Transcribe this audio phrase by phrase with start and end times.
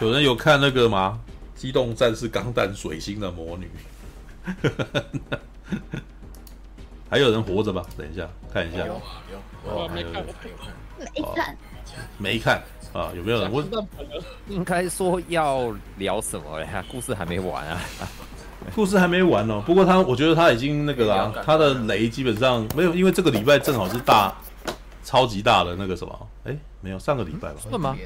[0.00, 1.18] 有人有看那个吗？
[1.60, 3.68] 《机动战士钢弹水星的魔女》
[7.10, 7.84] 还有人活着吧？
[7.96, 8.86] 等一下看一下。
[8.86, 9.00] 有啊
[9.32, 10.24] 有，我没看，
[11.14, 11.56] 没看，
[12.16, 13.10] 没看啊？
[13.16, 13.66] 有没有人问？
[14.46, 16.84] 应该说要聊什么呀？
[16.88, 17.80] 故事还没完啊！
[18.76, 19.60] 故事还没完哦。
[19.66, 24.32] 不过他，我觉得他已经那个啦，他的雷基本上没有，因为这个礼拜正好是大、
[25.02, 26.28] 超级大的那个什么？
[26.44, 27.60] 哎，没有，上个礼拜吧？
[27.68, 27.96] 是吗？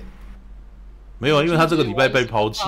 [1.22, 2.64] 没有，因为他这个礼拜被抛弃。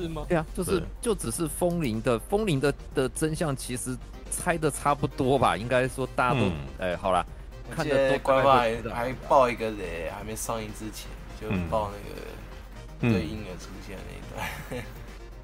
[0.00, 0.24] 是吗？
[0.26, 3.94] 对啊，就是就只是风铃的风铃的的真相，其实
[4.30, 5.58] 猜的差不多吧？
[5.58, 7.24] 应该说大家都哎，好了，
[7.70, 11.06] 看的都乖乖，还爆一个雷，还没上映之前
[11.38, 14.84] 就爆那个对婴儿出现那一段。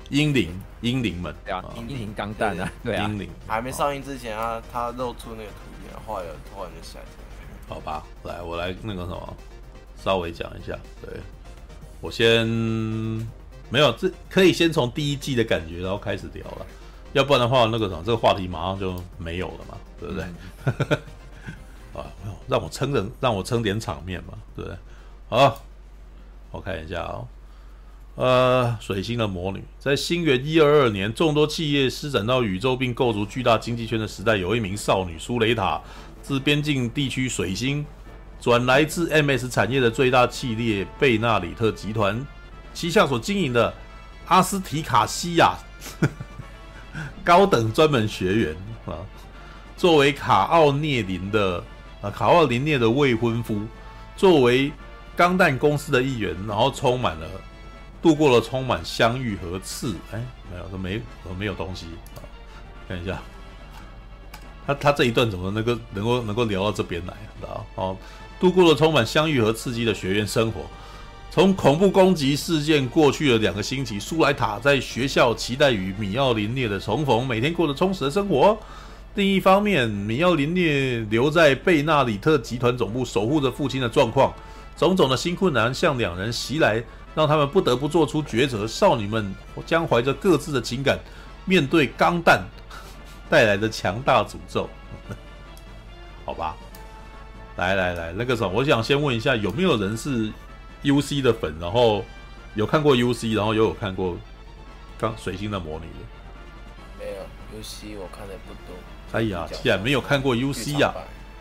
[0.08, 7.68] 英灵，英灵们，对啊，婴灵钢弹啊，对啊，婴灵还没上映之前啊，他露出那个图片，后来突然就下降。
[7.68, 9.36] 好吧，来，我来那个什么，
[10.02, 11.20] 稍微讲一下，对。
[12.00, 12.46] 我先
[13.70, 16.66] 没有，这可以先从第一季的感觉，然后开始聊了，
[17.12, 20.24] 要不然的话，那个什么，这个话题马上就没有了嘛，对不对？
[20.64, 20.98] 嗯、
[22.00, 22.06] 啊，
[22.46, 24.78] 让我撑人，让我撑点场面嘛，对不对？
[25.28, 25.62] 好，
[26.50, 27.28] 我看一下啊、哦，
[28.24, 35.82] 呃，水星的魔女，在新元一二二年，众多企业施展到宇宙并构筑巨大经济圈的时代，有一名少女苏雷塔，
[36.22, 37.84] 自边境地区水星。
[38.40, 42.24] 转来自 MS 产业的最大企业贝纳里特集团
[42.72, 43.74] 旗下所经营的
[44.26, 45.56] 阿斯提卡西亚
[47.24, 48.94] 高等专门学员啊，
[49.76, 51.62] 作为卡奥涅林的
[52.00, 53.62] 啊卡奥林涅的未婚夫，
[54.16, 54.72] 作为
[55.16, 57.26] 钢弹公司的一员，然后充满了
[58.00, 62.22] 度过了充满相遇和刺，哎，没有都没都没有东西啊，
[62.88, 63.20] 看一下，
[64.66, 67.12] 他他这一段怎么能够能够能够聊到这边来
[67.48, 67.66] 啊？
[67.74, 67.96] 哦。
[68.40, 70.62] 度过了充满相遇和刺激的学院生活。
[71.30, 78.58] 从恐怖攻击事件过去了两个星期，苏莱塔在学校期待与米奥林涅的重逢，每天过着充实的生活。
[79.14, 84.32] 另一方面，米奥林涅留在贝纳里特集团总部守护着父亲的状况，
[84.76, 86.82] 种种的新困难向两人袭来，
[87.14, 88.66] 让他们不得不做出抉择。
[88.66, 89.32] 少女们
[89.66, 90.98] 将怀着各自的情感，
[91.44, 92.42] 面对钢弹
[93.28, 94.68] 带来的强大诅咒。
[96.24, 96.56] 好吧。
[97.58, 100.32] 来来来，那个什么，我想先问一下，有没有人是
[100.82, 102.04] U C 的粉，然后
[102.54, 104.16] 有看过 U C，然后又有看过
[104.96, 107.00] 刚水星的魔女的？
[107.00, 108.78] 没有 U C，我看的不多。
[109.10, 110.94] 哎呀，既然没有看过 U C 呀，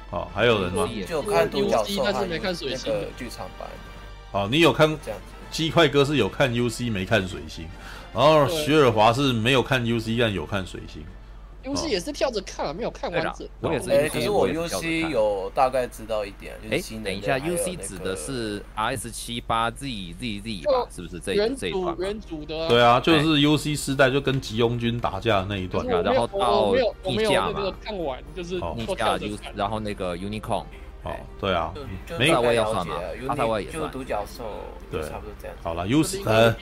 [0.10, 0.90] 好，还有人吗？
[1.08, 3.68] 就看独角兽，但是没看水星的剧场版。
[4.32, 5.26] 好，你有看这样子？
[5.52, 7.68] 鸡块哥是有看 U C，没看水星，
[8.12, 11.04] 然后徐尔华是没有看 U C，但有看水星。
[11.64, 13.48] U C 也是跳着看，没有看完整。
[13.62, 16.56] 我也是，可是我 U C 有大概知道一点。
[16.70, 19.88] 哎，等一下，U C 指的是 R S 七八 Z
[20.20, 20.88] Z Z 吧？
[20.90, 21.96] 是不是这这一段？
[22.00, 22.68] 原主的。
[22.68, 26.74] 对啊，就是 U C 时代就跟吉翁军打架的那一段，然后到
[27.04, 27.74] 逆架嘛。
[27.82, 29.18] 看完就是逆架，
[29.56, 30.66] 然后那个 Unicorn。
[31.04, 31.72] 哦，对啊，
[32.20, 32.96] 没有我也算嘛，
[33.30, 34.44] 阿泰我也算，就独角兽，
[34.92, 35.56] 对，差不多这样。
[35.64, 36.54] 好了，U C 呃，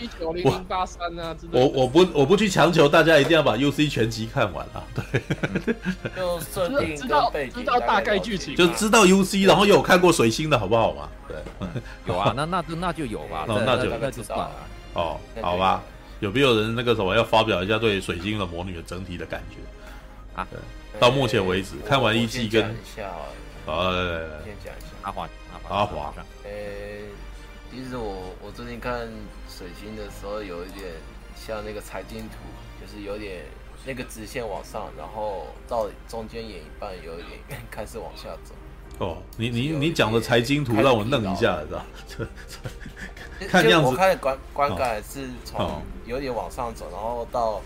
[1.52, 5.74] 我我我不我不去强求大家一定要把 U C 全集看完了，对，
[6.16, 11.10] 就 设定知道知道大概剧情，就知道 U C，然后有看过水星的好不好嘛？
[11.28, 11.38] 对，
[12.06, 14.52] 有啊，那那就那就有吧，那就那就算了。
[14.94, 15.82] 哦，好吧，
[16.20, 19.58] 有没有人那个什么要发表一下对水星的魔女的整体的感觉
[20.40, 20.48] 啊？
[20.52, 20.60] 对，
[21.00, 22.76] 到目前为止看完一季跟。
[23.66, 25.28] 好，来来来，先讲一下阿华，
[25.70, 26.14] 阿华。
[26.44, 26.52] 呃，
[27.72, 29.10] 其实我我最近看
[29.50, 30.86] 水星的时候，有一点
[31.36, 32.36] 像那个财经图，
[32.80, 33.44] 就是有点
[33.84, 37.40] 那个直线往上，然后到中间演一半，有一点
[37.72, 38.54] 开始往下走。
[39.00, 41.86] 哦，你你你讲的财经图让我愣一下，是吧？
[43.50, 47.60] 看这样子，我看的观观感是从有点往上走，然后到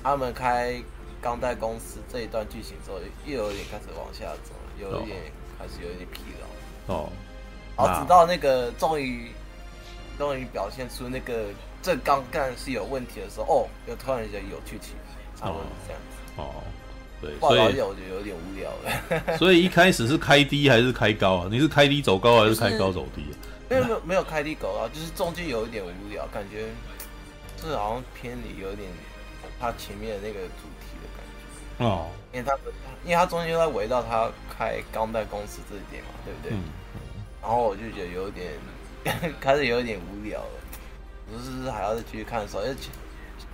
[0.00, 0.80] 他们开
[1.20, 4.52] 钢带公司这一段剧情之后，又有点开始往下走。
[4.80, 5.18] 有一点
[5.58, 7.08] 还是有一点疲劳哦，
[7.76, 9.30] 好，直到那个终于
[10.18, 11.46] 终于表现出那个
[11.82, 14.94] 这钢弹是有问题的时候，哦，又突然间有剧情，
[15.38, 16.62] 差不多是这样子哦。
[17.20, 19.36] 对，所以我觉得有点无聊了。
[19.38, 21.48] 所以一开始是开低还是开高啊？
[21.50, 23.24] 你是开低走高还是开高走低？
[23.68, 26.66] 没有没有没有开低走高，就是中间有一点无聊，感觉
[27.60, 28.88] 就是好像偏离有点
[29.58, 31.26] 他前面的那个主题的感
[31.78, 32.54] 觉哦，因为他
[33.04, 34.30] 因为他中间又在围绕他。
[34.58, 36.50] 开钢弹公司这一点嘛，对不对？
[36.50, 36.58] 嗯。
[36.94, 38.50] 嗯、然后我就觉得有点
[39.40, 40.50] 开始有点无聊了，
[41.30, 42.90] 不是还要再继续看的时候，而且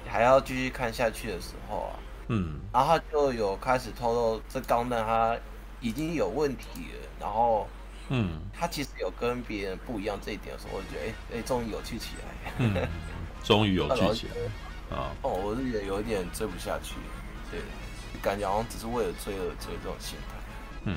[0.08, 1.93] 还要继续看下去的时候啊，
[2.29, 5.37] 嗯，然后他就有开始透露这钢弹他
[5.82, 6.64] 已经有问题
[6.94, 7.69] 了，然后
[8.08, 12.88] 嗯，他其实有跟别人不一样这一点的时候，我就觉得，哎、欸、哎，终、欸、于有趣起来，嗯，
[13.44, 14.35] 终于有趣起来，
[14.96, 16.94] 啊，哦，我是觉得有一点追不下去，
[17.50, 17.61] 对，
[18.25, 20.35] 感觉好像只是为了追而追这种心态，
[20.85, 20.97] 嗯。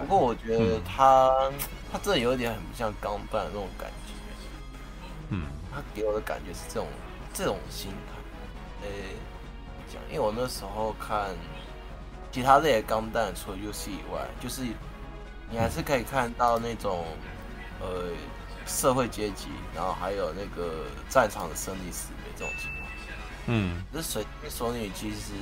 [0.00, 1.52] 不过我觉得他、嗯、
[1.92, 4.14] 他真的有一点很不像钢弹的那种感觉，
[5.28, 6.88] 嗯，他给我的感觉是这种
[7.34, 9.14] 这种心态，呃、欸，
[9.92, 11.36] 讲，因为我那时候看。
[12.32, 14.62] 其他类的钢弹除了 UC 以外，就是
[15.50, 17.04] 你还是可以看到那种
[17.78, 18.08] 呃
[18.64, 22.81] 社会阶级，然后还有那个战场的生离死别这种情况。
[23.46, 25.32] 嗯，这水晶魔女其实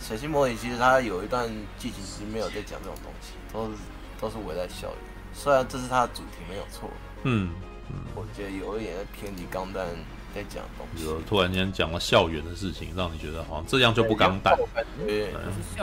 [0.00, 1.48] 水星魔女其实它有一段
[1.78, 3.76] 剧情其实没有在讲这种东西，都是
[4.20, 4.96] 都是围在校园。
[5.32, 6.88] 虽然这是它的主题没有错。
[7.24, 7.50] 嗯
[7.90, 9.86] 嗯，我觉得有一点在偏离钢弹。
[10.34, 14.58] 在讲东西，突然间讲了校园的事情，让你觉得好像这样就不钢弹。
[15.06, 15.32] 对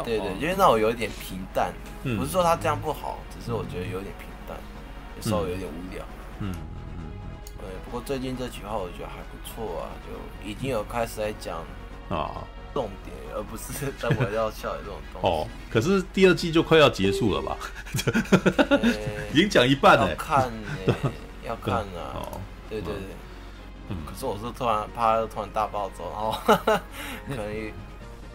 [0.03, 1.71] 对对，因为让我有一点平淡，
[2.03, 4.57] 嗯、不是说他这样不好，嗯、只是我觉得有点平淡，
[5.15, 6.05] 有时候有点无聊。
[6.39, 6.53] 嗯。
[7.71, 11.63] 对，不过最近这几话我觉得还不错啊，就已经有开始在讲
[12.09, 15.27] 啊重点，而不是 在围绕校园这种东西。
[15.27, 17.57] 哦，可是第二季就快要结束了吧？
[19.31, 20.09] 已经讲一半了。
[20.09, 20.51] 要看
[20.85, 20.95] 呢，
[21.45, 22.15] 要看啊。
[22.15, 23.95] 哦，对对对。
[24.05, 26.31] 可是我是突然怕他突然大暴走，然后
[27.27, 27.53] 可能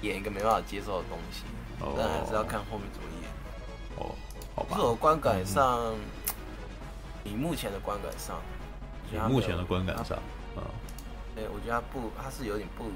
[0.03, 1.45] 演一个没办法接受的东西，
[1.97, 3.31] 但还是要看后面怎么演。
[3.97, 4.15] 哦，
[4.55, 4.77] 好吧。
[4.77, 5.95] 就是我观感上，
[7.25, 8.37] 以目前的观感上，
[9.13, 10.17] 以目前的观感上，
[10.57, 10.65] 啊，
[11.35, 12.91] 对，我觉得他不，他是有点不如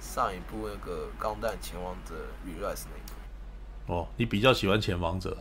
[0.00, 2.14] 上一部那个《钢弹前王者
[2.46, 3.92] Re-Rise》那一部。
[3.92, 5.36] 哦，你比较喜欢《前王者》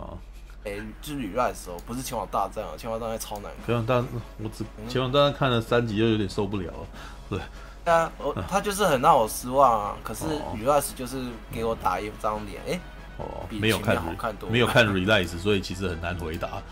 [0.00, 0.16] 啊？
[0.64, 3.66] 哎、欸，就是旅乱的时候，不是前往大战啊，前往大战超难看。
[3.66, 4.06] 前往大战，
[4.38, 6.86] 我只前往大战看了三集就有点受不了了。
[7.28, 7.40] 对，
[7.84, 9.96] 对啊，我他就是很让我失望啊。
[10.04, 10.24] 可是
[10.64, 11.20] Rise 就是
[11.50, 12.80] 给我打一张脸，哎、欸，
[13.18, 16.62] 哦，没有看好看多，没有看 Re-Rise，所以其实很难回答。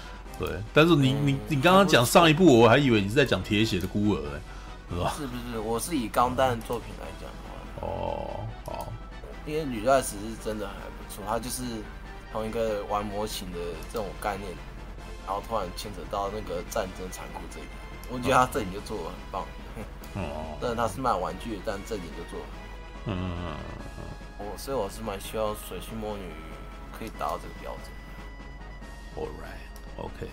[0.41, 4.41] 对，但是你、嗯、你你刚刚讲上一部，我还以为你是在讲铁血的孤儿呢，
[4.91, 5.13] 是吧？
[5.17, 5.59] 是不是？
[5.61, 7.87] 我是以钢弹作品来讲的话。
[7.87, 8.93] 哦，好，
[9.47, 11.63] 因为女战士是真的还不错，她就是。
[12.33, 13.59] 从一个玩模型的
[13.93, 14.49] 这种概念，
[15.27, 17.73] 然后突然牵扯到那个战争残酷这一点，
[18.09, 19.43] 我觉得他这点就做的很棒。
[20.15, 22.47] 哦， 但是他是卖玩具，但这点就做了。
[23.07, 23.57] 嗯嗯嗯
[23.99, 24.47] 嗯。
[24.47, 26.23] 我所以我是蛮希望水星魔女
[26.97, 27.91] 可以达到这个标准。
[30.01, 30.29] Alright，OK，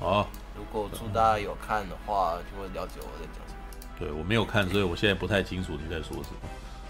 [0.00, 0.28] 好。
[0.56, 3.58] 如果祝大家有看的话，就会了解我在讲什么。
[3.98, 6.40] 对，我没有看，所以我现在不太清楚你在说什么。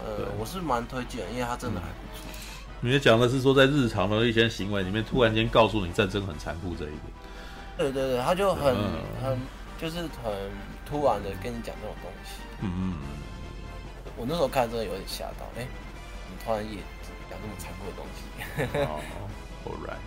[0.03, 2.25] 呃，我是蛮推荐，因为它真的还不错。
[2.81, 7.01] 你们讲的是说，在日常的一些行为里面，突然间告诉你战争很残酷这一点。
[7.77, 9.39] 对对对，他就很、嗯、很
[9.79, 10.33] 就是很
[10.85, 12.41] 突然的跟你讲这种东西。
[12.61, 12.93] 嗯嗯。
[14.17, 15.67] 我那时候看真的有点吓到，哎、欸，
[16.29, 16.77] 你突然也
[17.29, 18.19] 讲这么残酷的东西。
[18.85, 18.99] 哦
[19.65, 20.03] ，Alright，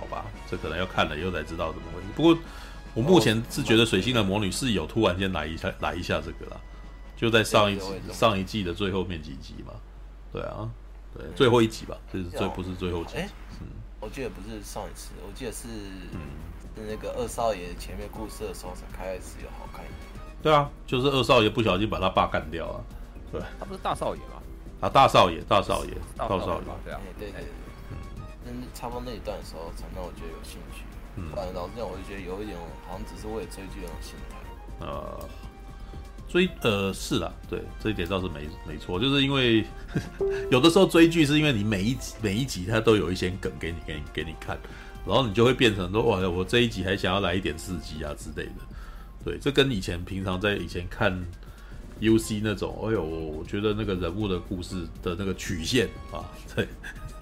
[0.00, 2.06] 好吧，这可能要看了以后才知道怎么回事。
[2.16, 2.36] 不过
[2.94, 6.60] 我目前是觉得水星的魔女是有突然间来一下来一下这个啦，
[7.16, 9.74] 就在上一集上一季的最后面几集嘛。
[10.32, 10.68] 对啊。
[11.12, 13.16] 对，最后一集吧，就是最不是最后集。
[13.98, 15.66] 我记得不是上一次，我记得是
[16.12, 16.20] 嗯，
[16.76, 19.98] 是那个二少爷前面故事的时候才开始有好看一点。
[20.40, 22.84] 对啊，就是二少爷不小心把他爸干掉了。
[23.32, 24.40] 对，他不是大少爷吗？
[24.80, 27.44] 啊，大少爷，大少爷，大少爷，对啊，对对
[28.52, 30.82] 那差不多那一段的时候才让我觉得有兴趣。
[31.16, 34.36] 嗯，反正老实讲，我就觉得有一点好像只是为了追剧那种心态。
[34.86, 35.28] 呃。
[36.28, 39.64] 追呃是啦，对这一点倒是没没错，就是因为
[40.48, 44.56] 有的时候追剧是因为你每一集每一集它都有一些梗给你给你给你看，
[45.04, 48.52] 然后你就会变成说哇，我这一集还想要来一点刺激啊之类的。
[49.24, 51.12] 对，这跟以前平常在以前看
[52.00, 56.22] UC 那种，哎呦，我觉得那个人物的故事的那个曲线啊，
[56.54, 56.68] 对，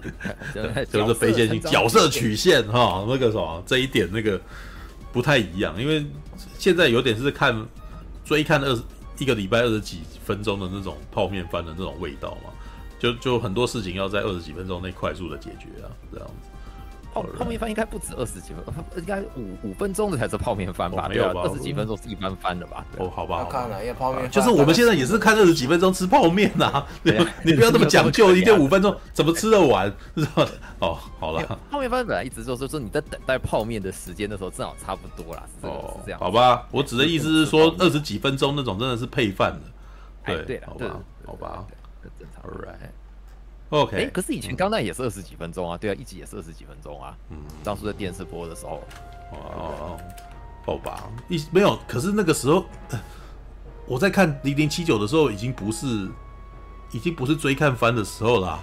[0.91, 4.39] 就是非线性角色曲线哈，那个什么这一点那个
[5.11, 6.05] 不太一样，因为
[6.57, 7.65] 现在有点是看
[8.23, 8.81] 追看二十。
[9.21, 12.51] 一个礼拜二十几分钟的那种泡面番的那种味道嘛，
[12.97, 16.48] 就就很多事情要在二十几分钟内快速的解决啊，这样子。
[17.23, 18.63] 泡泡面饭应该不止二十几分，
[18.97, 21.07] 应该五五分钟的才是泡面饭吧？
[21.09, 21.41] 没有吧？
[21.43, 22.85] 二十几分钟是一般番的吧？
[22.97, 23.47] 哦，好吧。
[23.49, 26.85] 看了，因为泡面就是我们现在也是看二十几分钟吃泡面呐。
[27.03, 29.91] 对， 你不要这么讲究，一天五分钟怎么吃得完？
[30.15, 30.47] 是吧？
[30.79, 31.59] 哦，好了。
[31.69, 35.43] 泡面饭本来一直就是说你在等待泡面的时间的时候正好差不多啦。
[35.61, 36.19] 哦，这样。
[36.19, 39.61] 好吧，我指的意思是说二十几分钟那种真的是配饭的。
[40.25, 41.65] 对对，好吧，好吧，
[42.19, 42.43] 正常。
[42.43, 42.98] All right。
[43.69, 47.15] OK，哎，可是以前钢弹也是二十几分钟啊，对啊，一集也是二十几分钟啊。
[47.29, 48.81] 嗯，当初在电视播的时候，
[49.31, 49.99] 哦，
[50.65, 52.65] 好吧，一没有，可是那个时候
[53.85, 56.09] 我在看零零七九的时候，已经不是，
[56.91, 58.59] 已经不是追看番的时候啦。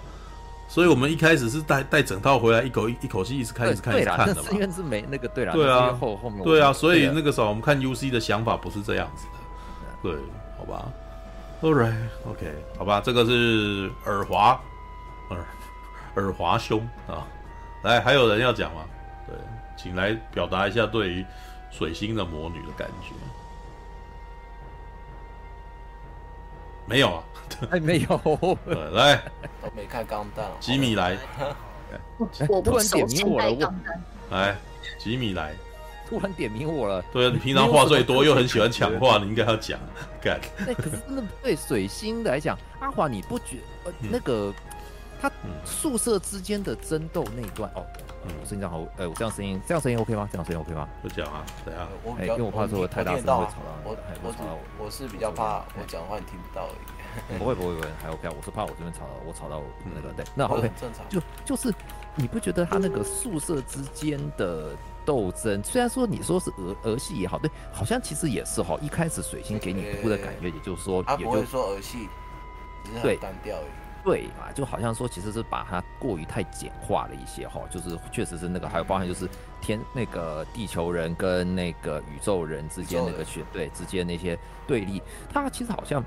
[0.68, 4.48] 所以我们一开始是带带整套回来，一口一一口气一直看，一直看，一直看的嘛。
[4.50, 10.18] 因为是没那个对啦，对啊，后后面对啊，所以那个时候我们看 UC 的想法不是这样子的，对，
[10.58, 10.90] 好吧
[11.62, 14.60] ，All right，OK，好吧，这个是耳滑
[15.30, 15.44] 耳
[16.16, 17.26] 耳滑兄啊，
[17.82, 18.84] 来，还有人要讲吗？
[19.26, 19.36] 对，
[19.76, 21.26] 请来表达一下对于
[21.70, 23.12] 水星的魔女的感觉。
[26.88, 27.24] 没有啊，
[27.68, 28.58] 还没有。
[28.92, 29.16] 来，
[29.60, 30.46] 都没看钢弹。
[30.60, 31.18] 吉米来，
[32.48, 33.74] 我突然点名我了。
[34.30, 34.56] 来，
[34.96, 35.52] 吉米来，
[36.08, 37.02] 突然点名我了。
[37.12, 39.80] 对啊，你平常话最多，又很喜欢抢话，你应该要讲。
[40.22, 40.40] 干。
[40.64, 44.54] 那可是那对水星来讲，阿华你不觉呃那个
[45.20, 45.30] 他
[45.64, 47.84] 宿舍之间的争斗那一段哦。
[48.26, 50.28] 我声音这样好，呃，我这样声音，这样声音 OK 吗？
[50.32, 50.88] 这样声音 OK 吗？
[51.02, 54.34] 就讲啊，对啊，我因为我怕说太大声会吵到我，我
[54.78, 57.38] 我我是比较怕我讲话你听不到而已。
[57.38, 58.28] 不会不会不会，还 OK。
[58.28, 59.62] 我是怕我这边吵到我吵到
[59.94, 61.08] 那个对，那 OK 正常。
[61.08, 61.72] 就就是
[62.14, 68.76] 你不觉得他那个宿舍之间的斗争，虽然说你说是儿儿戏也好，对，好像其实也是哈。
[68.82, 72.08] 一开始水星给你哭的感觉，也就是说，也就说儿戏，
[73.02, 73.85] 对，单调而已。
[74.06, 79.28] 对嘛，就好像说，其实是把它过于太简化了一些哈，就是确实是那个，还有包含就是
[79.60, 86.00] 天那个地球人跟那个宇宙人之间那个选对之间那些对立，它其实好像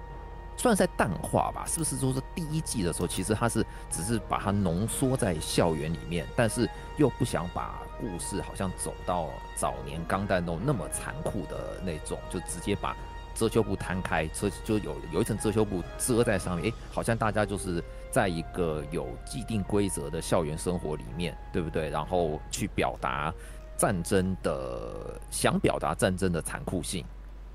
[0.56, 1.98] 算是在淡化吧，是不是？
[1.98, 6.66] 说是第一季的时候，其实它是只是把它浓缩在校园里面，但是
[6.96, 12.96] 又不想把故事好像走到早年钢弹那种那么残酷的那种，就直接把。
[13.34, 21.88] 遮羞布摊开，遮就有有一层遮羞布遮在上面，诶，好像大家就是在一个有既定规则的校园生活里面，对不对？
[21.90, 23.32] 然后去表达
[23.76, 27.04] 战争的，想表达战争的残酷性，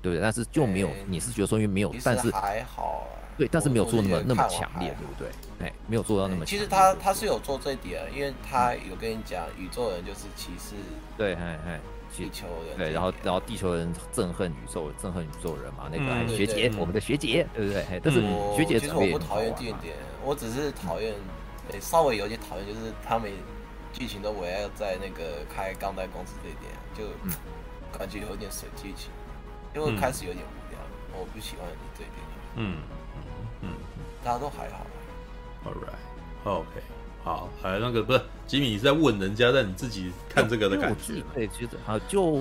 [0.02, 0.22] 对不对？
[0.22, 3.06] 但是就没有，你是觉得说因为没有，但是还好，
[3.36, 5.28] 对，但是没有做那么那么强烈，对不对？
[5.66, 6.44] 哎，没有做到那么。
[6.44, 10.74] 其实他他是有做这一点，因为他有跟你讲，宇宙人就是歧视，
[11.16, 11.80] 对，哎哎。
[12.18, 18.00] 地球人对，然后然后地球人憎恨宇宙，憎恨宇宙人嘛，那个学姐，我们的学姐，对不对？
[18.02, 18.20] 但是
[18.56, 19.94] 学姐其实我不讨厌这一点，
[20.24, 21.14] 我只是讨厌，
[21.80, 23.30] 稍微有点讨厌，就是他们
[23.92, 27.04] 剧情都围绕在那个开钢弹公司这一点，就
[27.96, 29.10] 感觉有点水剧情，
[29.76, 30.80] 因为开始有点无聊，
[31.20, 32.18] 我不喜欢你这一点。
[32.56, 32.82] 嗯
[33.62, 33.70] 嗯，
[34.24, 34.84] 大家都还好。
[35.64, 36.82] All right, OK.
[37.28, 42.38] 好，哎，那个不是吉米，你是在问人家，但你自己看这个的感觉，对，其实啊，就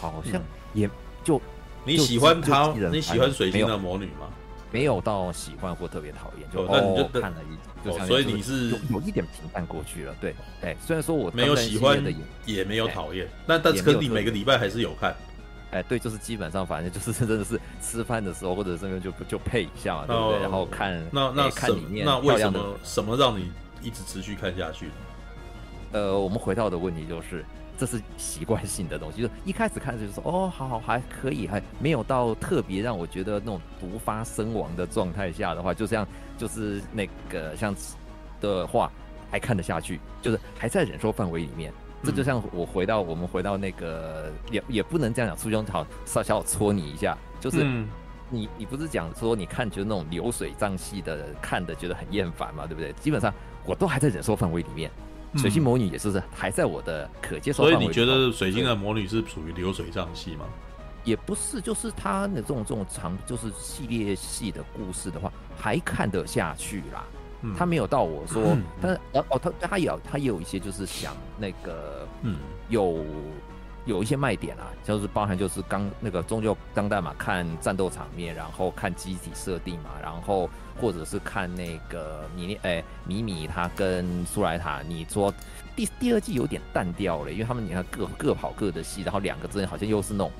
[0.00, 0.90] 好像也
[1.22, 1.40] 就
[1.84, 4.26] 你喜欢他，你喜欢水星的魔女吗？
[4.72, 12.12] 没有到喜欢或特别讨厌，就那你就看了一，就所以你是有一点平淡过去了，对，哎，虽然说我没有喜欢的，
[12.44, 15.14] 也没有讨厌，但但是可你每个礼拜还是有看，
[15.70, 20.40] 哎，对，就是基本上反正就是真的是吃饭的时候或者这边就就配一下嘛，对不对？
[20.40, 23.48] 然后看那那看里面那为什么什么让你？
[23.84, 24.90] 一直持续看下去。
[25.92, 27.44] 呃，我们回到的问题就是，
[27.78, 29.20] 这是习惯性的东西。
[29.22, 36.04] 就是一开始看就是说，哦，好好还可以，还没有到特别让我觉得那种毒发身亡的状态下的话，就这样，
[36.36, 37.72] 就是那个像
[38.40, 38.90] 的话
[39.30, 41.72] 还看得下去，就是还在忍受范围里面。
[42.02, 47.58] 这就像我回到我们回到那个，也也不能这样讲，初中好稍小戳你一下，就是。
[47.62, 47.86] 嗯
[48.30, 52.90] 你你不是讲说你看就是那种流水账戏的看的觉得很厌烦嘛，对不对？
[52.94, 53.32] 基本上
[53.64, 54.90] 我都还在忍受范围里面，
[55.36, 57.64] 水星魔女也是是还在我的可接受。
[57.64, 60.44] 所以你觉得水星的魔女是属于流水账戏吗？
[61.04, 67.04] 也不是，就是他的这种这种长就是系列戏的故事的话，还看得下去啦。
[67.42, 73.04] 嗯、他没有到我说，嗯、但是哦哦，他他也有他也有一些就是想那个嗯有。
[73.86, 80.48] 有一些卖点啊，就是包含就是刚那个终究当代嘛，看战斗场面，然后看机体设定嘛，然后
[80.80, 85.32] 或者是看那个米哎米米他跟苏莱塔，你说
[85.76, 90.32] 第第二季有点淡掉了，因为他们你看各各跑各的戏，然后两个之间好像又是那种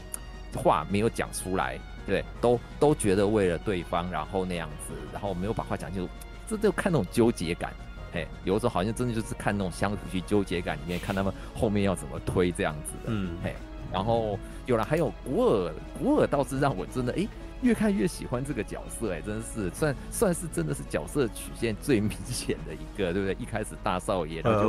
[0.55, 6.13] 话没有讲出来，对，都都觉得为了对方，然后那样子，然后没有把话讲清楚，
[6.49, 7.73] 这就看那种纠结感。
[8.13, 13.07] 哎，有的时候好像真的就是看那种相处去纠结感里面，看他们后面要怎么推这样子的。
[13.07, 13.53] 嗯，嘿，
[13.93, 17.27] 然后有了，还有古尔，古尔倒是让我真的哎，
[17.63, 23.35] 越看越喜欢这个角色，哎，真的是算算是真的是角色曲线最明显的一个，对不对？
[23.39, 24.69] 一开始大少爷，呃，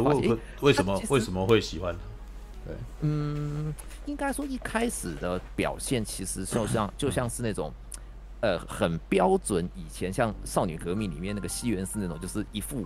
[0.62, 2.00] 为什么为什么会喜欢他？
[2.65, 3.74] 对，嗯，
[4.06, 7.72] 应该说一开始的表现其实就像 就像是那种，
[8.42, 12.86] 呃，很标准以前像少女革命里面那个西园寺那种，就是一副。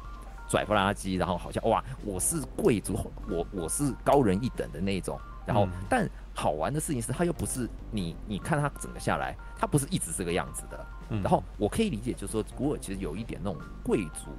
[0.51, 2.97] 拽不拉几，然后好像哇，我是贵族，
[3.29, 5.21] 我我是高人一等的那种。
[5.45, 10.87] 然后，嗯、但好玩的事情是，他又不是你，你看他整个下来，他不是一直这个样子的。
[11.09, 14.31] 嗯、然后我可以理解，就是说古尔其实有一点那种贵族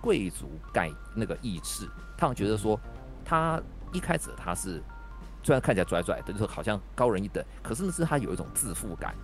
[0.00, 2.80] 贵族概那个意识，他们觉得说
[3.24, 4.82] 他一开始他是
[5.44, 9.14] 虽然看起来拽拽的，就是好像高人一等，可是呢是他有一种自负感。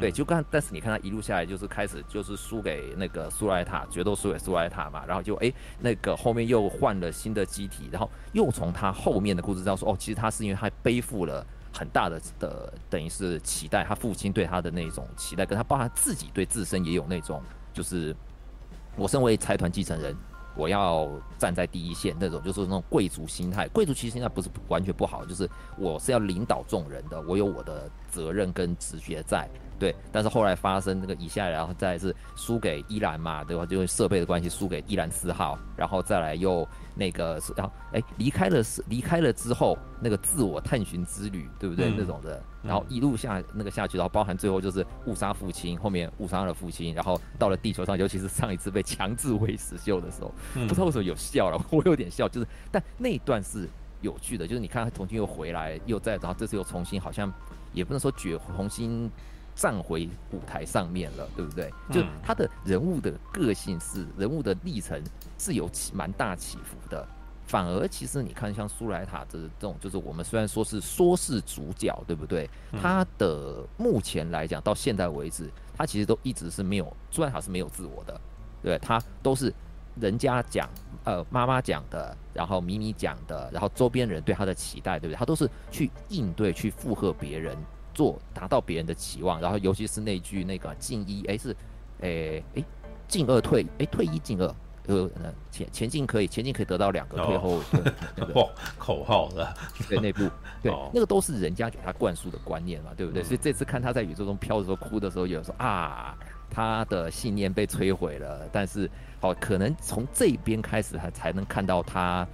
[0.00, 18.14] 对，就刚，但是你看他一路下来，就是开始就是输给那个苏莱塔，决斗输给苏莱塔嘛，然后就哎，那个后面又换了新的机体，然后又从他后面的故事知道说，哦，其实他是因为他背负了很大的的，等于是期待，他父亲对他的那种期待，跟他爸自己对自身也有那种，就是
[18.96, 20.16] 我身为财团继承人。
[20.58, 23.68] 我要站在第一线，那种就是那种贵族心态。
[23.68, 25.48] 贵族其实现在不是完全不好，就是
[25.78, 29.48] 我是要领导众人的，我有我的责任跟直觉在。
[29.78, 33.64] 对，但是后来发生那个以下，然后再是输给伊兰嘛，对吧？
[33.64, 41.90] 就设备的关系输给伊兰四号，然后再来又那个，然后哎离开了是离开了之后那个自我探寻之旅，对不对？
[41.90, 53.68] 嗯、那种的，然后一路下那个下去，然后包含最后就是误杀父亲，后面误杀了父亲，然后到了地球上，尤其是上一次被强制喂死秀的时候，嗯、不知道为什么有笑了，我有点笑，就是但那一段是
[54.00, 57.32] 有趣的，就是你看他重新又回来，又再然后这次又重新好像
[57.72, 59.10] 也不能说绝重新。
[59.58, 61.68] 站回舞台上面了，对不对？
[61.90, 65.02] 就他的人物的个性是人物的历程
[65.36, 67.04] 是有起蛮大起伏的，
[67.48, 72.48] 反而其实你看像苏莱塔这这种，就是我们虽然说是说是主角，对不对？
[72.80, 78.20] 他的目前来讲到现在为止，他其实都一直是没有苏莱塔是没有自我的，
[78.62, 79.52] 对，他都是
[80.00, 80.68] 人家讲，
[81.04, 85.18] 呃，妈妈讲的，然后米米讲的，然后周边人对他的期待，对不对？
[85.18, 87.56] 他都是去应对，去附和别人。
[87.94, 91.50] 做达到别人的期望，然后尤其是那句那个进一哎是，
[92.00, 92.64] 哎哎
[93.08, 94.54] 进二退哎退一进二，
[94.96, 99.54] 呃前前进可以前进可以得到两个，退后、 哦对那个、口号的
[99.88, 100.28] 对内部
[100.62, 103.22] 对、哦、那个都是人家给他灌输的观念嘛，对不对？
[103.22, 106.16] 嗯、所以这次看他在宇宙中飘的时候哭的时候，有人说啊
[106.50, 108.90] 他的信念被摧毁了，但是
[109.20, 112.26] 好可能从这边开始他才能看到他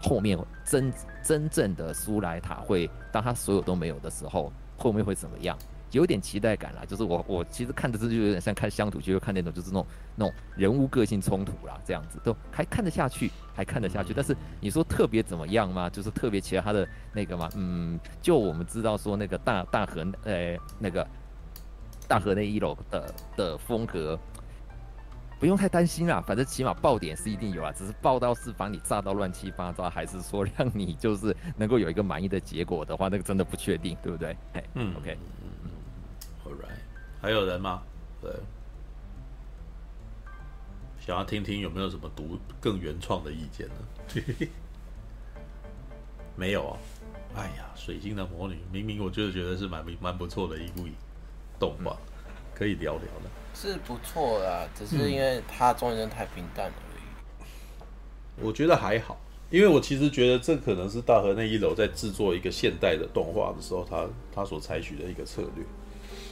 [0.00, 4.52] 后面真真正的苏莱塔会当他所有都没有的时候。
[4.78, 5.56] 后面会怎么样？
[5.92, 6.82] 有点期待感啦。
[6.86, 14.12] 就是我我其实看的这就有点像看乡土剧，就看那种就是那种那种人物个性冲突啦，这样子都还看得下去，还看得下去。
[14.12, 15.88] 但是你说特别怎么样吗？
[15.88, 17.48] 就是特别其他的那个嘛？
[17.54, 21.06] 嗯，就我们知道说那个大大河呃那个
[22.08, 24.18] 大河那一楼的的风格。
[25.38, 34.36] 不用太担心啦，反正起码爆点是一定有啊，只是爆到是把你炸到乱七八糟，还是说 让你就是能够有一个满意的结果的话，那个真的不确定，对不对？
[34.52, 35.18] 哎，嗯，OK，
[37.22, 37.82] 还有人吗？
[38.20, 38.30] 对，
[41.00, 44.48] 想要听听有没有什么读更原创的意见呢？
[46.34, 46.78] 没有啊，
[47.36, 50.84] 哎呀，水晶的魔女，明明我就是觉得是蛮蛮不错的一部
[51.60, 53.30] 动画，嗯、可以聊聊的。
[53.54, 58.44] 是不错的，只是因为它中间太平淡了而已。
[58.44, 65.64] 我觉得还好，因为我其实觉得这可能是大河内一楼在制作一个现代的动画的时候，他他所采取的一个策略，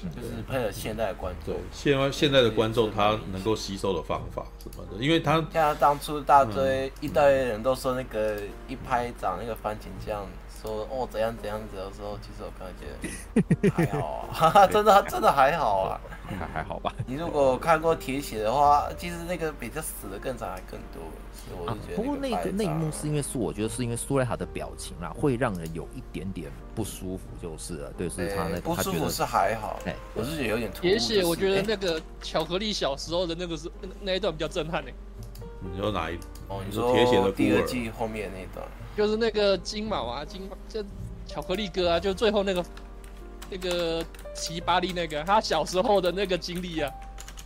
[0.08, 1.54] 就是配合现代的观众。
[1.54, 8.36] 对，现在现在的观众他能够吸收的方法什么的，因为他像当初大堆一堆人都说那个
[8.68, 10.26] 一拍掌那个番茄酱。
[10.62, 16.00] 说哦怎样怎样子的时候，其实我感觉还好啊， 真的真的还好啊，
[16.36, 16.94] 还还好吧。
[17.06, 21.02] 你如果看过铁血的话，其实那个比这死的更惨还更多。
[21.32, 27.92] 所以我就觉得、啊、不过那个那一幕是因为是我觉得是因为苏莱塔的表情啦，会让人有一点点不舒服，就是了。
[27.96, 34.90] 对，所以他那个不舒服是还好，哎，我是觉得有点铁血，我觉得那个巧克力小时候的那个是那一段比较震撼呢。
[35.60, 36.16] 你说哪一？
[36.48, 38.66] 哦，你说铁血的第二季后面那一段。
[38.96, 40.84] 就是那个金毛啊，金毛就
[41.26, 42.64] 巧克力哥啊，就最后那个
[43.50, 46.90] 那个奇巴利那个，他小时候的那个经历啊，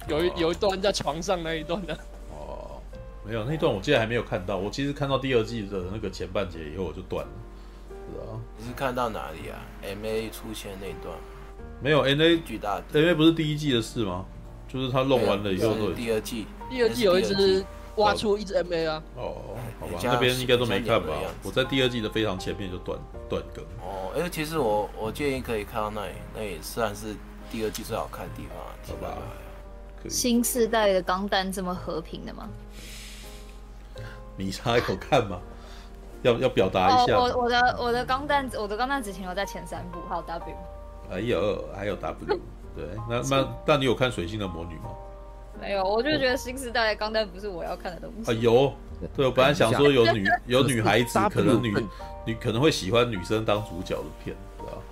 [0.06, 1.94] 有一有一段在床上那一段的。
[2.30, 2.80] 哦，
[3.26, 4.56] 没有那段，我记得还没有看到。
[4.58, 7.32] 我其实看到第二季的那个前半节以后，我就断了。
[7.88, 11.16] 是啊，你是看到哪里啊？M A 出现那一段？
[11.82, 14.26] 没有 N A 巨大，M A 不是第一季的事吗？
[14.68, 17.64] 就是他弄完了以后，第二季，第二季有一只。
[17.96, 19.02] 挖出一只 MA 啊！
[19.16, 21.14] 哦，好吧，那边应该都没看吧？
[21.42, 23.64] 我在第二季的非常前面就断断更。
[23.80, 27.14] 哦，哎，其实我我建议可以看到那里，那也算是
[27.50, 28.56] 第二季最好看的地方，
[28.88, 29.18] 好吧？
[30.08, 32.48] 新世代的钢弹这么和平的吗？
[34.36, 35.40] 你插一口看吗？
[36.22, 37.18] 要要表达一下。
[37.18, 40.56] 我我的我的钢弹，我的钢弹只停留在前三部，还有 W。
[41.10, 42.40] 哎呦，还有 W，
[42.74, 44.90] 对，那那但你有看水星的魔女吗？
[45.64, 48.30] 没有，我就觉得新时代的钢弹不是我要看的东西。
[48.30, 48.72] 啊有，
[49.16, 51.74] 对我本来想说有女 有女孩子可能女
[52.26, 54.82] 女可能会喜欢女生当主角的片，知道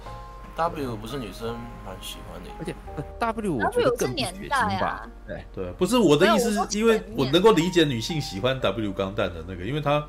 [0.54, 2.74] W 不是女生蛮喜欢的，而且
[3.18, 5.08] W 我觉得更年代吧。
[5.26, 10.04] 对对，不是我的意思，是因为我能够理解女性喜欢 W 钢弹的那个，因为它。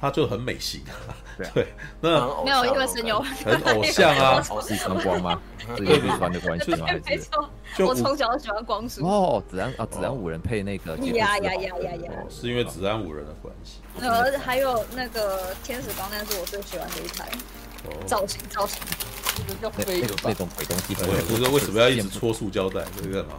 [0.00, 0.80] 他就很美型。
[0.88, 1.14] 啊，
[1.54, 1.66] 对，
[2.00, 5.40] 那没有因为神游很偶像啊，是穿光吗？
[5.76, 6.86] 是因为穿的关系吗？
[7.06, 7.48] 没错，
[7.86, 9.42] 我从小就喜欢光叔哦。
[9.48, 13.80] 子安啊，子安五人配那个呀呀呀呀呀，是因为子安五人的关系。
[14.00, 17.28] 呃，还有那个天使光，那是我最喜欢的一台，
[18.06, 18.80] 造型造型，
[19.46, 19.72] 那个
[20.24, 23.30] 那种鬼东西，我也不知道为什么要一直搓塑胶袋，这个干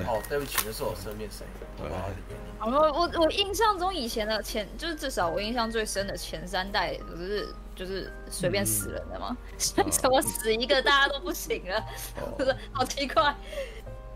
[0.00, 0.12] 嘛？
[0.12, 1.44] 哦，对不起，那是我生面谁？
[1.78, 9.36] 好吧，我我我印象中以前的前，就是至少我印象最深的前三代，不是就是随便死人的吗？
[9.58, 11.84] 怎么死一个大家都不行了？
[12.38, 13.34] 不是，好奇怪，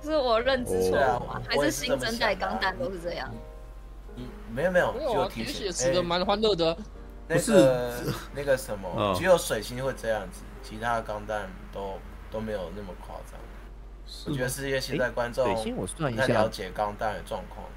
[0.02, 1.42] 是我认知错了吗？
[1.46, 3.28] 还是新生代钢弹都是这样？
[4.16, 6.76] 嗯，没有没有，没有啊，铁血死的蛮欢乐的。
[7.28, 7.52] 不是
[8.32, 11.94] 那个什么，只有水星会这样子，其他的钢弹都
[12.30, 13.40] 都没有那么夸张。
[14.26, 15.44] 我觉得是因为现在观众
[16.16, 17.72] 太了解钢弹的状况了。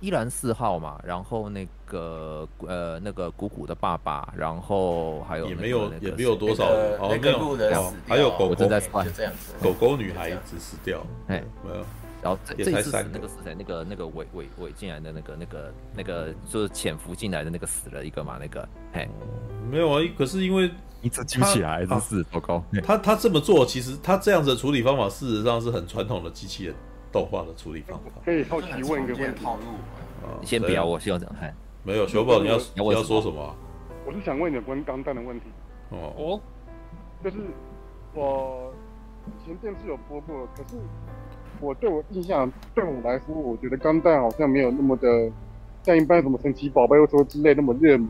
[0.00, 6.64] 依然四号嘛，然后那个呃那个谷谷的爸爸，然后还有也没有也没有多少
[7.10, 11.84] 那个路人死掉，还有狗狗正在就这样子，狗狗女孩子死掉，哎没有，
[12.22, 13.54] 然后这这次那个是谁？
[13.58, 18.38] 那个那个尾尾尾进来的那个那个那个就是潜伏进来的那个死了一个嘛？
[18.40, 19.08] 那个哎
[19.70, 20.70] 没有啊，可是因为。
[21.02, 22.62] 一次举起来真是糟糕。
[22.84, 26.74] 他他这么做，其实他这样子的处理方法，事实上是很传统的机器人
[27.10, 28.20] 动画的处理方法。
[28.22, 29.46] 可以好奇问一个问题。
[30.42, 31.34] 你先不要，我希望讲。
[31.84, 33.56] 没有，小宝，你要你要说什么？
[34.04, 35.46] 我是想问你关于钢弹的问题。
[35.88, 36.38] 哦。
[37.24, 37.38] 就是
[38.12, 38.70] 我
[39.26, 40.76] 以前电视有播过，可是
[41.60, 45.30] 我对我印象，对我来说，我觉得钢弹好像没有那么的
[45.82, 48.08] 像一般什么神奇宝贝或说之类那么热门。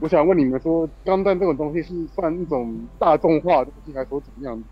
[0.00, 4.62] 我想问你们说，钢弹这种东西是算一种大众化的东西，还是说怎么样？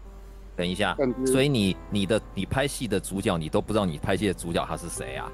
[0.57, 5.31] 等一下，所以你你的你拍戏的主角，你都不知道你拍戏的主角他是谁啊？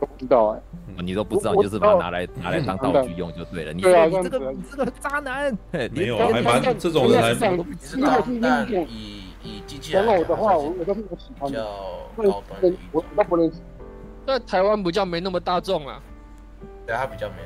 [0.00, 0.60] 都不知道哎，
[1.02, 3.72] 你都不知道，你就是把它拿来拿来当道具用就对了。
[3.72, 5.58] 你说你这个你这个渣男，
[5.92, 7.58] 没有还蛮这种人还蛮。
[9.90, 11.66] 人的话，我我都是不喜欢的。
[12.16, 12.44] 我
[12.92, 13.58] 我都不认识。
[14.26, 16.00] 在台湾比较没那么大众啊。
[16.86, 17.36] 对，他比较没。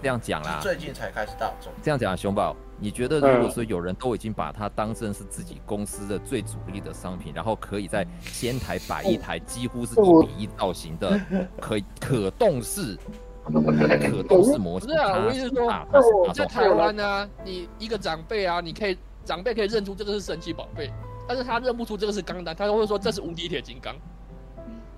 [0.00, 1.72] 这样讲啦，最近才开始大众。
[1.82, 11.20] 这样讲啊，熊宝，你觉得如果说有人都已经把它当成是自己公司的最主力的商品，然后可以在仙台摆一台几乎是一比一造型的，
[11.60, 12.96] 可以可动式、
[13.42, 14.88] 可动式模型？
[14.90, 20.92] 是啊，我意思说，在台湾呢，你一个长辈啊，你可以长辈可以认出这个是神奇宝贝，
[21.28, 23.94] 但是他认不出这个是钢弹，他会说这是无敌铁金刚。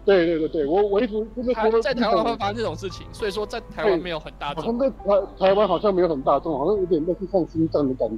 [0.03, 4.65] 对对对对，我我一直就是说在台湾会发生这种事情，所以说在台湾没有很大众。
[4.65, 8.17] 好像在台台湾好像没有很大众，好像有点类似像心脏的感觉。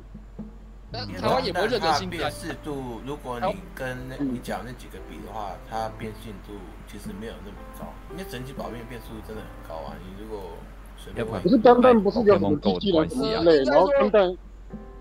[0.93, 2.19] 但台湾也不会认得心脏。
[2.19, 6.53] 辨识度，如果你跟你讲那几个比的话，它辨识度
[6.87, 7.87] 其实没有那么高。
[8.13, 9.97] 因为神奇宝贝辨识度真的很高啊！
[10.07, 10.51] 你如果
[10.99, 14.37] 随便问，可是钢弹不是有什么机器人什么之类，然后钢弹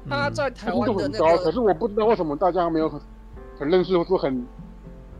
[0.10, 3.00] 它在台湾的很高，可是我不知道为什么大家没有很
[3.60, 4.46] 很认识或是很。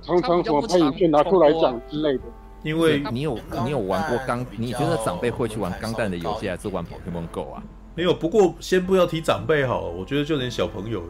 [0.04, 2.24] 常常什么拍影片拿出来讲之类的，
[2.64, 7.62] 因为你有你有玩过钢，你觉得长辈会去玩钢弹的游戏，还是玩 Pokemon Go 啊？
[7.94, 11.04] 没有，不过先不要提长辈好了，我觉得就连小朋友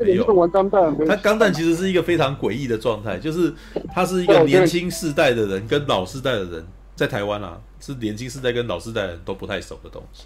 [0.00, 0.96] 也没有玩钢弹。
[1.06, 3.52] 他钢弹其实是一个非常诡异的状态，就是
[3.92, 10.22] 他是一个年轻世代的人跟老世代的人在台湾啊，是年轻世代跟老世代的人都不太熟的东西，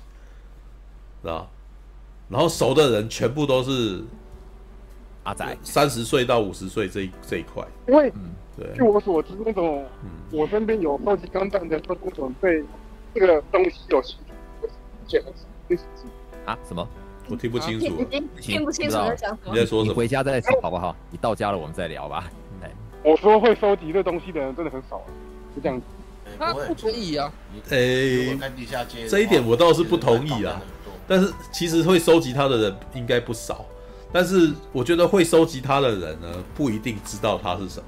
[1.22, 1.50] 知道？
[2.28, 4.02] 然后熟的人全部都是。
[5.24, 8.10] 阿仔，三十岁到五十岁这一这一块，因为，
[8.56, 9.84] 对，据我所知，那种，
[10.32, 12.64] 我身边有超级钢弹的，那种对
[13.12, 14.16] 这个东西有兴
[15.06, 15.22] 趣，
[16.46, 16.58] 啊？
[16.66, 16.88] 什么？
[17.28, 17.86] 我听不清楚，
[18.40, 19.52] 听不清楚在讲什么？
[19.52, 19.92] 你在说什么？
[19.92, 20.96] 你回家再说好不好？
[21.10, 22.24] 你到家了我们再聊吧。
[23.04, 25.02] 我说会收集这东西的人真的很少，
[25.54, 25.84] 就这样子。
[26.38, 27.30] 他不可以啊。
[27.68, 28.38] 诶，
[29.06, 30.58] 这一点我倒是不同意啊。
[31.08, 33.64] 但是其实会收集它的人应该不少。
[34.12, 37.86] 但是我觉得会收集它的人呢，不一定知道它是什么。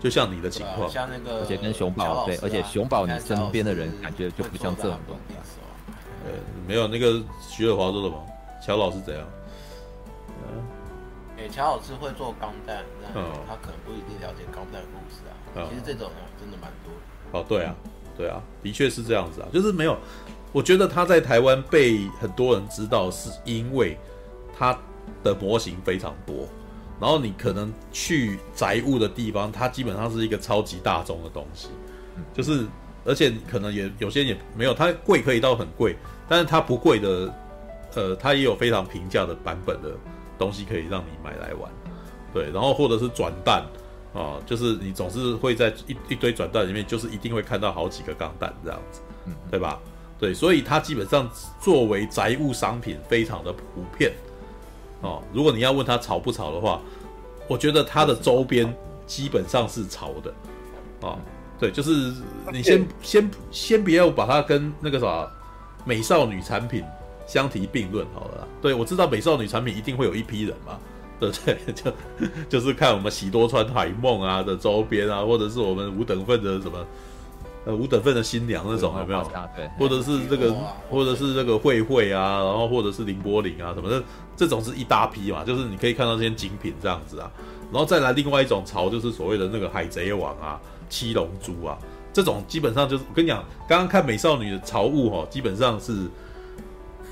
[0.00, 5.34] 就像你的情况，像那个，而且跟熊宝对，而且熊宝你身边的人感觉就不像这种东西。
[6.24, 6.32] 呃，
[6.68, 8.16] 没有那个徐尔华说的吗？
[8.64, 9.26] 乔老师怎样？
[10.28, 10.62] 嗯，
[11.36, 13.12] 哎，乔老师会做钢弹，但
[13.48, 15.68] 他可能不一定了解钢弹的故事啊。
[15.68, 17.38] 其实这种真的蛮多的。
[17.38, 17.74] 哦，对啊，
[18.16, 19.98] 对啊，的确是这样子啊，就是没有。
[20.52, 23.98] 我觉得他在台湾被很多人知道，是因为
[24.56, 24.78] 他。
[25.24, 26.46] 的模型非常多，
[27.00, 31.68] 然后你可能去宅物的地方，它基本上是一个超级大众的东西，
[32.34, 32.66] 就是
[33.06, 35.96] 而且可能也有些也没有，它贵可以到很贵，
[36.28, 37.34] 但是它不贵的，
[37.94, 39.92] 呃，它也有非常平价的版本的
[40.38, 41.72] 东西可以让你买来玩。
[42.34, 43.64] 对，然后或者是转蛋
[44.14, 49.80] 啊，就是你总是会在一一堆转蛋里面，就是一定会看到好几个钢弹这样子，嗯，对吧？
[50.18, 54.12] 对，所以它基本上作为宅物商品非常的普遍
[55.00, 55.22] 哦。
[55.32, 56.80] 如果你要问它潮不潮的话，
[57.46, 58.74] 我觉得它的周边
[59.06, 60.34] 基本上是潮的
[61.06, 61.16] 啊。
[61.60, 62.12] 对，就是
[62.52, 65.28] 你先先先不要把它跟那个啥
[65.84, 66.84] 美少女产品
[67.26, 68.46] 相提并论好了。
[68.62, 70.78] 对，我知道美少女产品一定会有一批人嘛，
[71.18, 71.58] 对不对？
[71.74, 71.92] 就
[72.48, 76.86] 就是看我们喜多川海梦啊的周边啊，或者是我们五等份的什么
[77.68, 79.22] 呃五等份的新娘那种有没有？
[79.54, 80.52] 对，或者是这个，
[80.90, 84.02] 或者是这个慧慧啊，然后或者是林波林啊什么的，
[84.34, 87.30] 这种是一大批嘛，就是你可以看到这些精品这样子啊，
[87.70, 90.58] 然后再来另外一种潮，就是所谓的那个海贼王啊。
[90.90, 91.76] 七龙珠啊，
[92.14, 96.08] 这种基本上就是我跟你讲，刚刚看美少女的潮物哈，基本上是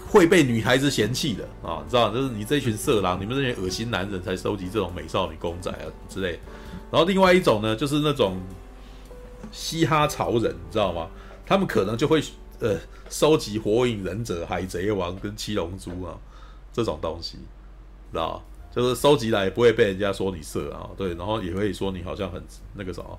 [0.09, 6.40] 会被女孩子嫌弃的啊，你知道，就是你这群色狼，你们这些恶心男人才收集这种美少女公仔啊之类。
[6.90, 8.40] 然后另外一种呢，就是那种
[9.52, 11.09] 嘻哈潮人，你知道吗？
[11.44, 12.22] 他们可能就会
[12.61, 12.76] 呃
[13.09, 16.16] 收集火影忍者、海贼王跟七龙珠啊
[16.72, 17.38] 这种东西，
[18.12, 18.42] 知道？
[18.74, 22.42] 就是收集来也不会被人家说你色啊，对，然后也可以说你好像很
[22.74, 23.18] 那个什么。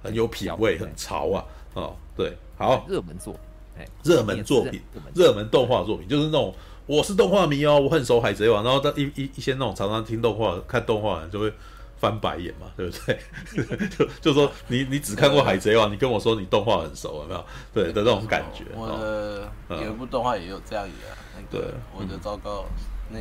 [0.00, 1.44] 很有品味，很潮啊！
[1.74, 3.34] 哦，对，好，热门作，
[3.76, 4.80] 哎，热门作品，
[5.12, 6.54] 热门动画作品，就是那种
[6.86, 11.52] 我是动画迷哦，我很熟海贼王，然后一一一些那种常常听动画、看动画的人就会
[11.98, 13.88] 翻白眼嘛， 对不对？
[13.96, 17.44] 就就说你你只看过海贼王，你跟我说你动画很熟，有没有？
[17.74, 18.64] 对的那种感觉。
[18.74, 19.50] 我的
[19.82, 21.16] 有一部动画也有这样演啊，
[21.50, 21.60] 对，
[21.94, 22.64] 我的糟糕，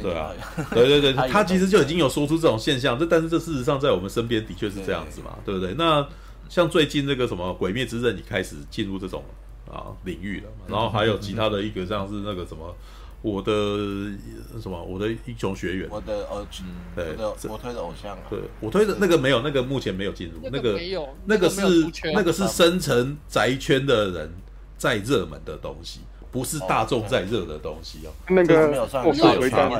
[0.02, 0.32] 对啊，
[0.72, 5.74] 对对 对，他其实就已经有说出这种现象，这但是这事实上在我们身边的确是这样子嘛，对不对？
[5.76, 6.08] 那。
[6.50, 9.22] 像最近这个什么《鬼灭之刃》，你开始进入这种
[9.70, 10.66] 啊领域了嘛？
[10.70, 12.74] 然后还有其他的一个像是那个什么
[13.22, 13.52] 我的
[14.62, 17.16] 什么我的英雄学院，我的偶像，对，
[17.50, 21.62] 我推的偶像啊，对我推的那个没有，那个目前没有进入，那个没有，那个是
[22.14, 24.32] 那个是深层宅圈的人
[24.78, 26.02] 在热门的东西。
[26.30, 29.04] 不是大众在热的东西哦，那个没有算。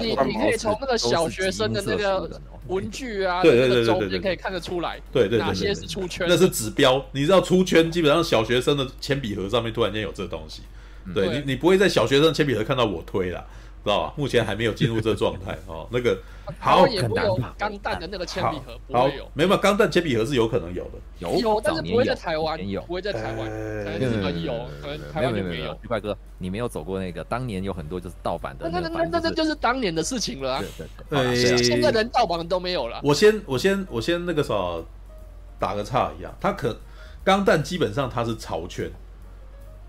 [0.02, 7.06] 你你可以从那个小学生的那个文具啊，对对对对对，可以看得出来，对对对，哪些是出圈，那是指标。
[7.12, 10.62] 你知道出圈，基本上小学生的铅笔盒上面突然间有这东西，
[11.14, 13.44] 对你你不会在小学生铅笔盒看到我推啦。
[13.84, 14.14] 知道吧？
[14.18, 15.88] 目前还没有进入这状态 哦。
[15.90, 16.18] 那个
[16.60, 17.26] 好，很难。
[17.58, 23.48] 钢弹的那个铅笔盒不会有，没有，钢弹铅笔盒是有可能有的，有有，但是不会在台湾有，不会在台湾。
[23.48, 25.74] 可能有，可能台湾就没有。
[25.82, 30.64] 巨怪哥，你没有走过那个当年有很多就是盗版的，那那那那那就是当年的事情了啊。
[31.10, 33.00] 对对对，现在连盗版都没有了。
[33.04, 34.54] 我先我先我先那个啥，
[35.58, 36.78] 打个岔一样，他可
[37.24, 38.92] 钢弹基本上它是潮圈，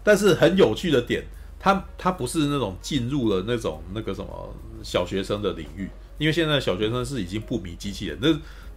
[0.09, 1.23] 但是很有趣的点。
[1.61, 8.29] 他他不是那种进入了那种那个什么小学生的领域，因为现在小学生是已经不迷机器人，那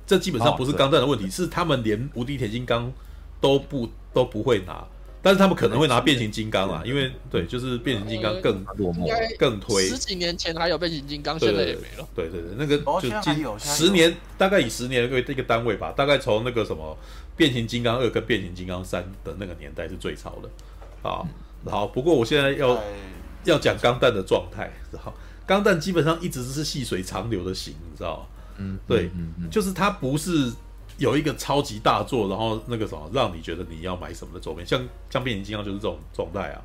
[0.07, 2.91] 这基本上不是钢弹的问题，是他们连无敌铁金刚
[3.39, 4.83] 都不都不会拿，
[5.21, 9.87] 但是他们可能会拿变形金刚啊，因为对，就是变形金刚更落寞更推。
[9.87, 12.09] 十几年前还有变形金刚，现在也没了。
[12.15, 16.97] 对对对，那个就今十年大概以十年为一个单位吧，大概从那个什么
[17.37, 20.49] 变形金刚二跟变形金刚三的那个年代是最潮的
[21.03, 21.21] 啊。
[21.69, 22.81] 好，不过我现在要
[23.43, 25.13] 要讲钢弹的状态，好，
[25.45, 28.25] 钢弹基本上一直是细水长流的型，你知道吗？
[28.57, 30.51] 嗯，对，嗯嗯，就是它不是
[30.97, 36.61] 有一个超级大作，然后那个什么让你觉得你要买什么的周边，像像变形金刚就是这种状态啊，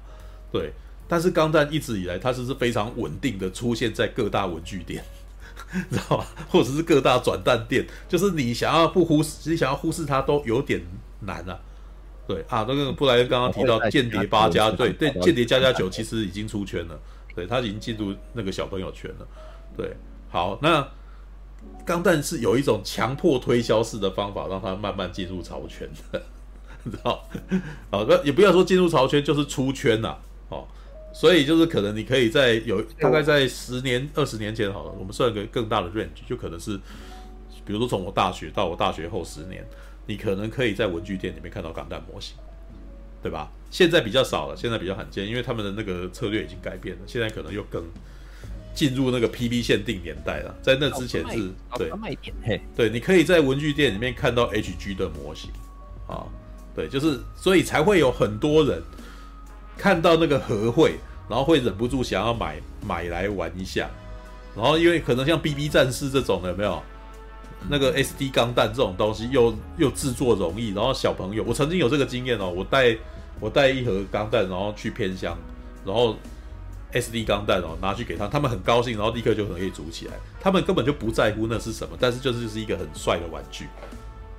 [0.51, 0.73] 对。
[1.09, 5.05] 但是钢弹一直以来它是是非常稳定的出现在各大文具店，
[5.89, 6.27] 知道吧？
[6.49, 10.83] 或者是各大转蛋店，就是你想要不忽视，你想要忽视它都有点
[11.21, 11.61] 难啊。
[12.27, 16.99] 对啊，那个布莱恩刚刚提到《间谍八加》，对对，《间谍加加九》其实已经出圈了，
[17.37, 19.29] 对，他已经进入那个小朋友圈了。
[19.77, 19.97] 对，
[20.29, 20.85] 好，那
[21.85, 26.21] 钢弹是有一种强迫推销式的方法，让他慢慢进入潮圈的，
[26.83, 27.25] 你知道？
[27.93, 30.17] 好，那也不要说进入潮圈，就是出圈呐。
[30.49, 30.67] 哦，
[31.13, 36.77] 所以就是可能你可以在有大概在十年、二十年前好了，我们算一个更大的 range，就可能是，
[37.65, 39.65] 比如说从我大学到我大学后十年。
[40.07, 42.37] 你可能可以在文具店里面看到钢弹模型，
[43.23, 43.51] 对吧？
[43.71, 47.03] 现在比较少了，现在比较罕见，因为他们的那个策略已经改变了。
[47.07, 47.85] 现在可能又更
[48.75, 50.55] 进入那个 PB 限定年代了。
[50.63, 51.91] 在那之前是对，
[52.77, 55.51] 对，你可以在文具店里面看到 HG 的模型
[56.07, 56.25] 啊，
[56.75, 58.81] 对，就是所以才会有很多人
[59.77, 60.95] 看到那个和会，
[61.29, 63.91] 然后会忍不住想要买买来玩一下。
[64.55, 66.81] 然后因为可能像 BB 战士这种的，有没有？
[67.69, 72.97] 那个 SD 钢弹这种东西又又制作容易，然后小朋友，我曾经有这个经验哦，我带
[73.41, 75.37] 我带一盒钢弹，然后去偏乡，
[75.85, 76.17] 然后
[76.93, 80.15] SD 钢弹哦拿去给他，他们很高兴，然后立刻就可以组起来。
[80.41, 83.67] 他们根本就不在乎那是什么，但是就是就是一个很帅的玩具，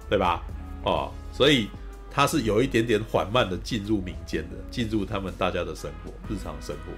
[0.10, 0.42] 对吧？
[0.84, 1.68] 哦，所以
[2.10, 6.94] 它是有一点点缓慢的进入民间的，进入他们大家的生活，日常生活。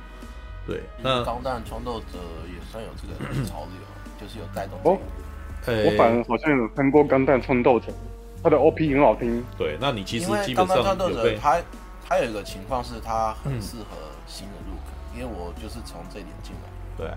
[0.68, 3.82] 对，那钢弹创斗者也算有这个潮流，
[4.22, 4.80] 就是有带动。
[4.84, 5.00] 哦，
[5.67, 7.88] 我反而好像有看过《钢弹创斗者》，
[8.43, 9.43] 他的 OP 很好听。
[9.58, 11.62] 对，那你其实基本上有被他
[12.08, 16.69] 他有一个情况是他很适合新的入口，嗯、因为我就是从这点进来。
[16.98, 17.08] 对，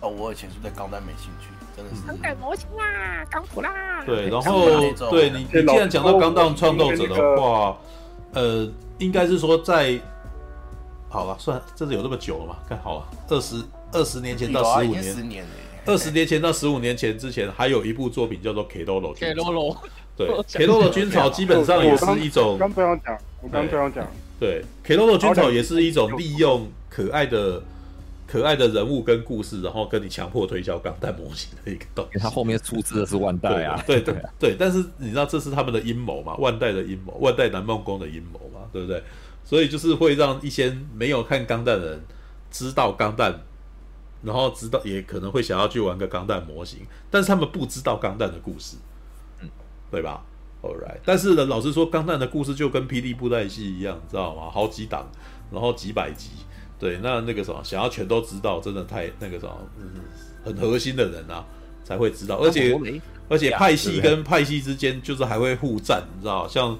[0.00, 2.06] 哦，我以前是对钢弹没兴趣，真的是。
[2.06, 4.04] 钢弹模型啦，钢普啦。
[4.06, 4.66] 对，然后
[5.10, 7.76] 对你你既然讲到钢弹创斗者的话，
[8.34, 9.98] 呃，应该是说在。
[11.12, 12.56] 好了，算这是有这么久了嘛？
[12.68, 13.56] 看好了，二十
[13.90, 15.44] 二十年前到十五年，
[15.86, 19.14] 二十年前到十五年前之前，还有一部作品叫做《Keroro》。
[19.16, 19.76] Keroro，
[20.16, 22.56] 对，《Keroro 军草》基本上也是一种。
[22.58, 24.06] 刚这样讲，我刚这样讲。
[24.38, 27.62] 对，《Keroro 军草》也是一种利用可爱的、
[28.26, 32.18] 可爱的人物跟故事，然后跟你强迫推销钢弹模型的一个东西。
[32.18, 36.34] 它后面出资的是万代啊，对对对，但是你知道这是他们的阴谋嘛？
[36.36, 38.60] 万代的阴谋，万代南梦宫的阴谋嘛？
[38.72, 39.02] 对不对？
[39.42, 42.00] 所以就是会让一些没有看钢弹的人
[42.50, 43.40] 知道钢弹，
[44.22, 46.80] 然后知道也可能会想要去玩个钢弹模型，
[47.10, 48.76] 但是他们不知道钢弹的故事，
[49.40, 49.48] 嗯，
[49.90, 50.22] 对吧
[50.62, 54.50] ？All right，但是呢，老实说，钢弹的故事就跟霹雳布袋戏一样，知道吗？
[54.50, 55.10] 好几档，
[55.50, 56.30] 然后几百集，
[56.78, 59.90] 对，那那个什么，想要全都知道，真的太那个什么，嗯，
[60.44, 61.44] 很核心的人啊
[61.84, 62.78] 才会知道，而且
[63.28, 66.78] 而且派系跟派系之间就是还会互战，你知道，像。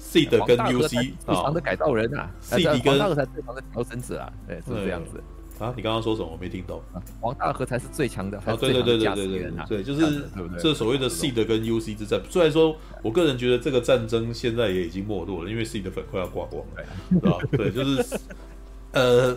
[0.00, 5.20] Seed 跟 UC 最强的改造人啊，Seed 跟黄大河才最强的调身子啊，对，是这样子
[5.58, 5.72] 啊。
[5.76, 6.28] 你刚刚说什么？
[6.30, 6.80] 我没听懂。
[7.20, 10.24] 王大河才是最强的，啊，对对对对对对，对，就是
[10.58, 12.20] 这所谓的 Seed 跟 UC 之战。
[12.30, 17.38] 虽然说，我个人觉得这个战争现在也已经没落了，因为 Seed 的粉快要挂光了， 是吧？
[17.52, 18.18] 对，就是
[18.92, 19.36] 呃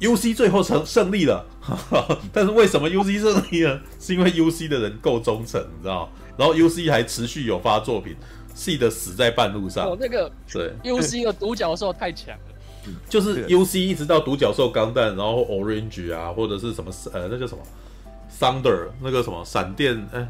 [0.00, 1.44] ，UC 最后成胜利了，
[2.32, 3.80] 但是为什么 UC 胜利呢？
[4.00, 6.10] 是因为 UC 的人够忠诚，你知道？
[6.36, 8.16] 然后 UC 还持续有发作品。
[8.54, 9.86] Seed 死在半路上。
[9.86, 12.51] 哦，那个对，UC 的独角兽太强了，
[13.08, 17.62] 就是 UC 一直到独角兽钢弹，然后 Orange 啊，或者是什么呃，那叫什么
[18.38, 20.28] ？Thunder，那个什么闪电，哎、欸，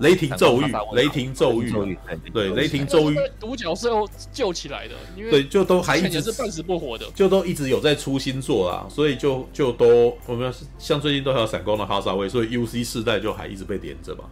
[0.00, 1.98] 雷霆咒语，雷霆咒语，
[2.32, 14.24] 对，雷霆咒语，独角兽救起来的，因为对，就都还一直是半死不活的，就都一直有在出新作啦，所以就就都我们像最近都还有闪光的哈萨威，所以 UC 世代就还一直被连着嘛。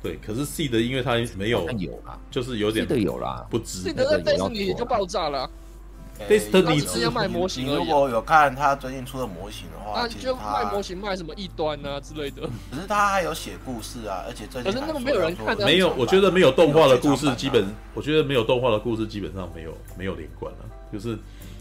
[0.00, 3.82] 对，可是 Seed 因为它没有，有啦，就是有点的有啦，不值。
[3.82, 5.50] Seed 在 Destiny 就爆炸了。
[6.28, 12.42] Destiny 只要卖模型，如果有看他最近出的模型的话，那就卖模型卖什么异端啊之类的。
[12.70, 15.64] 可是他还有写故事啊，而且最近可是那个没有人看的。
[15.64, 20.58] 没有，我觉得没有动画的故事，基本我觉得没有动画的故事基本上没有没有连贯了。
[20.92, 21.18] 就是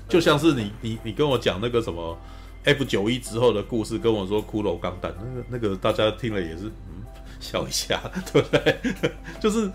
[0.08, 2.17] 就像是你你你跟我讲那个什么
[2.63, 7.04] F 九一之后的故事，跟我说骷髅钢弹，那个那个大家听了也是嗯。
[7.39, 8.02] 笑一下，
[8.34, 8.76] 对不对？
[9.39, 9.72] 就是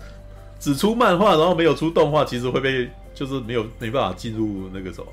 [0.59, 5.07] 只出漫画，然后没有出动画，其实会被就是没有没办法进入那个什么，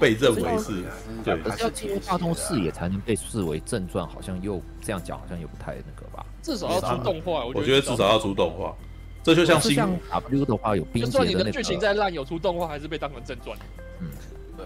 [0.00, 0.84] 被认为是
[1.24, 6.24] 对，要进入大众视野才能被视为正传，好像又这样讲，好像又不太那个吧？
[6.42, 8.74] 至少要出动画，我觉得至少要出动画。
[9.22, 13.58] 这就像新 W 的话有冰结的那个，就算你的剧情再烂，有出动画还是被当成正传。
[14.00, 14.08] 嗯，
[14.56, 14.64] 对，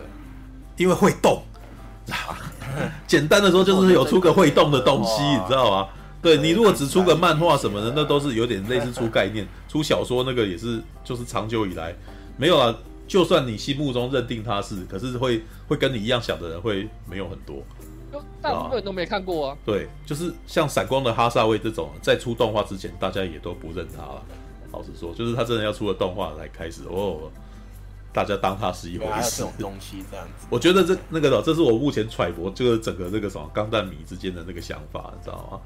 [0.76, 1.42] 因为会动。
[3.06, 5.88] 简单的说，就是有出个会动的东西，你知道吗？
[6.22, 9.46] 对，你如果只出个漫画什么的，那都是有点类似出概念。
[9.68, 11.94] 出小说那个也是，就是长久以来
[12.36, 12.74] 没有啊。
[13.08, 17.60] 就算你心目中认定他是，可是会会跟你一样想的人会没有很多。
[18.40, 19.56] 大部分人都没看过啊。
[19.66, 24.22] 对，就是像闪光的哈萨威这种，在出动画之前，大家也都不认他了。
[24.70, 27.28] 老实说，就是他真的要出了动画来开始哦，
[28.12, 29.38] 大家当他是一回事。
[29.38, 35.60] 这种东西这样子，我觉得这那个这是我目前揣摩，就是整个这个什么钢弹迷之间的那个想法，你知道吗？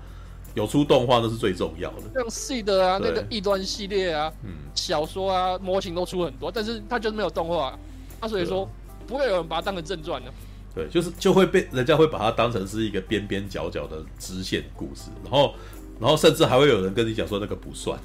[0.54, 7.76] 有出动画那是最重要的，像 Seed 啊，那个异端系列啊，嗯，小说啊，模型都出很多，但是它就是没有动画，
[8.20, 8.68] 那所以说
[9.06, 10.30] 不会有人把它当成正传的。
[10.74, 15.54] 对，就是就会被人家会把它当成是一个边边角角的支线故事，然后
[16.00, 17.98] 然后甚至还会有人跟你讲说那个不算，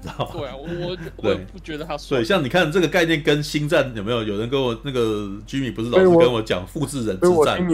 [0.00, 0.30] 知道吗？
[0.32, 2.20] 对啊，我我我也不觉得它算。
[2.20, 4.22] 对，像你看这个概念跟星战有没有？
[4.22, 7.64] 有人跟我那个 Jimmy 不是老是跟我讲复制人之战。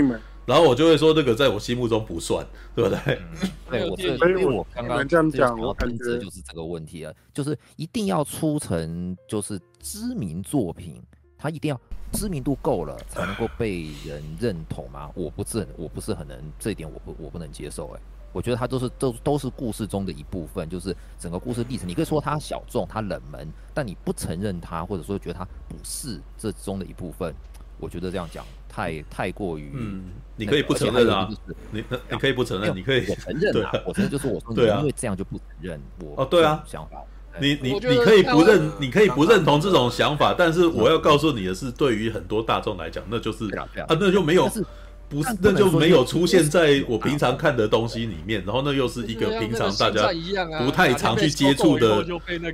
[0.49, 2.43] 然后我就会说，这个在我心目中不算，
[2.75, 3.21] 对不对？
[3.43, 11.03] 嗯、对，我是因为我刚刚这样讲，我感觉就是这个问题啊，就是一定要出成就是知名作品，
[11.37, 11.79] 它一定要
[12.15, 15.11] 知名度够了才能够被人认同吗？
[15.15, 17.89] 我不是，我不是很能这一点，我不我不能接受。
[17.95, 18.01] 哎，
[18.33, 21.87] 我觉得它都是都都是故事中的一部分，就是整个故事历程。
[21.87, 27.35] 你可以说它小众，它冷门，但你不承认它，或者说觉得它不是这中的一部分。
[27.79, 28.45] 我觉得这样讲
[28.79, 30.05] 太太过于，嗯，
[30.37, 31.29] 你可以不承认啊，
[31.73, 37.03] 你你可以不承认，你可以承认啊，我承认就是我说，对啊，因为这样就不承认我哦，对啊，想法，
[37.41, 44.49] 你你你可以不认，你可以不认同这种想法，但是我要告诉你的是，对于很多大众来讲，那就是啊，那就没有。
[45.11, 50.07] 不是，那就没有出现在我平常看的东西里面，然后那又是一个平常大家
[50.63, 52.05] 不太常去接触的，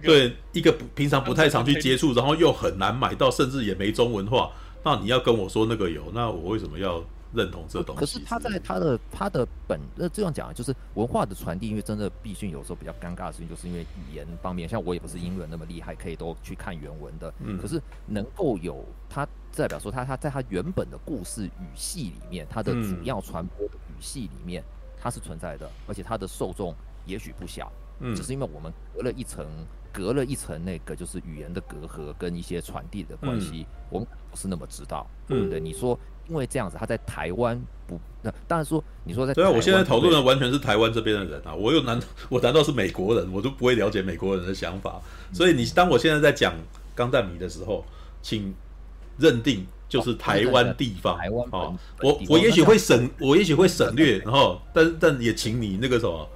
[0.00, 4.48] 对，一个平常不太常去接触，然后又很难买到，甚至也没中文化。
[4.84, 8.00] 那你要跟我说那个有，那我为什么要认同这东西？
[8.00, 19.26] 可是他在他的他的本，那这样讲就是文化的传递，因为真的毕竟有时候比较尴尬的事情，就是因为语言方面，像我也不是英文那么厉害，可以都去看原文的，嗯，可是能够有他。
[19.56, 24.64] 代表说他他在他原本的故事语系里面，他的主要传播的语系里面，
[25.00, 26.74] 它是存在的，而且它的受众
[27.06, 27.70] 也许不小，
[28.00, 29.46] 嗯，只是因为我们隔了一层，
[29.92, 34.04] 隔了一层那个就是语言的隔阂跟一些传递的关系，我
[34.34, 45.00] 是那么知道，嗯，对，你说因为这样子，他在台湾不，那当然说你说在，对啊，我现在讨论的完全是台湾这边的人啊，我又难我难道是美国人，我都不会了解美国人的想法，
[45.32, 46.54] 所以你当我现在在讲
[46.94, 47.84] 钢弹迷的时候，
[48.22, 48.54] 请。
[49.16, 51.72] 认定就是台湾地方，台湾哦，
[52.02, 56.28] 我我也许会省，我也许会省略，然 后，但但也请你那个什么，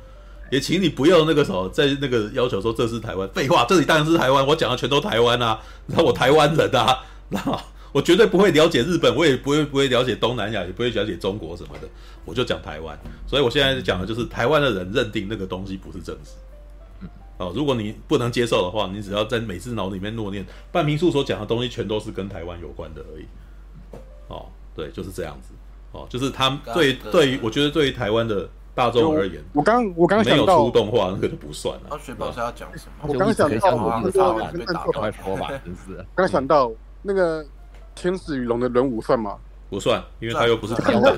[0.48, 7.58] 也请你不要那个什么，在那个要求说这是台湾，废话，这里当然是台湾，我讲的全都台湾啊，然后我台湾人啊，然后
[7.92, 11.88] 我绝对不会了解日本，我也不会不会了解东南亚，也不会了解中国什么的，
[12.24, 16.32] 我就讲台湾，所以我现在讲的就是台湾的人认定那个东西不是真实。
[17.38, 23.24] 哦，如果你不能接受的话，你只要在每次脑里面默念半瓶醋所讲的东西，全都是跟台湾有关的而已。
[24.26, 25.54] 哦，对，就是这样子。
[25.92, 31.86] 哦，就是他对对于我觉得对于台湾的大众而言，我刚我刚没有出动画，那个就不算了。
[31.90, 33.08] 他雪宝是要讲什么？
[33.08, 34.50] 我刚想到，我刚说吧，
[35.64, 36.04] 真是。
[36.14, 36.72] 刚想到
[37.02, 37.46] 那个
[38.00, 39.36] 天使与龙的人物算吗？
[39.70, 41.14] 不算，因为他又不是钢弹。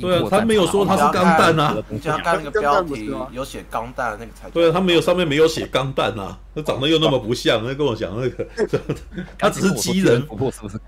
[0.00, 1.76] 对啊，他没有说他是钢弹啊。
[1.88, 8.44] 你刚刚那个标题有写钢弹那个才对啊，他没有上面没有写钢弹啊，他长得又那么不像，那跟我讲那个，
[9.38, 10.20] 他只是机人，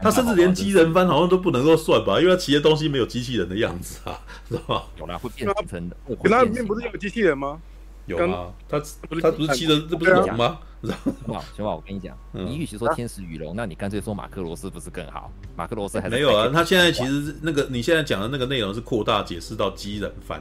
[0.00, 4.18] 他甚至连机人番好像都不能够算吧，因为他骑的东西没有机器人的样子啊，
[4.50, 4.82] 是吧？
[4.98, 5.96] 有啦，会变成的。
[6.20, 7.60] 可他里面不是有机器人吗？
[8.08, 8.78] 有啊，他
[9.08, 10.58] 不是他不是骑的，这不是龙吗？
[10.80, 15.30] 行吧，行吧，我跟你讲，你与其说天使与龙，那你干脆说马克罗斯不是更好？
[15.56, 20.40] 马克罗斯还没有啊，他现在其实那个你现在讲的那个内容是扩大解释到机人番，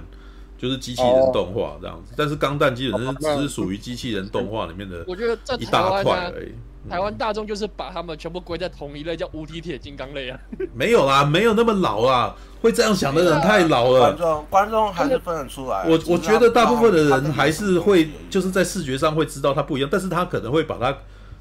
[0.58, 2.14] 就是机器人动画这样子。
[2.16, 6.52] 但是钢弹基本上只是属于机器人动画里面的，我觉得一大块而已。
[6.90, 10.40] 台湾大众就是把他们全部归在同一类，叫无敌铁金刚类啊。
[10.74, 14.00] 没有啦，没有那么老啊，会这样想的人太老了。
[14.00, 15.86] 观众观众还是分得出来。
[15.88, 20.96] 我我觉得大部分的人还是会，就是在视觉上会知道它不一样，但是他可能会把它。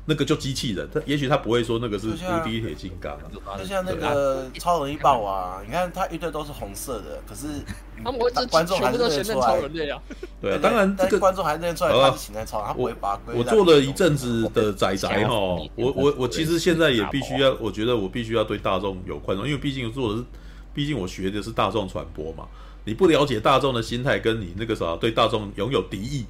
[0.09, 3.19] 那个就机器人，他也许他不会说那个是无敌铁金刚，
[3.59, 7.49] 就像那个超人一爆啊，你看他一堆都是红色的，可是
[8.05, 9.47] 他们观众还是认出来。
[9.47, 10.01] 超人类啊。
[10.41, 15.35] 对，当然这个观众还认出来他是形态超人，他不会把我做了一阵子的仔仔哈，
[15.75, 20.25] 我我我其实现在也必须要，我觉得我必须要对大众有宽容，因为毕竟做的是，
[20.73, 22.47] 毕竟我学的是大众传播嘛，
[22.85, 26.27] 你不了解大众的心态，跟你那个啥对大众拥有敌意，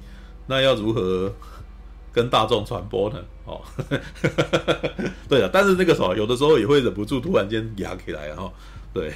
[0.47, 1.31] 那要如何？
[2.11, 3.19] 跟大众传播呢？
[3.45, 3.61] 哦，
[5.29, 8.51] 对了，但是那个时候有的时候也会忍不住突然间压起来，然后
[8.93, 9.11] 对，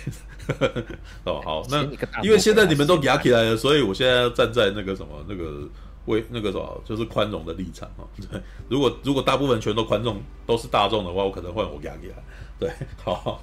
[1.26, 1.84] 哦好，那
[2.24, 5.68] 因为现在你们都压起来了，所以我现在要站在那个什么那个
[6.06, 8.08] 为那个什么就是宽容的立场哦。
[8.32, 12.16] 对，如果如果大部分全都宽容都是大众的话，我可能会我压起来。
[12.60, 12.72] 对，
[13.04, 13.42] 好，好，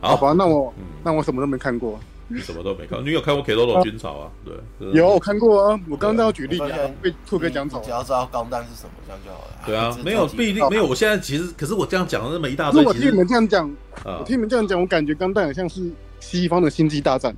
[0.00, 0.72] 好吧，那我
[1.02, 1.98] 那我什么都没看过。
[2.28, 4.30] 你什么都没看，你有看过《Keroro 军曹》啊？
[4.44, 5.80] 对，有我看过啊。
[5.90, 6.68] 我刚刚要举例啊，
[7.02, 7.82] 被兔哥讲走。
[7.84, 9.48] 只要知道钢弹是什么，这样就好了。
[9.66, 10.86] 对啊，没有不一定没有。
[10.86, 12.82] 我现在其实，可是我这样讲了那么一大堆。
[12.84, 13.70] 我听你们这样讲，
[14.04, 17.36] 我听你们这样讲，我感觉钢弹很像是西方的星际大战，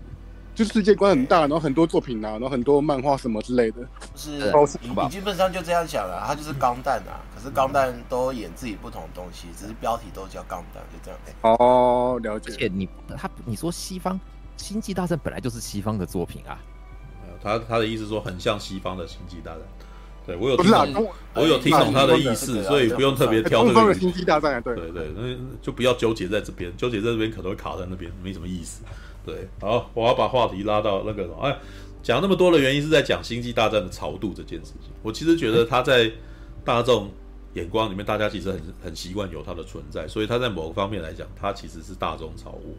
[0.55, 3.79] 就世界观很大，然后很多作品啊，然后很多漫画什么之类的。
[4.15, 7.21] 是，你基本上就这样想了，它就是钢弹啊。
[7.35, 11.57] 可是钢弹都演自己不同的东西，只是标题都叫钢弹，就这样。
[11.59, 12.53] 哦，了解。
[12.53, 14.19] 而且你他你说西方。
[14.57, 16.59] 星际大战本来就是西方的作品啊，
[17.43, 19.61] 他他的意思说很像西方的星际大战，
[20.27, 28.83] 对我有听懂，我有听懂他的意思，所以不用特别挑这个星际大战，对对对，那就不要纠结在这边，纠结在这边可能会卡在那边，没什么意思。
[29.25, 31.57] 对，好，我要把话题拉到那个什么，哎，
[32.03, 34.91] 讲那么多的原因是在讲星际大战的潮度这件事情。
[35.03, 36.11] 我其实觉得他在
[36.65, 37.11] 大众
[37.55, 42.77] 眼光里面，大家其实很很习惯有它的存在，所以他在某个方面来讲，它其实是大众潮物。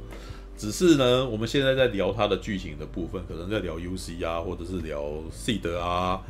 [0.58, 6.22] 只是呢，我们现在在聊它的剧情的部分，可能在聊 UC 啊，或者是聊 SEED 啊，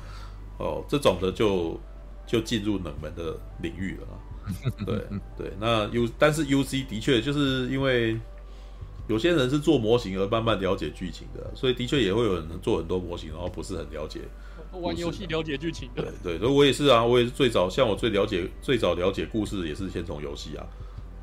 [0.57, 1.79] 哦，这种的就
[2.25, 4.07] 就进入冷门的领域了。
[4.85, 5.03] 对
[5.37, 8.17] 对，那 U 但是 UC 的确就是因为
[9.07, 14.21] 有些人是做模型而慢慢了解剧情的，所以的确也会有人做很多模型，然后不是很了解
[14.71, 16.01] 玩游戏了解剧情的。
[16.23, 20.65] 对对，所以我也是啊，我也是最早像我最了解最早了解故事也是先从游戏啊，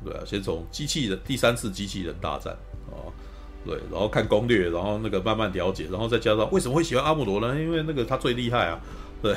[0.03, 2.55] 对啊，先从机器人第三次机器人大战
[2.91, 3.09] 啊，
[3.65, 7.59] 对，然后看攻略，然后那个慢慢了解，然后再加上为什么会喜欢阿姆罗呢？
[7.59, 8.79] 因为那个他最厉害啊。
[9.21, 9.33] 对，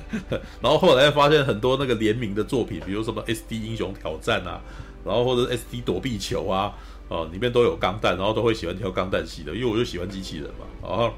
[0.60, 4.60] 然后后来发现很多那个联名的作品，比如什么 SD 英雄挑战啊，
[5.06, 6.74] 然后或者 SD 躲避球啊，
[7.08, 10.66] 哦，里面都有钢弹，然后都会喜欢挑钢弹系的，因为我就喜欢机器人嘛。
[10.82, 11.14] 然后，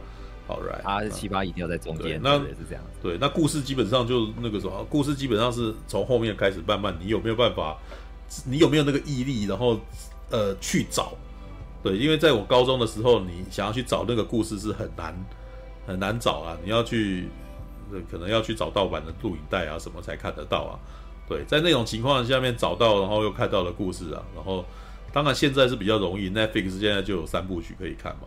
[0.47, 2.85] 好，right，他是七八一定要在中间，那也是这样。
[3.03, 7.77] 对，那故事基本上就那个什么，故事基本上是从后面开始慢慢，你有没有办法，
[8.47, 9.81] 你有没有那个毅力，然后
[10.31, 11.15] 呃去找？
[11.85, 15.15] 对，因为在我高中的时候，你想要去找那个故事是很难
[15.87, 17.29] 很难找啊，你要去。
[18.11, 20.75] 可能要去找盗版的录影带啊，什么才看得到啊？
[21.29, 24.65] 对，在那种情况下面找到，然后又看到了故事啊，然后
[25.13, 28.23] 当然现在是比较容易，Netflix 现在就有三部曲可以看嘛，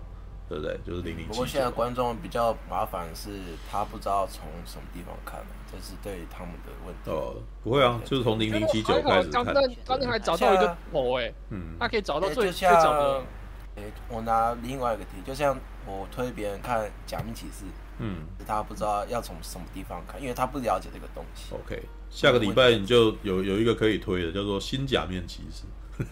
[0.47, 0.79] 对不对？
[0.85, 1.27] 就是零零七。
[1.29, 3.31] 不过现在观众比较麻烦是，
[3.69, 7.11] 他不知道从什么地方看，这是对他们的问题。
[7.11, 9.43] 哦，不会啊，就是从零零七九开始看。
[9.43, 13.23] 刚刚刚才还找到一个头哎，嗯，他可以找到最最早的。
[13.77, 15.55] 哎，我拿另外一个题，就像
[15.85, 17.65] 我推别人看《假面骑士》。
[17.99, 21.53] 嗯，他不知道要从什么地方看，因为他不了解这个东西。
[21.53, 25.63] OK，下个礼拜你就有有一个可以推的，叫做《新假面骑士》。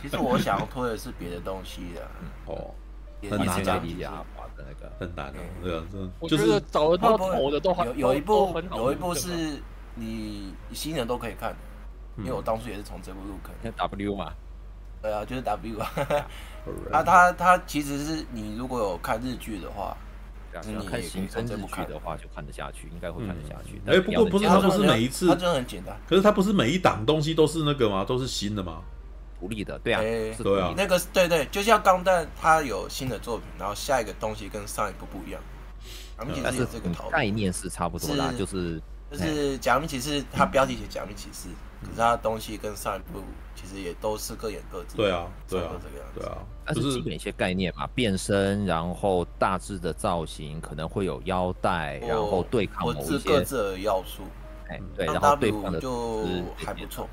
[0.00, 2.08] 其实我想要推的是别的东西的。
[2.46, 2.74] 哦，
[3.28, 3.80] 很难的
[4.56, 5.84] 那个，很难的，对啊，
[6.18, 9.60] 我觉得找得到头的都有有一部有一部是
[9.94, 11.54] 你新人都可以看，
[12.18, 13.54] 因为我当初也是从这部入坑。
[13.60, 14.32] 那 W 嘛？
[15.02, 15.90] 对啊，就是 W 啊。
[16.92, 19.96] 啊，他他其实是你如果有看日剧的话。
[20.66, 23.80] 你看刑侦日剧的话，就看得下去，应该会看得下去。
[23.86, 25.98] 哎，不过不是，他不是每一次，他真的很简单。
[26.06, 28.04] 可是他不是每一档东西都是那个吗？
[28.04, 28.82] 都是新的吗？
[29.40, 30.00] 独立的，对啊，
[30.42, 30.74] 对啊。
[30.76, 35.40] 那个对对，就像钢弹，它有新的作品，然后下一个东西跟上一个不一样。
[36.18, 38.78] 假面骑士这个概念是差不多啦，就是
[39.12, 41.48] 就是假面骑士，它标题写假面骑士，
[41.82, 43.22] 可是它的东西跟上一部
[43.54, 44.96] 其实也都是各演各自。
[44.96, 45.70] 对啊，对啊，
[46.14, 46.38] 对啊。
[46.64, 54.22] 但是基本一些概念嘛，变身，然后大致的造型可能会有腰带，然后对抗某一些各自的要素。
[54.68, 56.24] 哎，对，然后对抗的就
[56.56, 57.08] 还不错。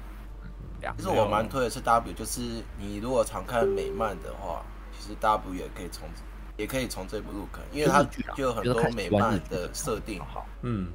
[0.96, 2.40] 其实我蛮推的是 W，就是
[2.78, 4.64] 你如果常看美漫的话，
[4.98, 6.08] 其实 W 也可以从
[6.56, 8.02] 也可以从这部入坑，因为它
[8.34, 10.22] 就有很多美漫的设定。
[10.24, 10.90] 好嗯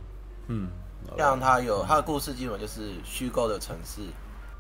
[0.47, 0.71] 嗯，
[1.17, 4.03] 像他有他的故事，基本就是虚构的城市，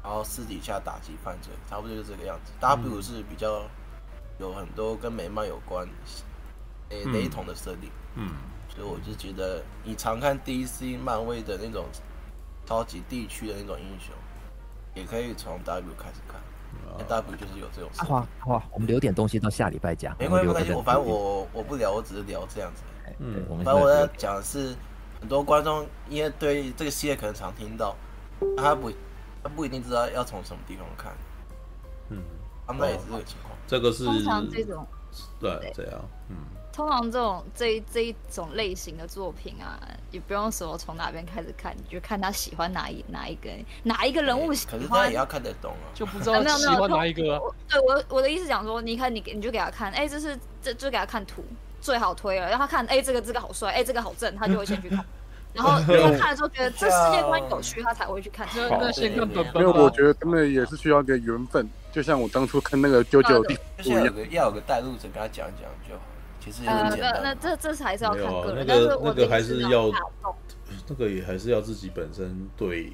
[0.02, 2.52] 然后私底下打击犯罪，差不多就是这个样子。
[2.60, 3.62] W 是比较。
[4.40, 5.86] 有很多跟美漫有关，
[6.88, 8.32] 诶雷同的设定，嗯，
[8.68, 11.84] 所以我就觉得你常看 DC 漫威的那种
[12.66, 14.12] 超级地区的那种英雄，
[14.92, 16.40] 也可以从 W 开始看，
[16.98, 17.88] 那 W 就是有这种。
[17.96, 20.16] 好，好，我们留点东西到下礼拜讲。
[20.18, 22.82] 没关系，没关系，我反正我我不聊，我只是聊这样子。
[23.20, 24.74] 嗯，反正我在讲的是
[25.24, 27.96] 很多观众因为对这个系列可能常听到，
[28.58, 28.90] 他不
[29.42, 31.16] 他不一定知道要从什么地方看。
[32.10, 32.22] 嗯，
[32.66, 33.56] 他们也是这个情况。
[33.66, 34.86] 这个是通常这种，
[35.40, 35.98] 对，这样，
[36.28, 36.36] 嗯，
[36.70, 43.48] 通常这种这这一种类型的作品啊，也不用说从哪边开始看，你就看他喜欢哪一哪一个
[43.82, 47.40] 哪一个人物喜欢，可是他也要看得懂啊，就不知道 喜欢哪一个。
[47.66, 51.42] 对我我的意思讲说，你看你你就给他看，哎，这是这就给他看图
[51.84, 55.04] 最好推了，让他看，哎，这个这个好帅，哎，这个好正，他就会先去看。
[55.52, 58.48] 然后 他看了之后觉得这世界观有趣，他才会去看。
[58.54, 59.62] 那先看本本。
[59.62, 61.68] 因为我觉得他们也是需要一个缘分。
[61.92, 66.00] 就像我当初看那个《九九》的，就是要有个要有个带路者跟他讲讲就好。
[66.40, 67.12] 其实很简单。
[67.12, 69.90] 呃，那这这是还是要看个人，那个那个还是要，
[70.88, 72.92] 那个也还是要自己本身对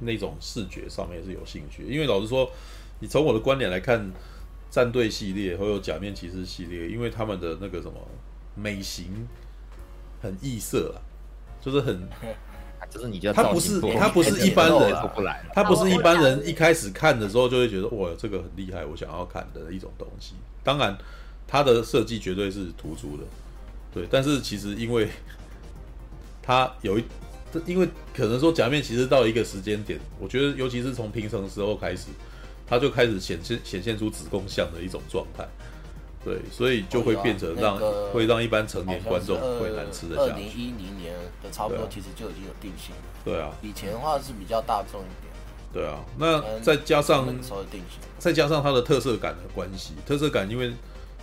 [0.00, 1.84] 那种视觉上面是有兴趣。
[1.84, 2.50] 因为老实说，
[2.98, 4.12] 你从我的观点来看，
[4.74, 7.94] 战队系列还有假面骑士系列，因为他们的那个什么
[8.56, 9.28] 美型
[10.20, 10.98] 很异色啊，
[11.62, 12.08] 就是很。
[12.90, 14.94] 就是你觉得他不是他不是一般人，
[15.54, 20.34] 他不是一般人一开始看的时候就会觉得哇，这个很厉害，我想要看的一种东西。
[20.62, 20.98] 当然，
[21.46, 23.22] 他的设计绝对是突出的，
[23.92, 24.06] 对。
[24.10, 25.08] 但是其实因为
[26.42, 27.04] 他有一，
[27.64, 32.08] 因为可能说假面骑士到一个时间点，我觉得尤其是从平成时候开始，
[32.66, 35.46] 他就开始显现显现出子宫像的一种状态。
[36.24, 37.76] 对，所以就会变成让
[38.10, 40.16] 会让一般成年观众会难吃的。
[40.16, 43.02] 二零一零年的差不多，其实就已经有定型了。
[43.22, 45.32] 对啊，以前的话是比较大众一点。
[45.70, 47.28] 对啊，那再加上
[48.18, 50.72] 再加上它的特色感的关系，特色感因为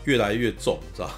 [0.04, 1.10] 越来越重，知道？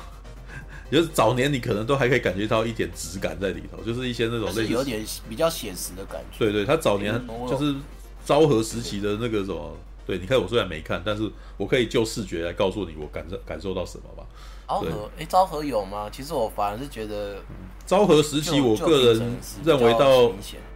[0.89, 6.37] 就是早年你可能都还可以感觉到一点质感在里头，就是一些那种类似有点比较写实的感觉。
[6.37, 7.19] 对对，他早年
[7.49, 7.75] 就是
[8.23, 14.25] 昭和时期的那个什么，对，你看我虽然没看，但是我可以就视觉来告诉你我感受感受到什么吧。
[14.67, 16.09] 昭和，哎，昭和有吗？
[16.11, 17.41] 其实我反而是觉得，
[17.85, 20.07] 昭和时期，我个人认为到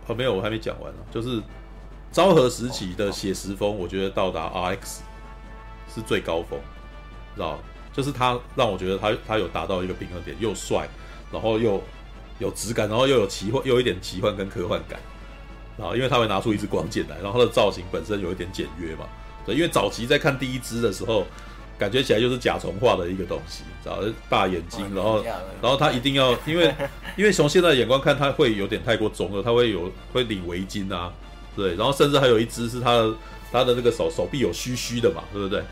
[0.08, 1.00] 哦，没有，我还没讲完呢。
[1.12, 1.42] 就是
[2.12, 5.00] 昭和时期的写实风，我觉得到达 RX
[5.94, 6.60] 是最高峰，
[7.36, 7.60] 知道？
[7.94, 10.88] 就是他让我觉得他他有达到一个平衡点，又帅，
[11.32, 11.82] 然后又
[12.38, 15.00] 有质感，然后又有奇幻，又有一点奇幻跟科幻感，
[15.80, 19.08] 啊，因为他会拿出一支光剑来，然后他的造型本身有一点简约嘛，
[19.48, 21.26] 对，因为早期在看第一支的时候，
[21.80, 23.98] 感觉起来就是甲虫化的一个东西，知道？
[24.30, 25.24] 大眼睛，然后
[25.62, 26.72] 然后他一定要，因为
[27.18, 31.12] 因为从现在的眼光看，他会有点太过中了，他会有会领围巾啊，
[31.56, 33.14] 对，然后甚至还有一只是他的
[33.52, 35.64] 他的那个手手臂有须须的嘛，对不对？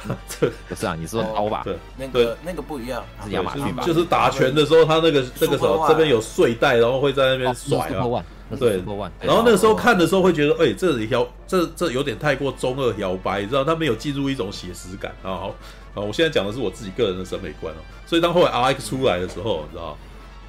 [0.28, 1.62] 这不是啊，你说刀吧？
[1.62, 3.82] 对，那个那个不一样，是亚马逊吧？
[3.84, 8.24] 就是打拳的时候，他那个那个手这边有睡袋，然后会在那边甩啊。
[8.58, 8.82] 对，
[9.20, 13.64] 然后那个时候看的时候会觉得，哎，这里摇，这这有点太过中二摇摆，你知道？
[13.64, 15.36] 他没有进入一种写实感啊。
[15.36, 15.54] 好，
[15.94, 17.78] 啊，我现在讲的是我自己个人的审美观哦。
[18.06, 19.96] 所以当后来 RX 出来的时候，你知道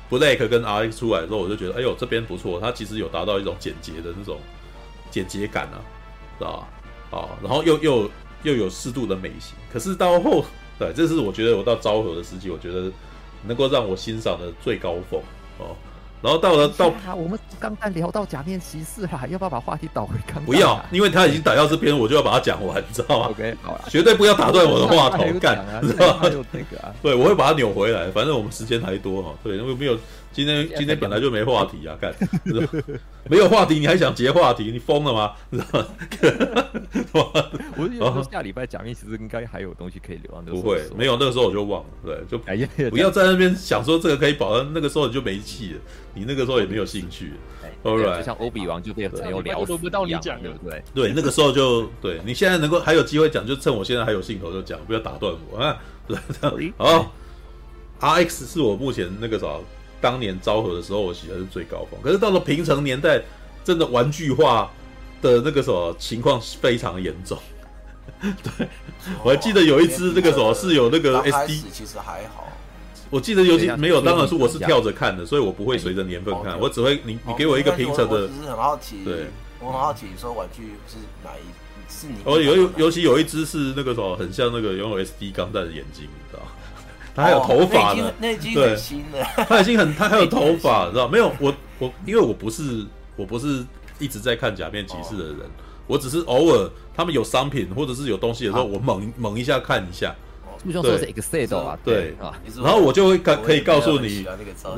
[0.10, 4.40] ，Black 跟 RX 出来的时候，我就觉得，哎呦，这边不错，它其实有达到一种简洁的那种
[5.10, 5.80] 简洁感啊，
[6.38, 6.68] 知道
[7.10, 7.18] 吧？
[7.20, 8.10] 啊，然后又又。
[8.44, 10.44] 又有适度的美型，可是到后，
[10.80, 12.92] 对，这是我觉得我到昭和的时期，我觉得
[13.46, 15.22] 能够让我欣赏的最高峰
[15.60, 15.76] 哦。
[16.22, 20.46] 然后到了到，我们刚才聊到假面骑士啦，要不要把话题倒回刚刚？
[20.46, 23.28] 不要，因为他已经打到这边，我就要把它讲完，你知道吗？
[23.34, 26.22] OK，好了，绝对不要打断我的话头， 干，知道吗？
[27.02, 29.34] 对，我会把它扭回来，反正我们时间还多哈。
[29.44, 29.98] 对，因为没有。
[30.34, 32.14] 今天今天本来就没话题啊， 看，
[33.30, 35.34] 没有话题你还想结话题，你疯了吗？
[37.76, 40.42] 我觉得 下礼拜假面其实应该还有东西可以留啊。
[40.48, 42.38] 不会，没有那个时候我就忘了，对，就
[42.90, 45.80] 不要在那边想说这个可以保，那个时候你就没气了，
[46.14, 47.34] 你那个时候也没有兴趣。
[47.84, 50.84] Alright，就像欧比王就变成有聊，不到你讲，对不对？
[50.94, 55.78] 对，那个时候就对你现在能够还有机会讲，就趁我现在还有兴头就讲，不要打断我啊。
[56.08, 56.18] 对，
[56.78, 57.12] 好
[58.00, 59.48] ，RX 是我目前那个啥。
[60.02, 62.00] 当年昭和的时候，我喜欢是最高峰。
[62.02, 63.22] 可是到了平成年代，
[63.64, 64.72] 真的玩具化
[65.22, 67.38] 的那个什么情况非常严重。
[68.20, 68.68] 对，
[69.24, 72.48] 我还记得有一只那个什么是有那个 SD，其实还好。
[73.10, 78.22] 我记得尤其没有，当然是我是跳着看的，所以我不会随着年份看，我只会你你给我一个平成的。
[78.22, 79.28] 我只是很好奇，对，
[79.60, 82.16] 我很好奇，说玩具是哪一是你？
[82.24, 86.42] 哦，有尤其有一只是那个什么，很像那个拥有 SD 钢弹的眼睛，你知道。
[87.16, 89.24] 他还有头发呢，那已经很新了。
[89.48, 91.32] 他已经很，他还有头发，知道没有？
[91.40, 92.86] 我我因为我不是
[93.16, 93.66] 我不是
[94.00, 95.38] 一直在看假面骑士的人，
[95.88, 100.16] 我只是偶尔他们有商品或者是有东西的时候，我猛猛一下看一下。
[100.64, 102.32] 就像说是 Excel 啊，对啊。
[102.64, 104.24] 然后我就会可可以告诉你，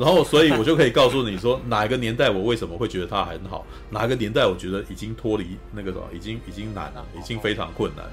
[0.00, 8.12] 后所以我就可以告诉你说 哪一个年代我为什么会觉得它很好，哪一个年代我觉得已经脱离那个什么，已经已经难了，已经非常困难了。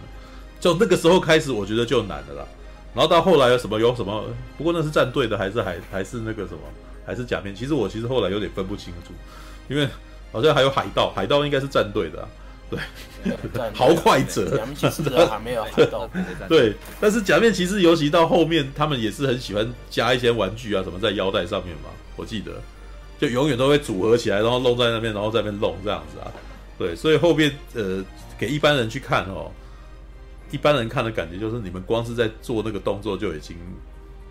[0.59, 2.45] 就那个时候开始，我觉得就难了啦。
[2.93, 4.25] 然后到后来有什么有什么？
[4.57, 6.59] 不过那是战队的，还是还还是那个什么？
[7.05, 7.55] 还是假面？
[7.55, 9.13] 其实我其实后来有点分不清楚，
[9.67, 9.87] 因为
[10.31, 12.27] 好像还有海盗，海盗应该是战队的，啊，
[12.69, 12.79] 对，
[13.73, 14.55] 豪快者。
[14.55, 16.09] 假面骑士还没有海盗。
[16.47, 21.89] 对，但是假面骑士尤其到后面，他们也是很喜欢加一些玩具啊什么在腰带上面嘛。
[22.15, 22.51] 我记得
[23.19, 26.31] 就永远都会组合起来，然后弄在那边，然后在那边弄这样子啊。
[26.77, 28.03] 对，所以后面呃
[28.37, 29.51] 给一般人去看哦。
[30.51, 33.57] 一般人看的感觉就是，你们光是在做那个动作就已经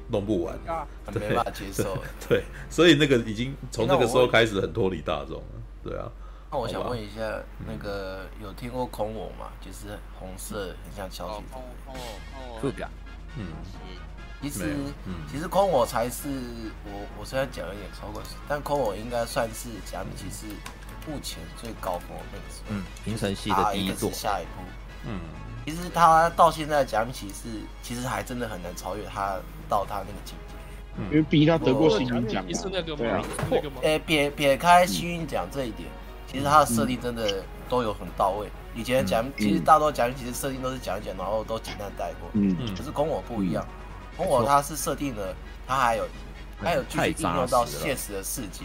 [0.09, 0.59] 弄不完，
[1.13, 1.97] 对，没办法接受。
[2.29, 5.63] 对，所以那个已经从那个时候开始很脱离大众了。
[5.83, 6.11] 对啊。
[6.53, 7.21] 那我想问一下，
[7.65, 9.53] 那个有听过空我吗？
[9.61, 11.45] 就是红色，很像敲击。
[11.53, 11.95] 哦哦
[12.35, 12.59] 哦。
[12.61, 12.91] 不敢。
[13.37, 13.47] 嗯。
[14.43, 14.75] 其实，
[15.31, 16.29] 其实空我才是
[16.85, 20.47] 我，我虽然讲有点超过，但空我应该算是假面骑士
[21.07, 22.45] 目前最高峰的那个。
[22.71, 22.83] 嗯。
[23.05, 24.11] 平成系的第一座。
[24.11, 24.63] 下一步。
[25.07, 25.21] 嗯。
[25.67, 27.49] 其实他到现在讲起是，
[27.83, 29.37] 其实还真的很难超越他
[29.69, 30.55] 到他那个境界。
[30.97, 32.45] 嗯，因为毕竟他得过幸运奖。
[32.97, 33.23] 对啊。
[33.83, 35.89] 诶，撇撇开幸运奖这一点，
[36.27, 38.49] 其实他的设定真的都有很到位。
[38.75, 42.29] 以前假面其实大多讲，其实设定都是讲一讲，然后都简单带过。
[42.33, 42.75] 嗯嗯。
[42.75, 43.65] 可是空我不一样，
[44.17, 45.35] 空我他是设定了，
[45.67, 46.09] 他还有
[46.59, 48.65] 还有继续应用到现实的世界。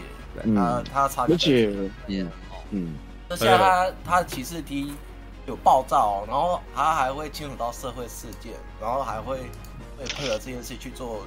[0.54, 1.34] 他他差别。
[1.34, 1.70] 而且，
[2.08, 2.30] 嗯
[2.70, 2.94] 嗯。
[3.28, 4.92] 而且他他骑士 T。
[5.46, 9.38] 有暴躁，然后他还会牵扯到社会事件，然后还会
[9.98, 11.20] 为配合这件事去做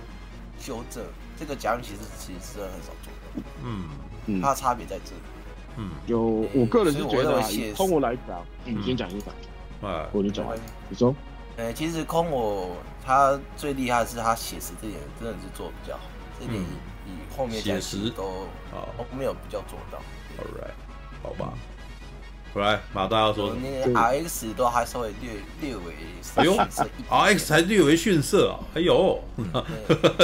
[0.60, 1.04] 修正。
[1.38, 3.48] 这个假面骑士其实是很少做的。
[3.64, 3.90] 嗯
[4.26, 5.22] 嗯，它的差别在这里。
[5.78, 6.20] 嗯，有
[6.54, 7.42] 我个人是觉得，
[7.74, 9.34] 空我来讲，你先讲一讲。
[9.82, 10.46] 啊，我你讲，
[10.90, 11.16] 你说。
[11.56, 16.04] 呃，其实空我他最厉害的是他写实这点真的是做的比较好，
[16.40, 18.44] 这点以后面写实都
[18.74, 18.84] 啊
[19.18, 20.00] 没有比较做到。
[20.38, 20.74] All right，
[21.24, 21.54] 好吧。
[22.56, 25.32] 来，马大要说，那个 R X 都还稍微略
[25.62, 25.94] 略微
[26.36, 26.58] 哎呦
[27.10, 29.20] ，R X 还略微逊色啊，哎呦，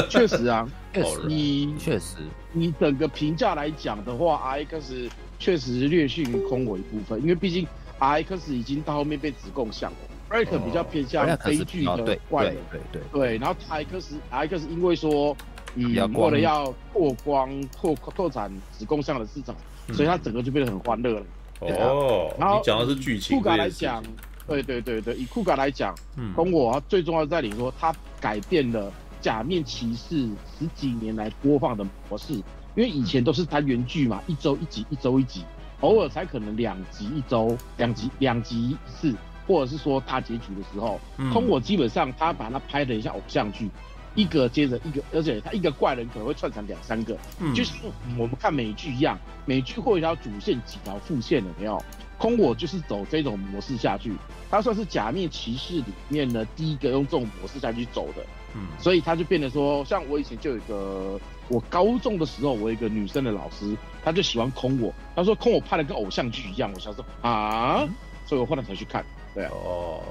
[0.10, 0.68] 确实啊，
[1.28, 2.18] 你确实，
[2.52, 7.68] 你整个评价来讲的话，R X 确实略逊于空我一部分，因为毕竟
[8.00, 9.98] R X 已经到后面被子贡像了
[10.30, 15.36] ，R X 比较偏向悲剧的怪人，对对对，然后 R X R X 因为说，
[15.76, 19.56] 嗯，为了要拓光拓拓展子贡像的市场，
[19.94, 21.26] 所以他整个就变得很欢乐了。
[21.60, 23.38] 哦，然后你讲的是剧情。
[23.38, 24.04] 酷咖来讲，
[24.48, 28.92] 对对对对，以酷咖来讲，嗯，跟我最重要在你说，它改变了
[29.22, 30.28] 假面骑士
[30.58, 35.44] 十几年来播放的模式，因为以前都是单元剧嘛，一周一集，一周一集，
[35.82, 39.16] 偶尔才可能两集一周，两集两集一次，
[39.48, 41.00] 或者是说大结局的时候，
[41.34, 43.70] 空我基本上他把它拍的像偶像剧。
[44.16, 47.76] 一个接着一个，而且他一个怪人可能会串成两三个，嗯、就像
[48.18, 51.82] 我们看美剧一样，美剧会有一条主线几条副线的，没有？
[52.18, 54.14] 空我就是走这种模式下去，
[54.50, 67.90] 他算是假面骑士里面呢第一个用这种模式下去走的，嗯，所以他就变得说，像我以前就有一个，我高中的时候，我有一个女生的老师，他就喜欢空我，他说空我拍的跟偶像剧一样，我想说啊，嗯、
[68.26, 70.02] 所以我后来才去看，对啊，哦，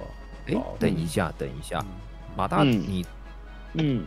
[0.47, 1.83] 哎，等一下，等一下，
[2.37, 3.07] 马大、嗯、你。
[3.75, 4.05] 嗯，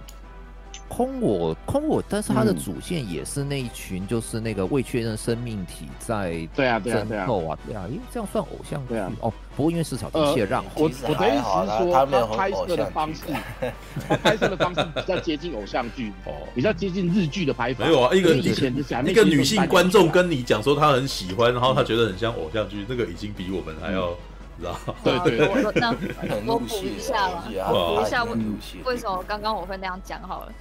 [0.88, 7.26] 空我空我，但是他的主线也是那一群，就是那个未确认生命体在对啊对啊对啊。
[7.65, 9.11] 对啊，因为这样算偶像对啊。
[9.20, 10.95] 哦，不过因为市场一切让我我的
[11.28, 12.05] 意思是说，他
[12.38, 13.24] 拍摄的方式，
[14.07, 17.86] 他拍摄的方式比较接近偶像剧哦，比较接近日剧的拍法。
[17.86, 18.74] 没有啊，一个以前
[19.05, 24.15] 一个女性观众跟你讲说她很喜欢，然后她觉得很像偶像剧，这个已经比我们还要。
[25.03, 25.95] 对对对，那
[26.45, 28.32] 我补一下吧，补一下为
[28.86, 30.51] 为什么刚刚我会那样讲好了。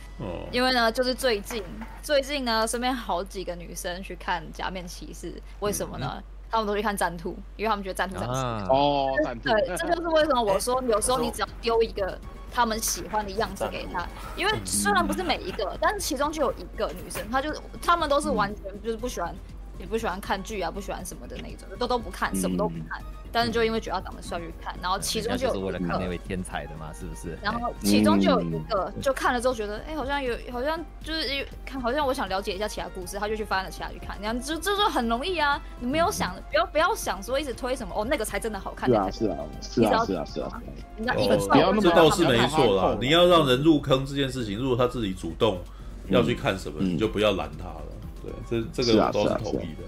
[0.50, 1.62] 因为呢，就是最近
[2.02, 6.22] 最近呢，身边好几个女生去看《假面骑士》，为什么呢？
[6.50, 9.10] 他们都去看战兔，因为他们觉得战兔长得哦，
[9.42, 12.18] 对，这就是为什么我说有时候你只要丢一个
[12.52, 19.34] 他们喜欢的样子给他，因为虽然不是每一个，但是其中就有一个女生，她就是他们都是完全就是不喜欢。
[19.78, 22.98] 也不喜欢看剧啊，不喜欢什么的那种，都都不看，什么都不看。
[23.36, 27.38] 嗯、但是就因为觉得他长得帅去看，然后其中就是为了看那位天才的嘛，是不是？
[27.42, 34.16] 然后其中就有一个，就看了之后觉得，哎、欸，好像有，好像就是看，好像我想了解一下其他故事，他就去翻了其他去看。
[34.18, 38.88] 你看，这这就很容易啊，你没有想，不要不要想说一直推什么哦，那个才真的好看。
[38.88, 40.62] 是啊是啊是啊是啊是啊。
[40.96, 45.60] 那一个这倒是没错啦，你要让人入坑这件事情，如果他自己主动
[46.08, 47.82] 要去看什么，嗯、你就不要拦他了。
[48.22, 49.84] 对，这这个我都是同意的。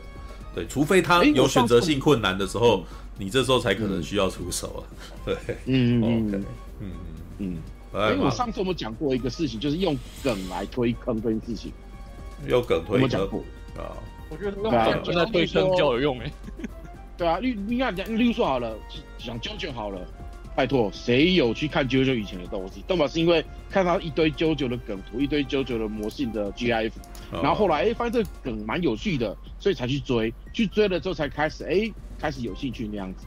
[0.55, 2.83] 对，除非他有选择性困难的时候，
[3.19, 4.81] 你这时候才可能需要出手啊。
[5.27, 6.45] 对，嗯，OK，
[6.81, 6.91] 嗯
[7.39, 7.57] 嗯。
[7.93, 11.73] 哎，我上次我们讲过一个事情，就是用梗来推坑这件事情。
[12.47, 13.43] 用梗推坑
[13.77, 13.97] 啊？
[14.31, 16.33] 我觉得用梗真的推坑比较有用哎。
[17.17, 18.77] 对啊，例你看讲，例如说好了，
[19.19, 20.07] 讲 JoJo 好了，
[20.55, 22.85] 拜托，谁有去看 JoJo 以前的东西？
[22.87, 26.93] 都嘛是因为看到一堆 JoJo 的梗图，一堆 JoJo 的魔性的 GIF。
[27.33, 33.27] 然后后来哎，发现这个梗蛮有趣的，所以才去追，去追了之后才开始哎，开始有兴趣那样子，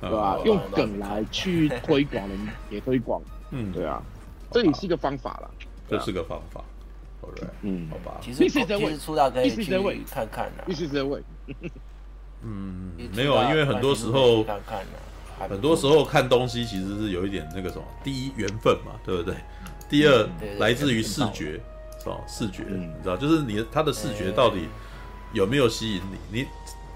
[0.00, 0.38] 对吧？
[0.44, 2.38] 用梗来去推广人
[2.70, 3.20] 也推广，
[3.50, 4.02] 嗯，对啊，
[4.50, 5.50] 这也是一个方法啦，
[5.88, 6.62] 这是个方法
[7.22, 8.18] ，OK，嗯，好吧。
[8.20, 9.64] 其实其实出道可以去
[10.10, 11.22] 看看的，意思是位，
[12.42, 14.44] 嗯，没有啊，因为很多时候
[15.48, 19.34] 很多时候看东西其实是有一点那个什么，第一缘分嘛，对不对？
[19.88, 21.60] 第二来自于视觉。
[22.04, 24.66] 哦，视觉，你知道，就是你他的视觉到底
[25.32, 26.02] 有没有吸引
[26.32, 26.40] 你？
[26.40, 26.46] 你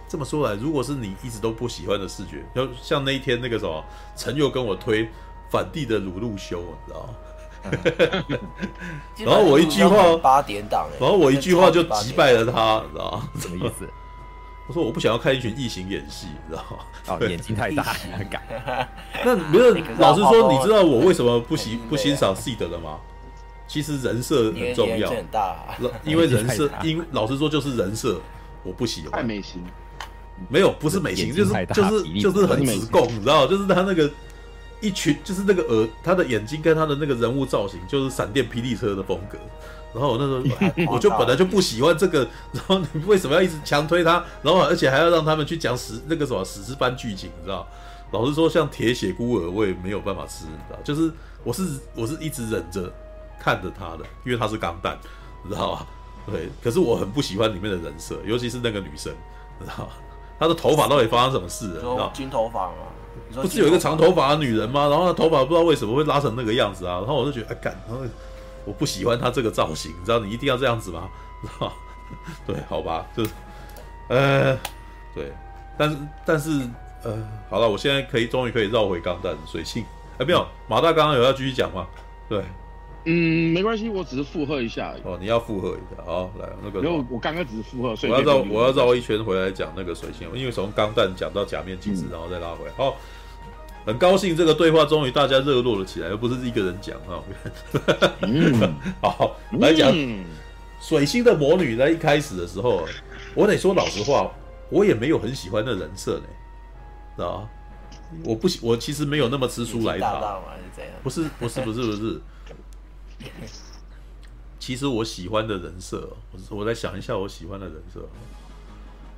[0.08, 3.84] 这么说来，如果是你一直都不喜欢的视觉，就像那一天那个什么，
[4.16, 5.08] 陈又跟我推
[5.50, 7.14] 反帝的鲁路修，你知道吗？
[9.18, 13.28] 然后我一句话八点档，然后我一句话就击败了他，你知道吗？
[13.40, 13.88] 什么意思？
[14.68, 16.78] 我说我不想要看一群异形演戏，你知道吗？
[17.08, 18.42] 哦，眼睛太大，很敢。
[19.24, 22.98] 那没有， 老实说，你知道我为什么不喜不欣赏 Seed 的吗？
[23.68, 25.12] 其实人设很重要，
[26.04, 28.20] 因为人设，因老实说就是人设，
[28.62, 29.12] 我不喜欢。
[29.20, 29.60] 太美型，
[30.48, 34.10] 没有，不是美型，就是就是就是很直供，你知道，就是他那个
[34.80, 39.38] 一群，就是那个耳，他的眼睛跟他的那个人物造型，就是闪电霹雳车的风格。
[39.94, 44.22] 然后我那时候 我就本来就不喜欢这个，然后你为什么要一直强推他？
[44.42, 47.66] 然后而且还要让他们去讲史那个什么史诗般剧情，你知道？
[48.12, 50.78] 老实说，像铁血孤儿，我也没有办法吃，你知道？
[50.84, 51.10] 就是
[51.42, 51.62] 我是
[51.94, 52.92] 我是一直忍着。
[53.38, 54.98] 看着他的，因为他是钢弹，
[55.44, 55.86] 你知道吧？
[56.26, 59.12] 对，可是我很不喜欢里面的人设，尤其是那个女生，
[59.60, 59.92] 你知道吧？
[60.38, 62.10] 她的头发到底发生什么事了？
[62.12, 62.74] 金头发吗？
[63.34, 64.88] 不是有一个长头发的女人吗？
[64.88, 66.98] 然后她头发不知道为什么会拉成那个样子啊？
[66.98, 68.04] 然后我就觉得，哎干，然后
[68.64, 71.08] 我不喜欢他这个造型，你知道你一定要这样子吗？
[71.42, 71.72] 知道？
[72.46, 73.30] 对，好吧，就是，
[74.08, 74.56] 呃，
[75.14, 75.32] 对，
[75.76, 76.50] 但是但是
[77.02, 77.16] 呃，
[77.50, 79.84] 好了，我现在可以终于可以绕回钢弹水性，
[80.18, 81.86] 哎，没有，马大刚刚有要继续讲吗？
[82.28, 82.44] 对。
[83.08, 85.02] 嗯，没关系，我只是附和一下而已。
[85.04, 86.82] 哦，你要附和一下，好，来那个。
[86.82, 92.72] 没有，我刚刚只是附和，所以我要绕我要绕一圈回来讲那个水星，因为从钢弹讲到假面骑士，然后再拉回来。
[92.76, 92.96] 好，
[93.86, 97.22] 很高兴这个对话终于大家热络了起来，又不是一个人讲哈。
[98.22, 99.94] 嗯， 好，来讲
[100.80, 102.84] 水星的魔女在一开始的时候，
[103.36, 104.28] 我得说老实话，
[104.68, 106.24] 我也没有很喜欢的人设呢，
[107.14, 107.48] 知道吗？
[108.24, 110.42] 我不喜，我其实没有那么吃书来的，
[111.04, 112.20] 不是，不是，不是，不是。
[114.58, 118.08] 其实我喜欢的人设，我我在想一下我喜欢的人设。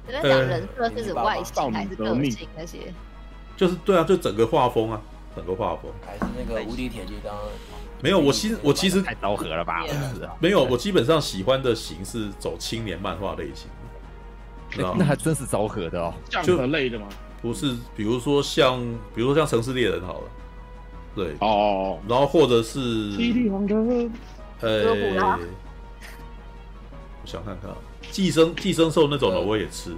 [0.06, 2.92] 你在讲人设是指外形还是个性那些？
[3.56, 5.00] 就是对啊，就整个画风啊，
[5.34, 5.90] 整个画风。
[6.04, 7.34] 还是那个无敌铁金刚？
[8.00, 9.84] 没有，我其实我其实太昭和了吧？
[10.38, 13.68] 没有，我基本上喜欢的型是走青年漫画类型。
[14.96, 17.08] 那还真是昭和的哦，就很类的吗？
[17.40, 18.80] 不是，比如说像，
[19.14, 20.28] 比如说像城市猎人好了。
[21.18, 21.34] 对。
[21.40, 22.78] 哦，然后或者是，
[24.60, 24.84] 呃，
[27.22, 27.70] 我想看看，
[28.10, 29.90] 寄生寄生兽那种的我也吃，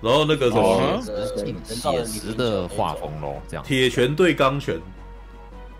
[0.00, 0.98] 然后那个什么
[1.66, 4.76] 写实的画风咯，这样，铁拳对钢拳，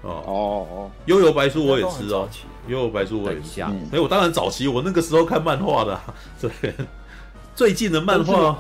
[0.03, 0.23] 哦。
[0.27, 2.29] 哦哦，悠游白书我也吃哦，
[2.69, 3.63] 悠游白书我也吃，
[3.93, 6.01] 哎，我当然早期我那个时候看漫画的，
[6.41, 6.75] 对，
[7.57, 8.59] 最近的漫画，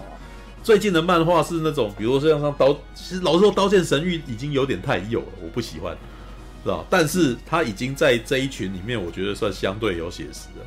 [0.62, 5.96] 最近的漫画是那种，比如说像像刀，其实老实说，《刀剑神域》已经有点太幼了，我不喜欢。
[6.62, 10.64] 知道，但是他已经在这一群里面，我觉得算相对有写实的。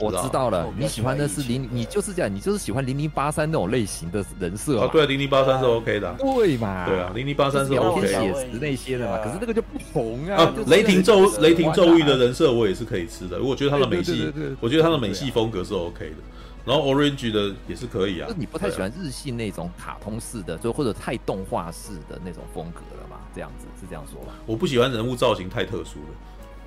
[0.00, 4.88] 我知道了，你喜欢的是零，你就是这样，你就是喜欢零零八三那种类型的人设啊。
[4.92, 6.14] 对，零零八三是 OK 的。
[6.20, 6.86] 对嘛？
[6.86, 9.18] 对啊，零零八三是 OK 写实那些的嘛。
[9.24, 10.54] 可是那个就不同啊。
[10.68, 16.16] 雷霆咒雷霆咒域的人设我也是可以吃的，我觉得他的美系，我觉得他的美系风格是 OK 的。
[16.64, 18.28] 然后 Orange 的也是可以啊。
[18.36, 23.16] 你不太喜欢日系那种卡通式的，就或者太动画式的那种风格了嘛？
[23.34, 24.32] 这样子是这样说吧？
[24.46, 26.14] 我不喜欢人物造型太特殊了，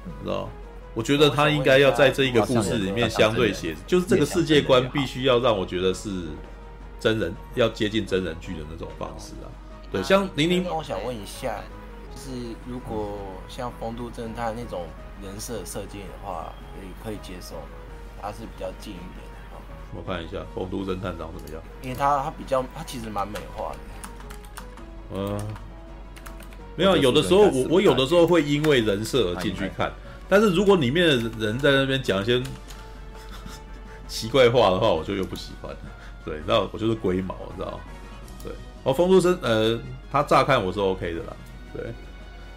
[0.05, 0.49] 你知道？
[0.93, 6.09] 我觉得他应该要在这一个故事里面相对写，就是这个世界观必须要让我觉得是
[6.99, 9.47] 真人，要接近真人剧的那种方式啊。
[9.89, 11.61] 对，像零零，我想问一下，
[12.13, 12.29] 就是
[12.67, 14.85] 如果像风都侦探那种
[15.23, 16.51] 人设设计的话，
[16.81, 17.61] 也可以接受吗？
[18.21, 19.57] 他是比较近一点的。
[19.95, 21.63] 我看一下风都侦探长怎么样？
[21.81, 23.77] 因为他他比较他其实蛮美化的。
[25.15, 25.39] 嗯。
[26.81, 29.91] 没有，有的时候我我有的时候会因为人设而进去看，
[30.27, 31.15] 但是如果里面的
[31.45, 32.41] 人在那边讲一些
[34.07, 35.75] 奇怪话的话，我就又不喜欢。
[36.23, 37.79] 对，那我就是龟毛，知道吗？
[38.43, 38.51] 对，
[38.83, 39.79] 哦，风都生，呃，
[40.11, 41.35] 他乍看我是 OK 的啦，
[41.73, 41.93] 对，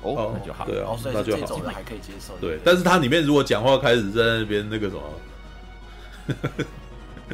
[0.03, 2.35] 哦，那就好，对啊，那就好，还可以接受。
[2.41, 5.03] 对，但是他里面如果讲话开始在那边那个什么，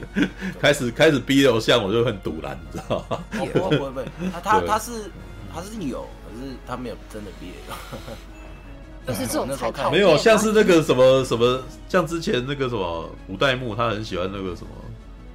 [0.60, 3.24] 开始开始逼偶像，我就很堵然，你知道吗？
[3.32, 4.00] 不不不不，
[4.32, 5.10] 他他他是
[5.52, 6.06] 他是有。
[6.40, 7.52] 可是他没有真的毕业，
[9.06, 14.68] 就是这种才没有像是那个什么什么，像之前那个什么五代目，他很喜欢那个什么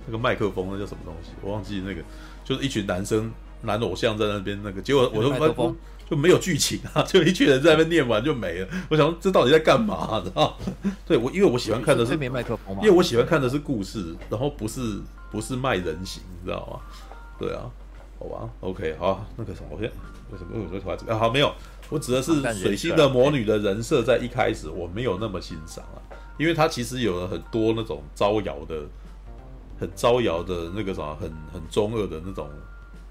[0.07, 1.29] 那个麦克风，那叫什么东西？
[1.41, 2.01] 我忘记那个，
[2.43, 3.31] 就是一群男生
[3.61, 5.75] 男偶像在那边那个，结果我就发现
[6.09, 8.67] 就没有剧情啊， 就一群人在那边念完就没了。
[8.89, 10.21] 我想说这到底在干嘛？
[10.25, 10.57] 知道？
[11.05, 14.99] 对我，因为我喜欢看的是没麦克风，因为我喜欢看的是故事，然后不是
[15.31, 16.79] 不是卖人形，你知道吗？
[17.39, 17.71] 对啊，好
[18.30, 19.91] 吧，OK，好，那个什么，我先。
[20.32, 20.53] 为什么？
[20.55, 21.13] 为什么会这个？
[21.13, 21.53] 啊，好，没有，
[21.89, 26.01] 我指的是水星的魔女的人设，在一开始我没有那么欣赏啊，
[26.39, 28.84] 因为她其实有了很多那种招摇的、
[29.80, 32.49] 很招摇的那个什么，很很中二的那种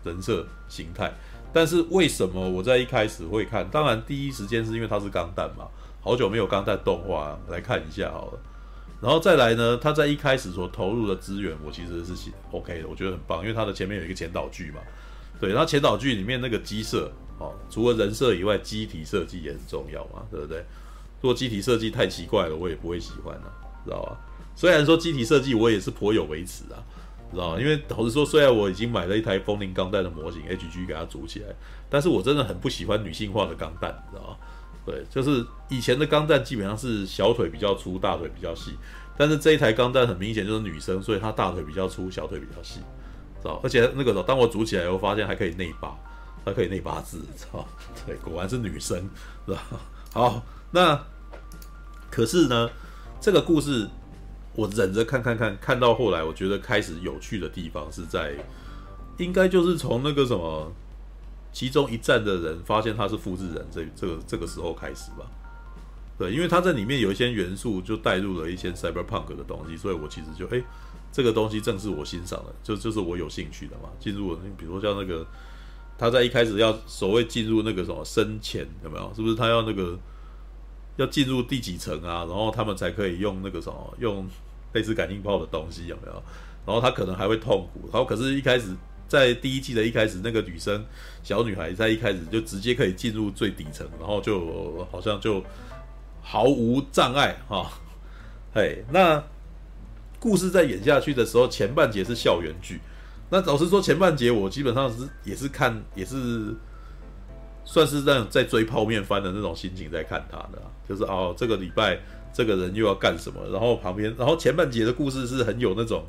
[0.03, 1.13] 人设形态。
[1.53, 3.65] 但是为什么我在一开始会看？
[3.71, 5.69] 当然，第一时间是因为它是钢弹嘛，
[6.01, 8.39] 好久没有钢弹动画来看一下好了。
[9.01, 14.81] 然后再来呢，他在一开始所投入的资源，我其实是 OK 的，我觉得很棒，因为它的前面有一个前导剧嘛。
[15.45, 20.65] 对，然后前导剧里面那个机设哦，除了人设以外，机体设计也很重要嘛，对不对？
[21.21, 23.53] 如果机体设计太奇怪了，我也不会喜欢的，
[23.85, 24.17] 知道吧？
[24.57, 26.81] 虽然说机体设计我也是颇有微词啊，
[27.31, 27.61] 知道吗？
[27.61, 31.55] 因为老实说，虽然我已经买了一台风铃钢弹的模型 HG 给它组起来，
[31.91, 34.37] 但是我真的很不喜欢女性化的钢弹，知道吗？
[34.87, 38.73] 对，就是以前的钢弹基本上是小腿比较粗，大腿比较细，
[39.17, 42.81] 但是这一台钢弹很明显就是女生，所以她大腿比较粗，小腿比较细。
[43.63, 45.95] 而且那个时候，当我组起来以后，发现还可以内八，
[46.45, 47.67] 还可以内八字，知道？
[48.07, 48.99] 对，果然是女生，
[49.47, 49.63] 是吧？
[50.13, 50.99] 好，那
[52.11, 52.71] 可是呢，
[53.21, 53.89] 这个故事
[54.55, 58.35] 我忍着看看看，看到后来，我觉得开始有趣的地方是在，
[59.19, 60.73] 应该就是从那个什么，
[61.53, 65.27] 其中一站的人发现他是复制人，这这个这个时候开始吧。
[66.17, 70.63] 对，因为他在里面有一些元素就带入了一些 cyberpunk 的东西，所以我其实就哎，
[71.15, 73.89] 这个东西正是我欣赏的，就就是我有兴趣的嘛。
[74.01, 75.25] 进入，比如说像那个
[75.97, 79.13] 他在一开始要所谓进入那个什么深潜有没有？
[79.15, 79.97] 是不是他要那个
[80.97, 82.27] 要进入第几层啊？
[82.29, 84.29] 然后他们才可以用那个什么用
[84.73, 86.23] 类似感应炮的东西有没有？
[86.67, 88.75] 然后他可能还会痛苦，然后可是一开始
[89.07, 90.85] 在第一季的一开始，那个女生
[91.23, 95.41] 小女孩在一开始就直接可以进入最底层，然后就好像就。
[96.27, 97.71] 毫无障碍哈，
[98.55, 99.23] 嘿，那
[100.25, 102.81] 故事在演下去的时候，前半节是校园剧。
[103.29, 106.55] 那老实说，前半节我基本上是也是看，也是
[107.63, 112.01] 算是在在追泡面番的那种心情在看他的，就是哦，这个礼拜
[112.33, 116.07] 这个人又要干什么，然后旁边，然后前半节的故事是很有那种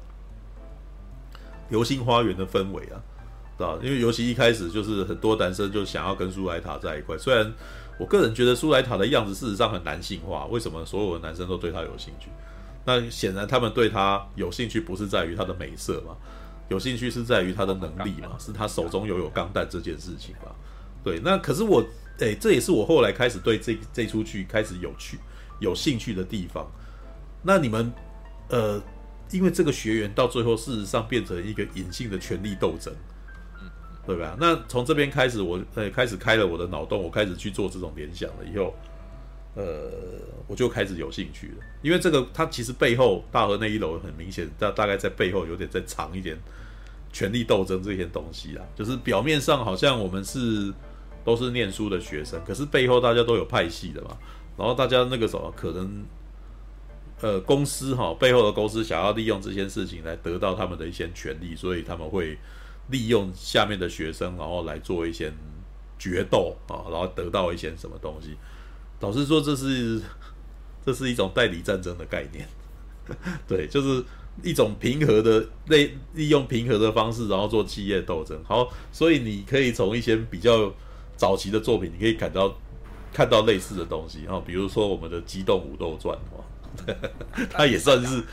[1.67, 2.95] 流星花园的氛围啊，
[3.57, 3.77] 对吧？
[3.83, 7.53] 因为尤其一开始就是很多男生就想要跟苏莱塔在一块，虽然。
[7.97, 12.27] 我个人觉得苏莱塔的样子事实上很男性化，为什么所有的男生都对他有兴趣？
[12.85, 16.15] 那显然他们对他有兴趣不是在于他的美色嘛，
[16.69, 20.51] 有兴趣是在于他的能力嘛，是他手中拥有钢弹这件事情嘛。
[21.03, 21.81] 对，那可是我，
[22.19, 25.17] 哎、欸，这也是我后来开始对这这出剧开始有趣、
[25.59, 26.65] 有兴趣的地方。
[27.41, 27.91] 那你们，
[28.49, 28.81] 呃，
[29.31, 32.93] 因为这个学员到最后事实上变成一个隐性的权力斗争。
[34.07, 34.37] 对吧？
[34.39, 38.45] 那从这边开始，我呃开始开了我的脑洞，我开始去做这种联想了。
[38.45, 38.71] 以后，
[39.55, 39.89] 呃，
[40.47, 41.65] 我就开始有兴趣了。
[41.81, 46.37] 因为这个，它其实背后大河那一楼很明显，大大概在背后有点在藏一点
[47.11, 48.63] 权力斗争这些东西啊。
[48.75, 50.73] 就是表面上好像我们是
[51.23, 54.17] 都是念书的学生，可是背后大家都有派系的嘛。
[54.57, 56.05] 然后大家那个什么，可能
[57.21, 62.37] 呃公司哈背后的公司想要利用这件事情来得到他们的一些权利，所以他们会。
[62.89, 65.33] 利用下面的学生，然后来做一些
[65.97, 68.37] 决斗啊，然后得到一些什么东西。
[69.05, 70.01] 老实说，这是
[70.83, 72.47] 这是一种代理战争的概念，
[73.47, 74.03] 对，就是
[74.41, 78.35] 一种平和的利利用平和的方式，然后做企业斗争。
[78.43, 80.73] 好，所以你可以从一些比较
[81.15, 82.51] 早期的作品，你可以感到
[83.13, 86.95] 看到类似的东西啊，比如说我们的《机动武斗传》哦，
[87.53, 88.23] 它也算是。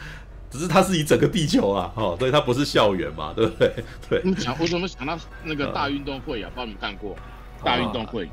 [0.50, 3.72] 只是它是以整个地球啊，哦，所以它不是校园嘛，对不对？
[4.10, 4.20] 对。
[4.22, 6.50] 你想，我怎么想到那个大运动会啊？
[6.54, 7.16] 不知道你们看过
[7.64, 8.28] 大运动会？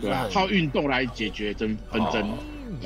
[0.00, 2.32] 对啊，靠运动来解决争纷争。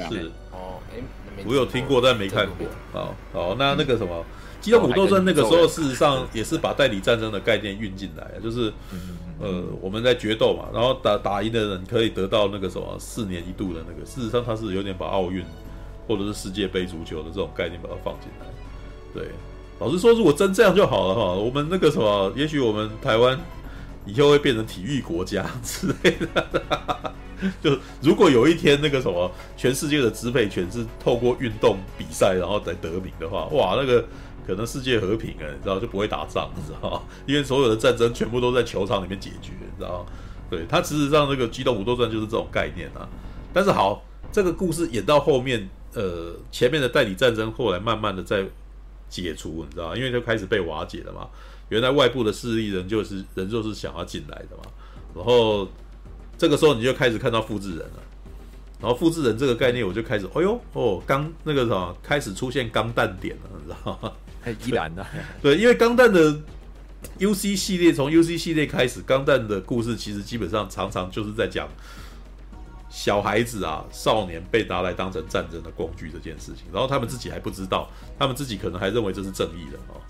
[0.08, 1.02] 是哦，哎，
[1.46, 2.66] 我有听过，但没看过。
[2.92, 4.24] 好，好，那那个什么
[4.64, 8.72] 《机动武斗争》那个时候，事实上也是把代理战争的概念运进来，就是
[9.40, 14.04] 呃，我们在决斗嘛，然后打打赢的人可以得到那个什么四年一度的那个。
[14.06, 15.44] 事实上，它是有点把奥运。
[16.08, 18.46] 或者是世界杯足球的这种概念把它放进来，
[19.14, 19.30] 对，
[19.78, 21.34] 老实说，如果真这样就好了哈。
[21.34, 23.38] 我们那个什么，也许我们台湾
[24.12, 27.12] 以后会变成体育国家之类的。
[27.62, 34.04] 就如果有一天那个什么，全世界的支配权是透过运动比赛然后再得名的话，哇，那个
[34.46, 40.04] 可能世界和平啊，你知道就不会打仗，你知道 因为所有的战争全部都在球场里面解决，你知道
[40.50, 43.08] 对，它事实上那个机动武斗传就是这种概念啊。
[43.52, 45.68] 但是好，这个故事演到后面。
[45.92, 48.46] 呃，前面的代理战争后来慢慢的在
[49.08, 49.96] 解除，你知道？
[49.96, 51.26] 因为就开始被瓦解了嘛。
[51.70, 54.62] 原来外部的势力人就是人就是想要进来的嘛。
[55.14, 55.66] 然后
[56.36, 58.02] 这个时候你就开始看到复制人了。
[58.80, 64.12] 然后复制人这个概念我就开始，哎呦哦，钢那个什么开始出现钢弹点了，你知道吗？
[64.66, 65.06] 依然的，
[65.42, 66.38] 对，因为钢弹的
[67.18, 71.68] UC 系列从 UC 系列开始，钢弹的故事其实基本上常常就是在讲。
[72.92, 80.00] 小孩子啊，少年被拿来当成战争的工具这件事情，然后他们自己还不知道，他们自己可能还认为这是正义的哦。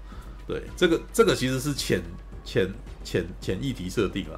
[0.50, 2.02] 对，这个这个其实是潜
[2.44, 2.68] 潜
[3.04, 4.34] 潜潜议题设定啊。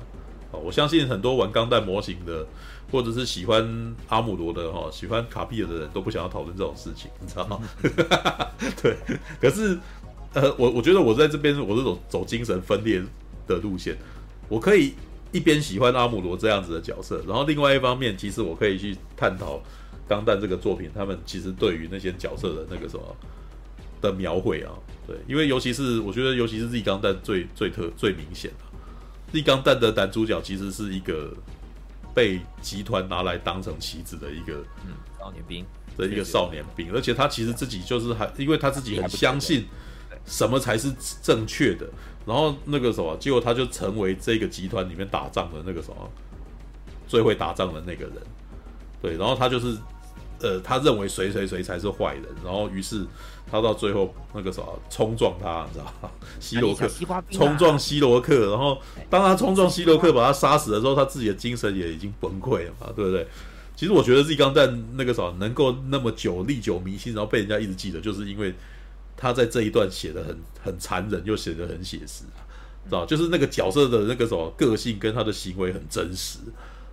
[0.50, 2.46] 哦，我相信很多玩钢弹模型的，
[2.90, 7.60] 或者是喜欢阿姆罗的哈，喜欢卡皮尔的人都不想要讨论这种事情，你知道吗？
[8.82, 8.96] 对，
[9.40, 9.78] 可是
[10.34, 13.02] 呃，我我觉得我在这边我是走走精神分裂
[13.46, 13.96] 的路线，
[14.48, 14.92] 我可以。
[15.32, 19.56] 一边喜欢阿姆罗这样子的角色，然后另外一方面，其实我可以去探讨
[20.06, 23.16] 《钢弹》这个作品，他们其实对于那些角色的那个什么
[24.02, 24.72] 的描绘啊，
[25.06, 31.32] 对，因为尤其是我觉得，尤其是《Z 钢弹》最最特最明显的，《Z 钢弹》的男主角其实是一个
[32.12, 35.64] 被集团拿来当成棋子的一个嗯少年兵。
[35.94, 39.66] 的一个少年兵，而且他其实自己就是还，因为他自己很相信
[40.24, 40.90] 什么才是
[41.22, 41.86] 正确的。
[42.24, 46.10] 然后那个什么，结果他就成为这个集团里面打仗的那个什么
[47.06, 48.14] 最会打仗的那个人，
[49.02, 49.76] 对，然后他就是
[50.42, 53.06] 呃，他认为谁谁谁才是坏人，然后于是
[53.50, 56.10] 他到最后那个什么冲撞他，你知道吗？
[56.40, 56.88] 希罗克
[57.30, 58.78] 冲撞希罗克，然后
[59.08, 63.26] 当他冲撞希罗克把他杀死的时候，他自己的精神也已经崩溃了嘛，对不对？
[63.74, 68.54] 其实我觉得《Z 钢弹》那个啥能够那么久历久弥新，然后被人家一直记得，就是因为
[69.16, 72.24] 他在这一段写的很很残忍，又写的很写实，
[72.84, 73.06] 知道？
[73.06, 76.38] 就是那个角色的那个什么个性跟他的行为很真实，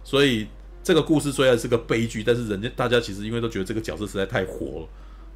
[0.03, 0.47] 所以
[0.83, 4.87] 这个故事虽然是个悲剧，但是人家大家其实因为都觉得这个角色实在太活了，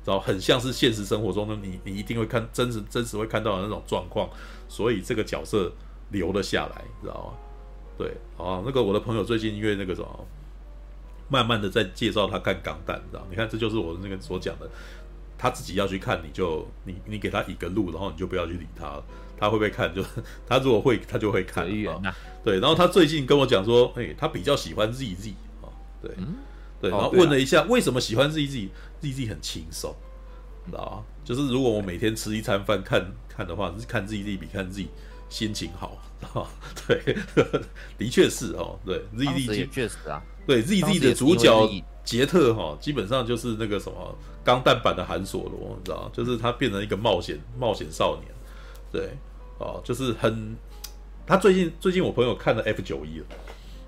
[0.04, 0.20] 知道？
[0.20, 4.30] 很像是现实生活中的你，你一定会看真实真实会看到的那种状况，
[4.68, 5.72] 所以这个角色
[6.12, 7.34] 留了下来，知道吗？
[7.98, 10.28] 对，啊，那个我的朋友最近因为那个什么。
[11.30, 13.26] 慢慢的在介绍他看《钢弹》，知道？
[13.30, 14.70] 你看，这就是我那个所讲的，
[15.36, 19.02] 他自己要去看，你就你你给他一个路，然后你就不要去理他，
[19.38, 19.92] 他会不会看？
[19.96, 20.04] 就
[20.46, 21.66] 他如果会，他就会看。
[22.44, 25.70] 对，然后他最近跟我讲说，哎，他比较喜欢 ZZ 啊，
[26.02, 26.12] 对，
[26.82, 29.96] 对，然后问了一下为什么喜欢 ZZ，ZZ 很轻松，
[30.66, 31.04] 知道吗？
[31.24, 34.88] 就是如果我每天吃一餐饭看看的话，是看 ZZ 比看 Z
[35.30, 35.98] 心情好，
[36.34, 36.46] 啊，
[36.88, 37.18] 对，
[37.98, 40.22] 的确是哦，对，ZZ 确实啊。
[40.46, 41.70] 对，Z Z 的主角
[42.04, 44.14] 杰特哈，基本上就是那个什么
[44.44, 48.30] 钢弹版的韩索罗，你知道就是他变成一个冒险冒险少年，
[48.92, 49.18] 对，
[49.58, 50.54] 哦，就是很，
[51.26, 53.26] 他最近最近我朋友看了 F 九一了，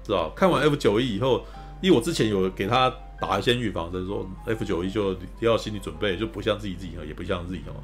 [0.03, 1.45] 知道看完 F 九一以后，
[1.81, 7.83] 因为我之前有给他打一些预防针，说 F 九一就要心理准备，就不像 Z Z 也不像 Z 哦，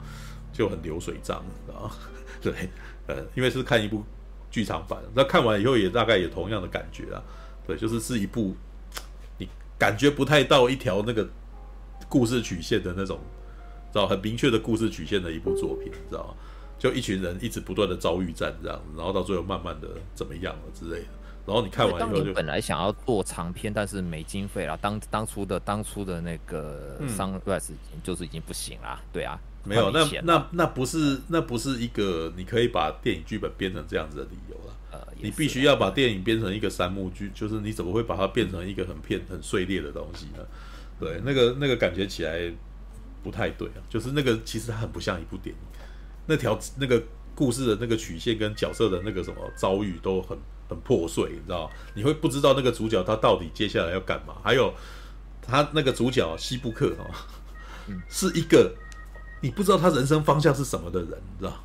[0.54, 1.92] 就很流水账，知道
[2.42, 2.54] 对，
[3.08, 4.04] 呃，因为是看一部
[4.50, 7.22] 剧场版，那看完以后也大概也同样的感觉啊。
[7.68, 8.56] 对，就是是一部
[9.38, 9.48] 你
[9.78, 11.28] 感觉不太到一条那个
[12.10, 13.20] 故事曲线的那种，
[13.92, 16.34] 知道很明确的故事曲线的一部作品，知道吗？
[16.82, 21.08] 就一群人一直不断的遭遇战这样子，然后到最后慢慢的怎么样了之类的。
[21.46, 24.76] 然后你看完以后就本来想要做长篇，但是没经费了。
[24.78, 27.74] 当当初的当初的那个 Sunrise
[28.04, 29.00] 就是已经不行了。
[29.14, 35.08] 对啊，没有，那那那不是那不是一个你可以把电影剧本编成这样子的理由了。
[35.24, 40.44] 你必须要把电影编成一个三幕剧，就是你怎么会把它变成一个很片很碎裂的东西呢？
[41.00, 42.52] 对，那个那个感觉起来
[43.22, 45.62] 不太对啊，就是那个其实它很不像一部电影，
[46.26, 47.02] 那条那个
[47.36, 50.38] 故事的那个曲线跟角色的那个什么遭遇都很
[50.70, 51.70] 很破碎，你知道？
[51.96, 54.36] 你会不知道那个主角他到底接下来要干嘛？
[54.44, 54.74] 还有
[55.42, 57.10] 他那个主角希布克哦，
[58.08, 58.74] 是一个
[59.42, 61.64] 你不知道他人生方向是什么的人，你知道？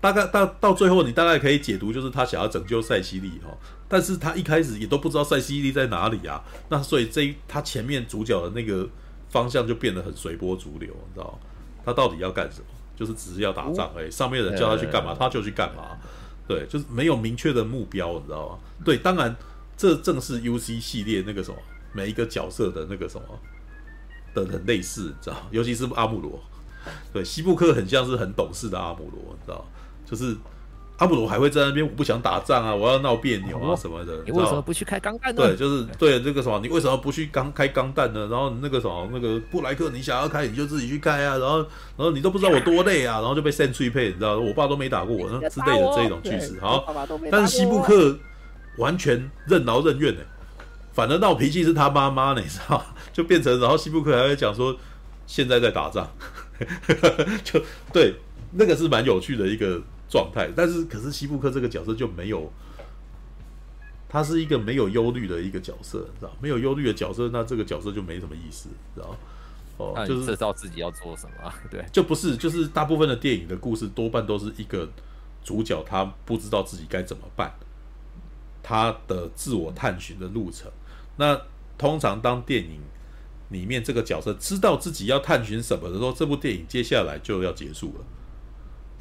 [0.00, 3.56] 大概到到最后，你大概可以解读，就是他想要拯救塞西利哈，
[3.88, 8.88] 但是他一开始也都不知道塞西利在哪里啊，那所以这一他前面主角的那个
[9.28, 11.38] 方向就变得很随波逐流，你知道
[11.84, 12.66] 他到底要干什么？
[13.02, 15.98] 就是只是要打仗而已，上面的人叫他去干嘛，他就去干嘛，
[16.46, 18.58] 对，就是没有明确的目标，你知道吗？
[18.84, 19.34] 对，当然
[19.76, 21.56] 这正是 UC 系列那个什么
[21.92, 23.26] 每一个角色的那个什么
[24.34, 26.40] 的很类似，你知道，尤其是阿姆罗，
[27.12, 29.66] 对，西布克很像是很懂事的阿姆罗，你知道。
[30.04, 30.36] 就是
[30.98, 34.12] 阿姆罗还会在那边，我不想打仗啊，我要闹别扭啊什么的。
[34.24, 35.42] 你为什么不去开钢弹呢？
[35.42, 38.28] 对，就是对这个什么，你为什么不去刚开钢弹呢？
[38.30, 41.36] 然后那个什么，那个布莱克，你想要开你就自己去开啊。
[41.38, 46.56] 然后，然后你都不知道我多累啊，然后就被 send 去配，你知道，我爸都没打过我，那之类的这种句子。
[46.60, 46.86] 好，
[47.32, 48.16] 但是西布克
[48.76, 50.20] 完全任劳任怨呢，
[50.92, 52.80] 反正闹脾气是他妈妈呢， 你知道，
[53.12, 54.76] 就变成然后西布克还会讲说
[55.26, 56.08] 现在在打仗，
[57.42, 57.60] 就
[57.92, 58.14] 对，
[58.52, 59.82] 那个是蛮有趣的一个。
[60.12, 62.52] 状态，但是可是西布克这个角色就没有，
[64.10, 66.36] 他是一个没有忧虑的一个角色，知道？
[66.38, 69.16] 没有忧虑的角色，那这个角色就没什么意思，知道？
[69.78, 74.86] 哦，就是知道自己要做什么， 对，就不是，就是大部分的电影的故事多半都是一个
[75.42, 77.50] 主角他不知道自己该怎么办，
[78.62, 80.70] 他的自我探寻的路程。
[81.16, 81.40] 那
[81.78, 82.80] 通常当电影
[83.48, 88.04] 里面这个角色知道自己要探寻什么的时候，这部电影接下来就要结束了。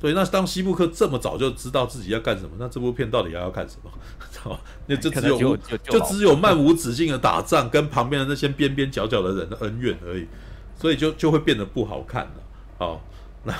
[0.01, 3.91] 对，那当西布克这么早就知道自己要干什么，那这部片到底要要干什么？
[4.31, 4.59] 知道吗？
[4.87, 10.27] 那就只有就，只有 漫无止境的打仗，跟旁边的那些边边角角的人的恩怨而已，
[10.75, 12.31] 所以就就会变得不好看了。
[12.79, 12.99] 好，
[13.43, 13.53] 那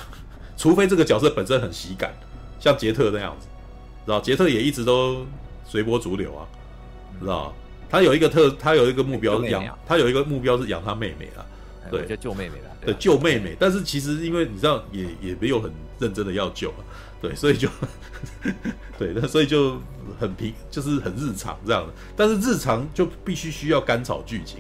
[0.58, 2.12] 除非这个角色本身很喜感，
[2.60, 3.46] 像杰特那样子，
[4.06, 4.20] 知道？
[4.20, 5.24] 杰特也一直都
[5.64, 6.48] 随波逐流啊，
[7.20, 7.54] 知道？
[7.88, 11.46] 他有一个特，他有一个目标是养，他有一个目标是养他妹妹啊。
[11.92, 12.76] 对，就救妹妹了。
[12.86, 13.56] 对，救妹妹。
[13.60, 16.82] 但是其实因为你知道，也也没有很认真的要救啊。
[17.22, 17.70] 对， 所以就，
[18.98, 19.80] 对，那所以就
[20.20, 21.94] 很平，就是很日常这样的。
[22.16, 24.60] 但是日常就必须需要甘草剧情，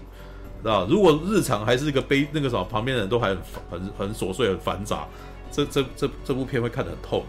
[0.62, 0.86] 知道？
[0.86, 3.40] 如果日常还是一个悲，那个什么，旁边的人都还很
[3.72, 5.08] 很很琐碎、很繁杂，
[5.52, 7.26] 这这这这部片会看得很痛。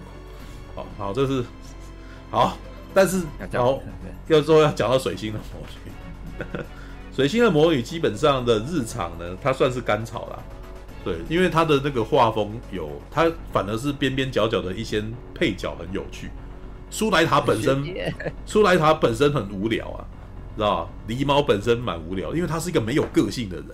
[0.75, 1.45] 好好，这是
[2.31, 2.59] 好，
[2.93, 3.83] 但是然后
[4.27, 6.65] 要说要讲到水星的魔女。
[7.15, 10.39] 水星的魔女基本上的日常呢，它算是甘草啦，
[11.05, 16.31] 对，因为它的那个画风有，它反而是边边角角的一些配角很有趣。
[16.91, 17.85] 苏莱塔本身，
[18.47, 20.05] 苏莱塔本身很无聊啊，
[20.57, 20.91] 知道吧？
[21.07, 23.67] 狸猫本身蛮无聊，因为他是一个没有个性的人，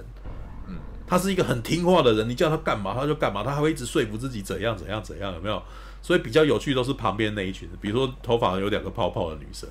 [0.69, 5.62] 嗯，他是一个很听话的人，你叫他干嘛他就干嘛，他还会一直说服自己怎样怎样怎样，有没有？
[6.01, 9.69] 所以比较有趣都是旁边那一群，比如说头发有两个泡泡的女生，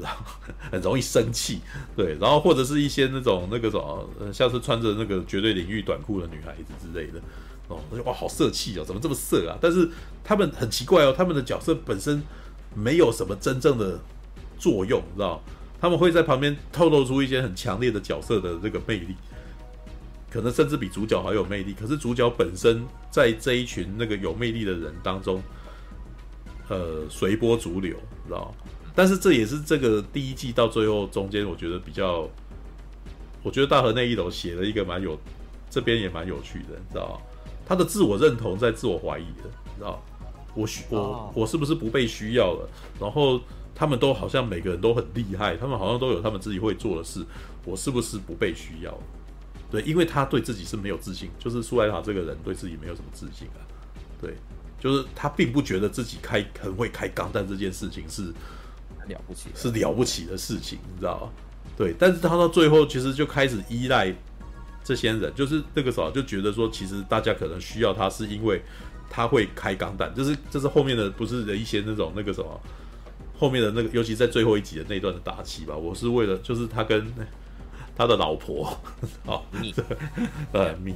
[0.00, 0.24] 然后
[0.70, 1.60] 很容易生气，
[1.96, 7.20] 对，然后或者是一些那种那个什么，像是穿着那个绝对领域短裤的女孩子之类的，
[7.68, 9.56] 哦，哇，好色气哦，怎么这么色啊？
[9.60, 9.88] 但是
[10.22, 12.22] 他们很奇怪哦，他们的角色本身
[12.74, 13.98] 没有什么真正的
[14.58, 15.42] 作用，你知道？
[15.78, 19.14] 他们会在旁边透露出一些很强烈的角色的这个魅力，
[20.30, 21.74] 可能甚至比主角还有魅力。
[21.74, 25.42] 可是主角本身在这一群那个有魅力的人当中，
[26.68, 27.94] 呃，随波逐流，
[28.26, 28.54] 知道？
[28.96, 32.28] 但是这也是这个第一季到最后中间，我觉得比较，
[33.44, 35.16] 我觉得大河内一楼写了一个蛮有，
[35.70, 37.20] 这边也蛮有趣的，你知道？
[37.64, 40.02] 他的自我认同在自我怀疑的，你知道？
[40.54, 42.68] 我需我我是不是不被需要了？
[42.98, 43.40] 然后。
[43.78, 47.22] 他们都好像每个人都很厉害，他们好像都有他们自己会做的事。
[47.62, 48.98] 我是不是不被需要？
[49.70, 53.60] 对，因为他对自己是没有自信，就是苏莱塔这个人对自己没有什么自信啊。
[54.18, 54.34] 对，
[54.80, 58.32] 就是他并不觉得自己开很会开钢弹这件事情是
[59.08, 61.30] 了不起，是了不起的事情，你知道吗？
[61.76, 64.14] 对，但是他到最后其实就开始依赖
[64.84, 68.62] 这些人，就是那个时候就觉得说，其实大家可能需要他，是因为
[69.10, 72.60] 他会开钢弹，就是这是后面的不是的一些那种那个什么。
[73.38, 77.06] 后面的那个，尤其在最后一集的那段的打戏吧，我是为了就是他跟
[77.94, 78.74] 他的老婆，
[79.28, 79.74] 哦，米，
[80.52, 80.94] 呃，米，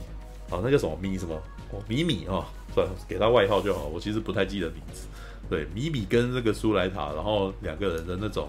[0.49, 1.35] 哦，那叫什么米什么？
[1.71, 3.85] 哦，米米啊，算了，给他外号就好。
[3.89, 5.07] 我其实不太记得名字。
[5.51, 8.49] 对，米米跟那个苏莱塔，然后两个人的那种，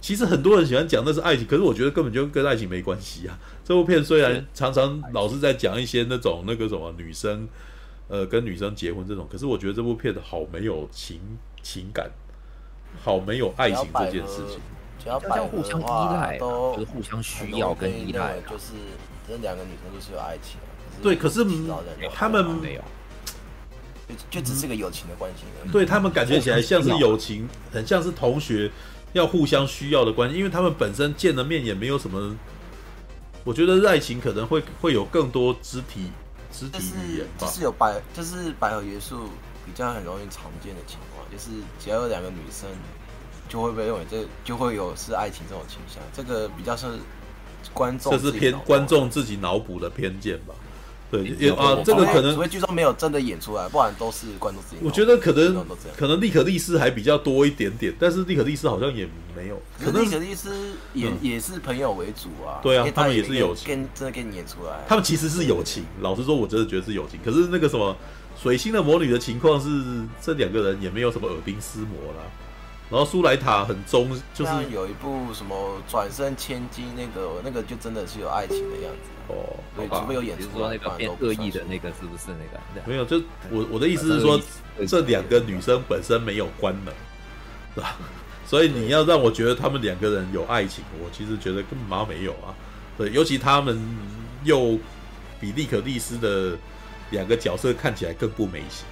[0.00, 3.38] 其实很多人喜欢讲那是爱情，可是我觉得根本就跟爱情没关系啊。
[3.64, 7.48] 这部片虽然常常老是在讲一些那种那个什么女生，
[8.08, 11.20] 呃，跟女生结婚这种，可是我觉得这部片好没有情
[11.62, 12.10] 情感。
[13.04, 14.58] 好没有爱情这件事情，
[14.98, 18.72] 只要互相依赖，都就是互相需要跟依赖，就是
[19.28, 20.58] 这两个女生就是有爱情。
[21.00, 21.44] 对，可是
[22.12, 22.82] 他们没有，
[24.10, 25.44] 就就只是个友情的关系。
[25.72, 28.70] 对他们感觉起来像是友情，很像是同学
[29.12, 32.36] 要互相需要的关系，因为他们本身见了面也没有什么。
[33.42, 36.10] 我觉得爱情可能会会有更多肢体
[36.52, 36.78] 肢体
[37.08, 39.30] 语言吧，就是有百，就是百合元素
[39.64, 41.24] 比较很容易常见的情况。
[41.32, 41.50] 就是
[41.82, 42.68] 只要有两个女生，
[43.48, 46.02] 就会被认为这就会有是爱情这种倾向。
[46.12, 46.86] 这个比较是
[47.72, 50.54] 观众，这是偏观众自己脑补的偏见吧？
[51.10, 54.82] 对，也啊，这个可能除非剧中没有真的演出来，不然都是观众自己。
[54.82, 55.66] 我觉得可能
[55.96, 59.60] 可能利可利斯还比较多一点点，但是利可利斯好像也没有。
[59.78, 62.60] 可能利可利斯也也是朋友为主啊。
[62.62, 64.84] 对啊，他们也是友情，跟真的给你演出来。
[64.88, 67.18] 他们其实是友情，老实说，我真的觉得是友情。
[67.24, 67.96] 可是那个什么。
[68.40, 69.68] 水星的魔女的情况是，
[70.18, 72.24] 这两个人也没有什么耳鬓厮磨啦。
[72.88, 79.56] 然后苏莱塔很忠，就是有一部什么转身千金，那个那个就真的是有爱情的样子哦。
[79.76, 82.86] 对，除非有演出说那个变恶意的那个，是不是那个？
[82.86, 83.18] 没有，就
[83.50, 84.40] 我我的意思是说，
[84.86, 86.92] 这两个女生本身没有关门，
[87.74, 87.96] 是吧？
[88.46, 92.54] 所以你要让我觉得他们两个人有爱情，我其实觉得根本嘛没有啊。
[92.98, 93.80] 对，尤其他们
[94.44, 94.78] 又
[95.40, 96.56] 比利可利斯的。
[97.10, 98.86] 两个角色看起来更不美型，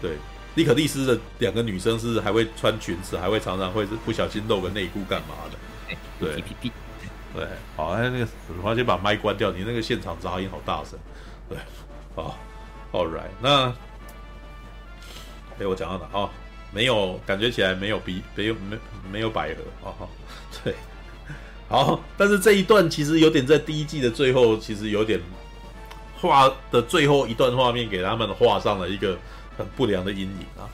[0.00, 0.12] 对，
[0.54, 6.44] 利可利斯的两个女生是还会穿裙子，还会常常会是不小心露个内裤干嘛的，对，
[7.34, 7.46] 对，
[7.76, 8.28] 好，那个
[8.62, 10.98] 我要先把麦关掉，你那个现场杂音好大声，
[11.48, 11.58] 对，
[12.14, 12.38] 好
[12.92, 13.66] ，All right，那，
[15.58, 16.30] 哎，我讲到哪啊？
[16.72, 18.78] 没有，感觉起来没有比没有没
[19.10, 19.94] 没有百合啊，
[20.64, 20.74] 对，
[21.68, 25.20] 好，但是这一段其实有点在第一季的最后，其实有点。
[26.20, 29.18] 画的最后一段画面给他们画上了一个
[29.58, 30.70] 很不良的阴影啊，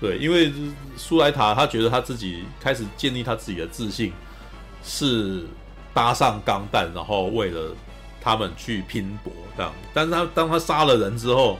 [0.00, 0.52] 对，因为
[0.96, 4.12] 苏莱塔他觉得他自己开始建立他自己的自信，
[4.84, 5.46] 是
[5.94, 7.70] 搭上钢弹，然后为了
[8.20, 9.72] 他们去拼搏这样。
[9.94, 11.58] 但是他当他杀了人之后，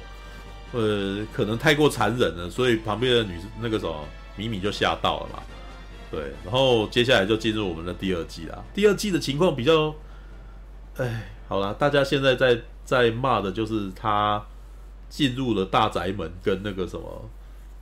[0.72, 4.04] 呃，可能太过残忍了，所以旁边的女那个什么
[4.36, 5.42] 米米就吓到了嘛，
[6.10, 8.62] 对，然后接下来就进入我们的第二季啦。
[8.74, 9.94] 第二季的情况比较，
[10.96, 12.60] 哎，好啦，大家现在在。
[12.84, 14.44] 在骂的就是他
[15.08, 17.30] 进入了大宅门，跟那个什么，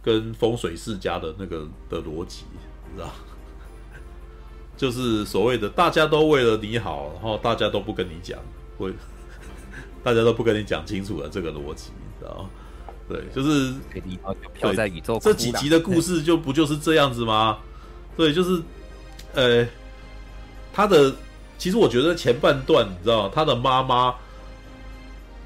[0.00, 2.44] 跟风水世家的那个的逻辑，
[2.88, 3.10] 你知道？
[4.82, 8.36] 就是所谓的大家都为了你好，然后大家都不跟你讲，
[8.76, 8.92] 会
[10.02, 12.50] 大家都不跟你讲清楚的这个逻辑，你知道？
[13.08, 13.74] 对，就是
[14.52, 15.20] 飘在宇宙。
[15.20, 17.58] 这几集的故事就不就是这样子吗？
[18.16, 18.60] 对，就是，
[19.34, 19.64] 呃，
[20.72, 21.14] 他的
[21.56, 24.12] 其实我觉得前半段你知道，他的妈妈。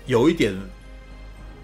[0.06, 0.54] 有一点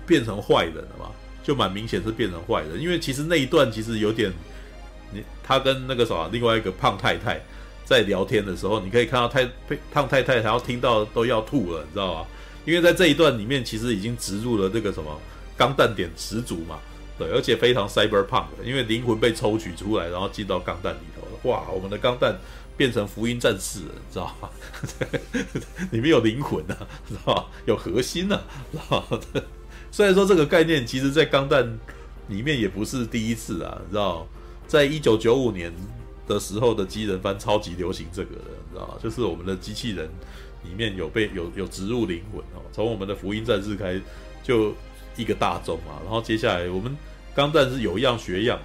[0.05, 1.07] 变成坏人了嘛，
[1.44, 4.32] 就蛮明显是变成坏人，因为其实那一段其实有点，
[5.12, 7.40] 你他跟那个什么另外一个胖太太
[7.93, 9.47] 在聊天的时候，你可以看到太
[9.93, 12.27] 胖太太，然后听到都要吐了，你知道吗？
[12.64, 15.20] 因为在这一段里面，其实已经植入了这个什么
[15.59, 16.78] 钢弹点十足嘛，
[17.19, 21.51] 对，而且非常 cyberpunk，因为灵魂被抽取出来，然后进到钢弹里头。
[21.51, 22.35] 哇，我们的钢弹
[22.78, 24.48] 变成福音战士了，你知道吗？
[25.93, 27.47] 里面有灵魂啊，知道吧？
[27.66, 28.40] 有核心啊，
[28.73, 29.20] 知道吗？
[29.90, 31.78] 虽然说这个概念，其实在钢弹
[32.28, 34.27] 里面也不是第一次啊，你知道，
[34.66, 35.70] 在一九九五年
[36.33, 38.95] 的时候的机人番超级流行这个的，你知道吗？
[39.03, 40.09] 就是我们的机器人。
[40.65, 44.01] 里面有被有有植入灵魂哦，从我们的福音战士开
[44.45, 44.73] 就
[45.17, 46.97] 一个大众嘛，然后接下来我们
[47.35, 48.57] 钢弹是有样学样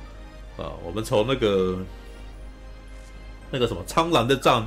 [0.59, 1.79] 啊，我们从那个
[3.49, 4.63] 那个什么苍蓝的战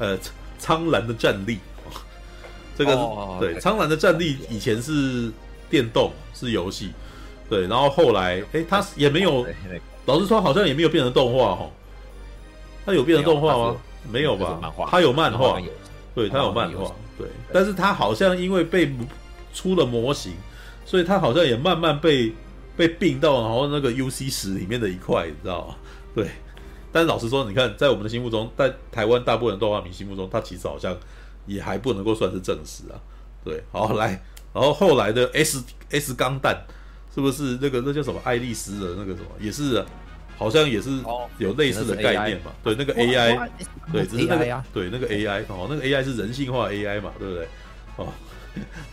[0.00, 0.18] 呃
[0.58, 1.60] 苍蓝的战力，
[2.76, 2.96] 这个
[3.38, 5.30] 对苍蓝的战力以前是
[5.70, 6.90] 电动是游戏，
[7.48, 9.46] 对，然后后来哎它也没有，
[10.06, 11.70] 老实说好像也没有变成动画哈，
[12.84, 13.76] 它有变成动画吗？
[14.10, 15.60] 没有吧，它有漫画。
[16.14, 18.88] 对，他有漫画，对，但是他好像因为被
[19.52, 20.32] 出了模型，
[20.84, 22.32] 所以他好像也慢慢被
[22.76, 25.74] 被并到然后那个 UC 十里面的一块，你知道吗？
[26.14, 26.28] 对，
[26.92, 30.96] 但是老实说，你看在我们的心目中，在台湾大部分动画迷心目中，他其实好像
[31.46, 32.94] 也还不能够算是正史啊。
[33.44, 34.10] 对，好来，
[34.52, 36.64] 然后后来的 S S 钢弹
[37.12, 39.86] 是不是那个那叫什么爱丽丝的那个什么也是啊？
[40.36, 40.90] 好像也是
[41.38, 43.48] 有类似的概念嘛，对，那个 AI，
[43.92, 47.48] 对，只是那个，对，那个 AI，哦，那个 AI 是人性化 AI 嘛，对不对？
[47.96, 48.12] 哦，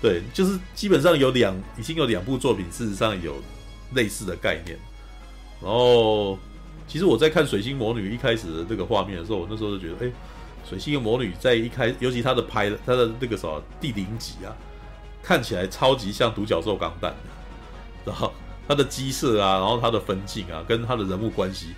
[0.02, 3.42] 对，就是基本上有两，已经有两部作品，事实上有
[3.96, 4.78] 类似的概念。
[5.62, 6.38] 然后，
[6.88, 10.12] 其实我在看《水星魔女》一开始的这个画面的时候，我那时候就觉得，哎，
[10.70, 14.54] 水星的魔女在一开，尤其她的拍的，她的那个什么第零集啊，
[15.24, 17.18] 看起来超级像独角兽钢弹的，
[18.06, 18.32] 然后。
[18.72, 21.74] 他的机设啊，然后他的分镜啊，跟他的人物关系，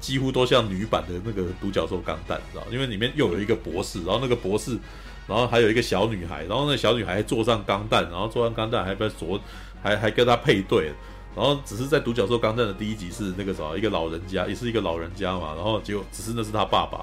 [0.00, 2.62] 几乎都像女版的那个独角兽钢弹，知道？
[2.70, 4.78] 因为里面又有一个博士，然后那个博士，
[5.26, 9.40] 然后还有一个小女孩，然后那小女孩还坐上钢弹，然后坐上钢弹还被锁，
[9.82, 10.92] 还还跟他配对，
[11.34, 16.98] 然后只是在独角兽钢弹的第一集是那个什么一个老人家，也是一个老人家嘛，然后结果只是那是他爸爸，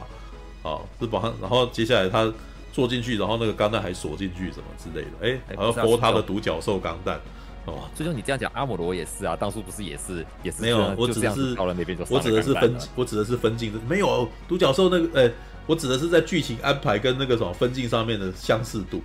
[0.69, 2.31] 啊，是把他，然后接下来他
[2.71, 7.19] 坐进去，然后那个钢弹还锁进去什么之类的，哎，还要播他的独角兽钢弹。
[7.67, 15.31] 哦，就像你这样讲，阿姆罗也是啊，当初不是也是也是没有，我指的是到了那边就我指的是分，我指的是分镜，没有独角兽那个，呃，
[15.65, 19.01] 我指的是在剧情安排跟那个什么分镜上面的相似度。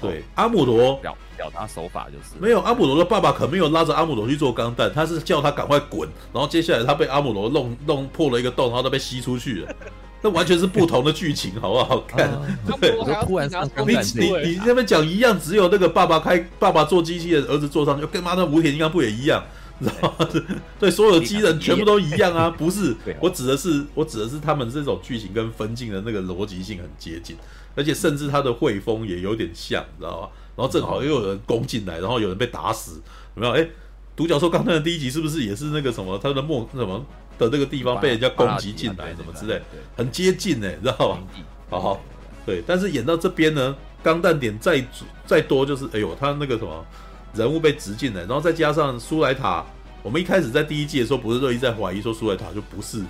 [0.00, 9.74] 对，阿姆罗表表达手法就是没有，阿姆罗的爸爸可没有拉着阿姆罗去做钢弹，他是叫他赶快滚，然后接下来他被阿姆罗弄弄破了一个洞，然后他被吸出去了。
[10.20, 12.28] 那完全是不同的剧情，好不好看？
[12.80, 19.44] 对，突然你你你那边讲一样，只有那个爸爸开爸爸做机器人，儿子坐上去，跟妈的无铁金刚不也一样？
[19.78, 20.28] 你知道吗？
[20.80, 22.50] 对， 所有的机人全部都一样啊！
[22.50, 27.36] 不是，我指的是我指的是他们这种剧情跟分镜的那个逻辑性很接近，
[27.76, 30.30] 而且甚至他的绘风也有点像，你知道吧？
[30.56, 33.00] 然后正好又有人攻进来，然后有人被打死，
[33.36, 33.52] 有没有？
[33.52, 33.68] 哎，
[34.16, 36.18] 独角兽钢弹的第一集是不是也是那个什么？
[36.18, 37.06] 他的末什么？
[37.38, 39.62] 的这个地方被人家攻击进来，什么之类，
[39.96, 41.18] 很接近呢，你知道吧？
[41.70, 42.00] 好好，
[42.44, 44.84] 对，但是演到这边呢，钢弹点再
[45.26, 46.84] 再多就是，哎呦，他那个什么
[47.34, 49.64] 人物被植进来，然后再加上苏莱塔，
[50.02, 53.02] 我们一开始在第一季的时候，不是都一直在怀疑说苏莱塔就不是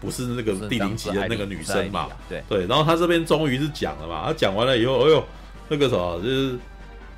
[0.00, 2.08] 不是那个第零集的那个女生嘛？
[2.28, 5.24] 对对，然后他这边终于是讲了嘛，他讲完了以后，哎呦，
[5.68, 6.58] 那个什么就是，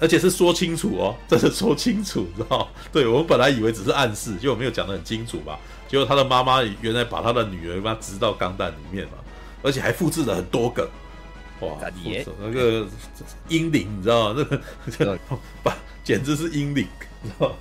[0.01, 2.69] 而且是说清楚哦，真的说清楚，知道？
[2.91, 5.59] 对，我们本来以为只是暗示，结果没有讲得很清楚吧。
[5.91, 9.15] 结果他的妈妈原来把他的女儿把他植到钢弹里面嘛，
[9.61, 10.89] 而且还复制了很多个，
[11.59, 11.77] 哇，
[12.41, 12.87] 那个
[13.49, 14.47] 英灵你知道吗？
[14.99, 15.19] 那个
[15.65, 16.87] 把简直是英灵，
[17.23, 17.53] 你知道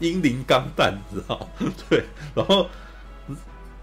[0.00, 1.48] 英灵钢弹你知道
[1.88, 2.02] 对，
[2.34, 2.66] 然后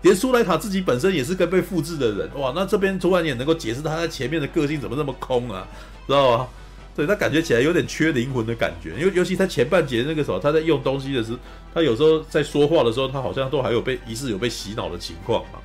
[0.02, 5.65] 连苏莱塔自己本身也是个被复制的人，哇，那这边突然也能够解释他在前面的个性怎么那么空啊，
[6.06, 6.48] 知道吗？
[6.96, 11.38] 对，他感觉起来有点缺灵魂的感觉，因为尤其他前半节那个时候，他在用东西的时候，
[11.74, 15.60] 他有时候在说话的时候，他好像都还有被疑似有被洗脑的情况嘛。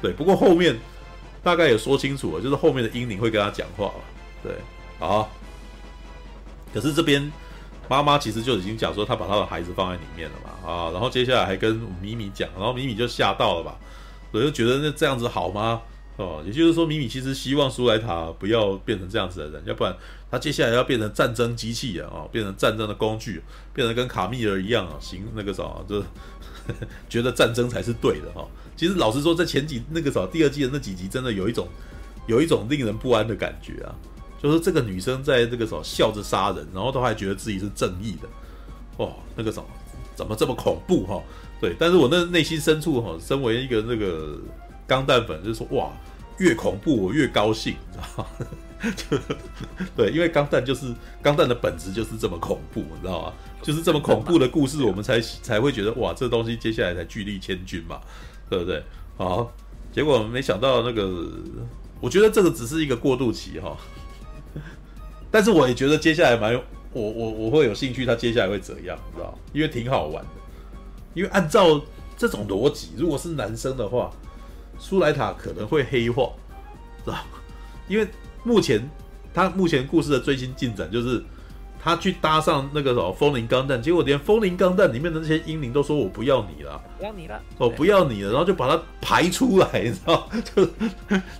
[0.00, 0.76] 对，不过后面
[1.42, 3.94] 大概也说清楚了，就是后面的英灵会跟他讲话了。
[4.42, 4.52] 对，
[4.98, 5.30] 好。
[6.74, 7.30] 可是这边
[7.88, 13.76] 妈妈其实就已经讲说，他把他的孩子放在里面了嘛，啊，然后接下来还跟米米讲，然后米米就吓到了吧，
[14.32, 15.80] 我就觉得那这样子好吗？
[16.18, 19.96] 哦，也就是说，米米其实希望苏莱塔不要变成这样子的人，要不然
[20.30, 26.06] 他接下来要变成战争机器人啊，变成战争的工具，变成跟卡密尔一样啊，行那个啥，就是
[27.08, 28.46] 觉得战争才是对的哈。
[28.76, 31.66] 其实老实说，在前几那个啥第二季的那几集，真的有一种
[32.26, 33.94] 有一种令人不安的感觉啊，
[34.40, 38.28] 就是这个女生在这个时候笑着杀人，然后都还觉得自己是正义的，
[38.98, 39.64] 哦，那个什么
[40.14, 41.22] 怎么这么恐怖哈？
[41.58, 44.38] 对，但是我那内心深处哈，身为一个那个。
[44.86, 45.90] 钢弹粉就是说哇，
[46.38, 48.26] 越恐怖我越高兴，你知道吗？
[48.96, 49.16] 就
[49.96, 50.92] 对，因为钢弹就是
[51.22, 53.32] 钢弹的本质就是这么恐怖，你知道吗？
[53.62, 58.00] 就是这么恐怖的故事，我们才才会觉得哇，这东西接下来才巨力千钧嘛，
[58.50, 58.82] 对不对？
[59.16, 59.52] 好，
[59.92, 61.30] 结果没想到那个，
[62.00, 63.76] 我觉得这个只是一个过渡期哈。
[65.30, 69.38] 但是我也觉得接下来蛮有，我我我会有兴趣，他接下来会怎样，你知道？
[69.52, 70.30] 因为挺好玩的，
[71.14, 71.80] 因为按照
[72.16, 74.10] 这种逻辑，如果是男生的话，
[74.82, 76.32] 苏莱塔可能会黑化，
[77.04, 77.16] 知道？
[77.86, 78.06] 因为
[78.42, 78.90] 目前
[79.32, 81.22] 他目前故事的最新进展就是
[81.80, 90.28] 他去搭上那个什么风铃钢弹，结果连风铃钢弹里面的那些英灵都说我不要你了，不要你了，我不要你了，然后就把它排出来，你知道？
[90.52, 90.68] 就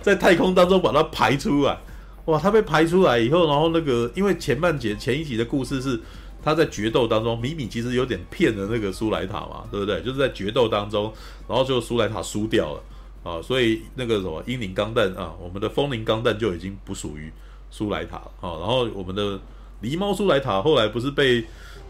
[0.01, 1.77] 在太空当中把它排出来。
[2.25, 5.99] 哇，他被排出来以后，然后那个，因为前半节前一集的故事是
[6.41, 10.01] 他在决斗当中，米米其实有点骗了那个苏莱塔嘛，对不对？
[10.01, 11.13] 就是在决斗当中，
[11.49, 12.81] 然后就苏莱塔输掉了
[13.23, 17.31] 啊，所以那个什么英灵钢弹啊，我们的风灵钢弹就已经不属于
[17.71, 18.59] 苏莱塔了啊。
[18.59, 19.39] 然后我们的
[19.81, 21.45] 狸猫苏莱塔后来不是被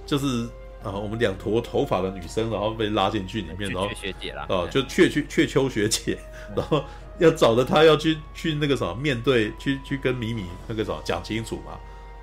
[0.06, 0.48] 就是
[0.84, 6.18] 啊，我们两坨头发的女生，然后被拉进去里面，然后学姐啦，啊，就雀雀雀秋学姐，
[6.56, 6.84] 然后。
[7.20, 11.78] 要找的她要去去那个什么面对去去跟米米那个什么讲清楚嘛，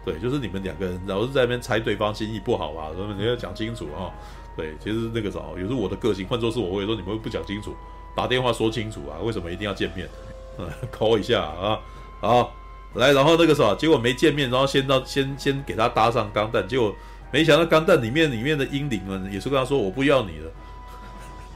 [0.04, 4.10] 对，就是你们两个人老是在那边猜对方心意不好啊，所以你要讲清楚啊，
[4.56, 7.72] 对，其实那个什么也是我的个性，换作是我会说你们会不讲清楚，
[8.14, 10.08] 打电话说清楚啊，为什么一定要见面？
[10.58, 11.80] 嗯，call 一下啊，
[12.20, 12.52] 好，
[12.94, 16.94] 来，然后那个什么结果没见面，然后先到先先给他搭上钢弹，结果
[17.32, 20.50] 没想到钢弹里面里面的英灵们也是跟他说我不要你了。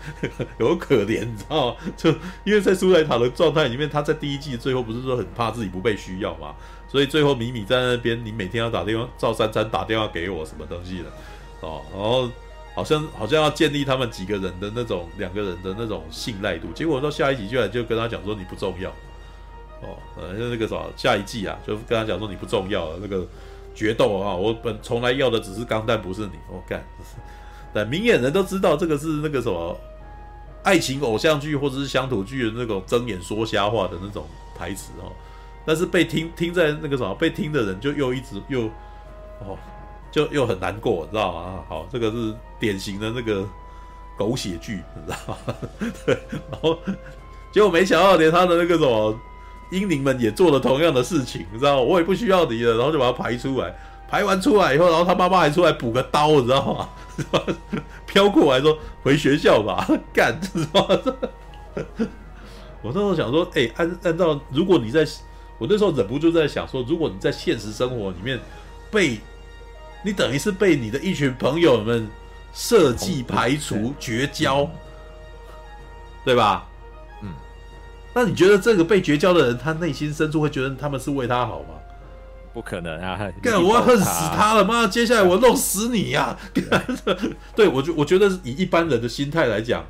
[0.60, 1.76] 有可怜，你知道吗？
[1.96, 2.10] 就
[2.44, 6.54] 因为在苏莱塔的状态里面，他在第一季最后不是说很怕自己不被需要嘛，
[6.86, 11.04] 所以最后米米在那边，你每天要打电话，赵珊珊打电话给我什么东西的
[11.60, 12.28] 哦，然后
[12.74, 18.90] 好像好像要建立他们几个人的那种两个人的那种信赖度，结果到下一集居然就跟他讲说你不重要。
[19.80, 23.26] 哦，呃，就那个什么下一季啊，就跟他讲说你不重要了，那个
[23.74, 26.84] 决斗啊，我本从来要的只是钢弹，不是你，我、干，
[27.72, 29.78] 但明眼人都知道这个是那个什么。
[30.62, 34.26] 爱情偶像剧或者是乡土剧的那种睁眼说瞎话的那种
[34.56, 35.12] 台词哦，
[35.66, 38.62] 但是被听听在那个什么被听的人就又一直又
[39.40, 39.58] 哦，
[40.14, 41.64] 就又很难过，知道吗？
[41.68, 43.44] 好，这个是典型的那个
[44.16, 45.54] 狗血剧， 你知道吗？
[46.06, 46.16] 对，
[46.52, 46.78] 然后
[47.50, 49.18] 结果没想到连他的那个什么
[49.72, 51.82] 英灵们也做了同样的事情，你知道吗？
[51.82, 53.74] 我也不需要你了，然后就把他排出来，
[54.08, 56.88] 排完出来以后，然后他妈妈还出来补个刀，你知道吗？
[58.06, 59.84] 飘过来说回学校吧，
[60.14, 60.86] 干是吧？
[62.82, 65.04] 我那时候想说，哎、按按照如果你在，
[65.58, 68.38] 我那时候忍不住在想说，如果你在现实生活里面
[68.92, 69.18] 被
[70.04, 72.06] 你等于是被你的一群朋友们
[72.52, 74.70] 设计排除绝交，
[76.24, 76.68] 对吧？
[77.22, 77.28] 嗯，
[78.14, 81.74] 那你觉得这个被绝交的人，他内心深处会觉得他们是为他好吗？
[82.52, 83.18] 不可能啊！
[83.42, 84.64] 干，我要恨死他了！
[84.64, 86.38] 妈，接下来我弄死你呀、啊！
[87.56, 89.84] 对，我觉我觉得以一般人的心态来讲，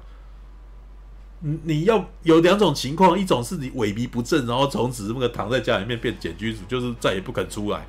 [1.40, 7.86] 你你要有两种情况，一种是你萎靡不振，然后从此那个躺在家里面变简居族，就是再也不肯出来，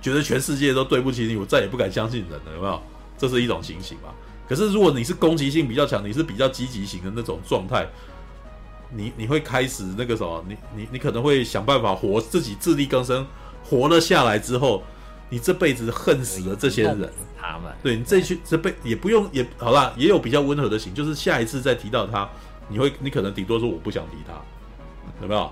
[0.00, 2.82] 觉得全世界都对不起你，我再也不敢相信人了，有没有？
[3.16, 4.10] 这是一种情形嘛。
[4.48, 7.86] 可是如果你是攻击性比较强，你是比较积极型的那种状态。
[8.90, 10.42] 你你会开始那个什么？
[10.48, 13.26] 你你你可能会想办法活自己自力更生，
[13.62, 14.82] 活了下来之后，
[15.28, 17.12] 你这辈子恨死了这些人。
[17.38, 22.26] 他们对你这去这辈也不用也好啦，也有比较温和的型，就是下一次再提到他，
[22.68, 24.32] 你会你可能顶多说我不想提他，
[25.20, 25.50] 有没有？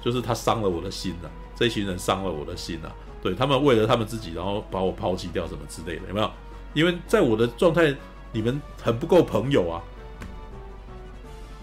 [0.00, 2.94] 就是他伤了我的心了，这群人伤了我的心了。
[3.22, 6.30] 对他们为了他们自己，然后把我抛弃掉什么之类的，有没有？
[6.74, 7.94] 因为在我的状态，
[8.32, 9.80] 你们很不够朋友啊。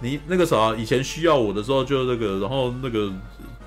[0.02, 3.12] 你那个啥，以前需要我的时候就那个，然后那个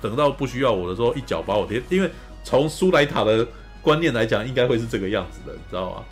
[0.01, 1.79] 等到不需要我的时候，一脚把我踢。
[1.89, 2.09] 因为
[2.43, 3.47] 从苏莱塔的
[3.81, 6.03] 观念来讲，应该会是这个样子的，你知道吗？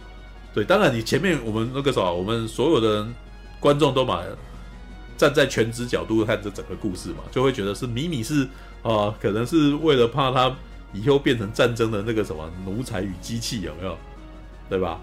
[0.53, 3.15] 对，当然你前面我们那个啥，我们所有的人
[3.59, 4.21] 观众都嘛
[5.17, 8.47] 站在全知角度看这整个故事嘛，就会觉得是米米是
[8.83, 10.55] 啊、可能是为了怕他
[10.93, 13.97] 以后变成战争的那个什么奴才与机器，有没有？
[14.69, 14.99] 对吧？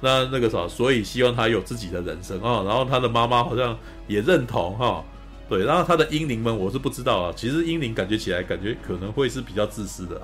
[0.00, 3.76] 那那个啥，所以希望他有自己的人生啊、然后他的妈妈好像
[4.06, 5.02] 也认同哈、
[5.48, 5.64] 对。
[5.64, 7.32] 然后他的英灵们，我是不知道啊。
[7.34, 10.20] 其实英灵感觉起来，感觉可能会是比较自私的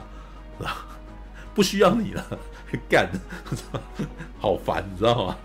[0.62, 0.86] 啊，
[1.54, 2.38] 不需要你了，
[2.86, 3.08] 干，
[4.38, 5.36] 好烦，你知道吗？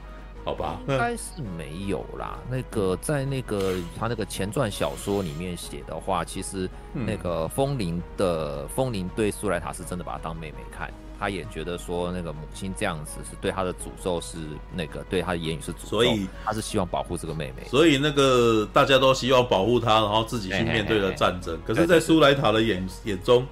[0.47, 2.39] 好吧，应该是没有啦。
[2.49, 14.37] 那个在那个他那个前传小说里面写的话，其实那个风铃的风铃对苏莱塔是真的把她当妹妹看，他也觉得说那个母亲这样子是对他的诅咒，是
[14.73, 17.67] 那个对他的言语是诅咒，所以他是希望保护这个妹妹。
[17.67, 21.59] 所以那个大家都希望保护她，然后自己去面对了战争。
[21.67, 23.45] 可是，在苏莱塔的眼眼中，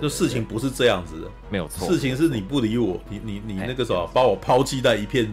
[0.00, 1.86] 就事情不是这样子的，没有错。
[1.86, 5.30] 事情是你不理我，你你你那个什么，把我抛弃在一片。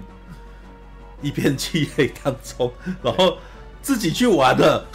[1.21, 2.71] 一片漆黑当中，
[3.01, 3.37] 然后
[3.81, 4.85] 自己去玩了。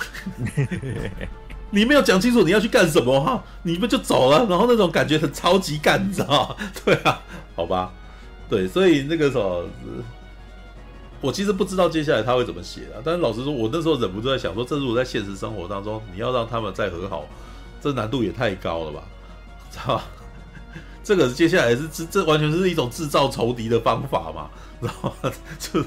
[1.73, 5.79] 你没有讲清楚你要去干什么哈，你们就走了，然后那种感觉很超级
[6.13, 6.57] 知道吗？
[6.85, 7.23] 对啊，
[7.55, 7.93] 好吧，
[8.49, 9.65] 对，所以那个时候，
[11.21, 12.99] 我其实不知道接下来他会怎么写啊。
[13.05, 17.25] 但是老实说，我那时候忍不住在想说，这如果在现实生活当中，你要让他们再和好，
[17.81, 19.03] 这难度也太高了吧？
[19.71, 20.05] 知道吧？
[21.05, 24.51] 这个接下来是这这完全是一种制造仇敌的方法嘛？
[24.81, 25.13] 然后
[25.59, 25.81] 就，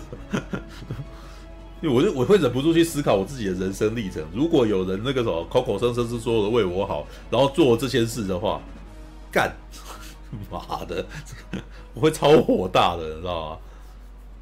[1.81, 4.23] 因为我就我会忍不住去思考我自己的人生历程。
[4.33, 8.61] 如果有人那个什么口口声声是说的为我好，然后做这些事的话，
[9.31, 9.55] 干，
[10.51, 11.05] 妈的，
[11.93, 13.57] 我会超火大的，你知道吗？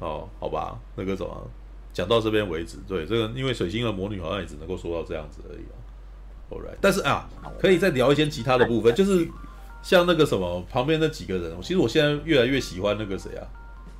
[0.00, 1.50] 哦，好吧，那个什么，
[1.92, 2.76] 讲到这边为止。
[2.88, 5.74] 对，这个因为水星的魔女好像也只能够说到这样子而已啊。
[6.50, 7.26] Alright，但是啊，
[7.58, 9.26] 可以再聊一些其他的部分，就是
[9.82, 13.46] 像那个什么旁边那几个人，其实我现在越来越喜欢那个谁啊。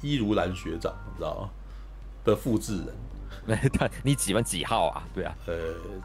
[0.03, 1.51] 伊如兰学长，你知道吗？
[2.25, 2.87] 的复制人，
[3.47, 5.03] 没他，你几分几号啊？
[5.15, 5.55] 对啊，呃，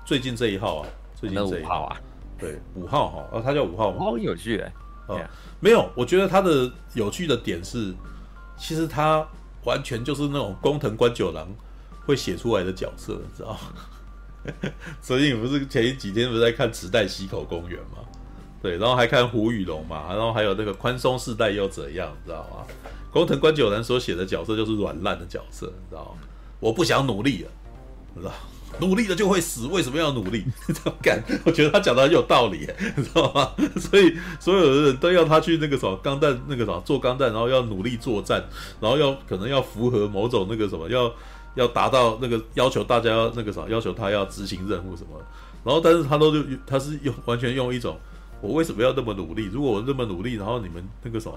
[0.06, 1.98] 最近这一号啊，最近这一号啊，
[2.40, 4.00] 对，五号哈，哦，他叫五号吗？
[4.00, 4.74] 好有趣哎，
[5.08, 5.20] 哦，
[5.60, 7.94] 没有，我觉得他的有趣的点是，
[8.58, 9.28] 其实他
[9.66, 11.48] 完全就是那种工藤官九郎
[12.06, 14.72] 会写出来的角色，你知道吗？
[15.02, 17.98] 所以你不是前几天不是在看池袋西口公园吗？
[18.60, 22.66] 对，然后还看胡雨龙嘛，然后还有那个宽松世代又怎样，你知道吗？
[23.12, 26.28] 工藤官九郎所写的角色就是软烂的角色，你知道吗？
[26.60, 27.50] 我不想努力了，
[28.16, 28.34] 你知道
[28.80, 30.44] 努力了就会死，为什么要努力？
[30.68, 33.52] 你这样干，我觉得他讲的很有道理，你知道吗？
[33.80, 38.44] 所以所有的人都要他去那个什么钢弹，那个什么做钢弹，然后要努力作战，
[38.80, 41.12] 然后要可能要符合某种那个什么，要
[41.56, 45.20] 要达到那个要求，大家要那个什么要求他要执行任务什么，
[45.64, 47.98] 然后但是他都就他是用完全用一种
[48.42, 49.46] 我为什么要那么努力？
[49.46, 51.36] 如果我那么努力，然后你们那个什么。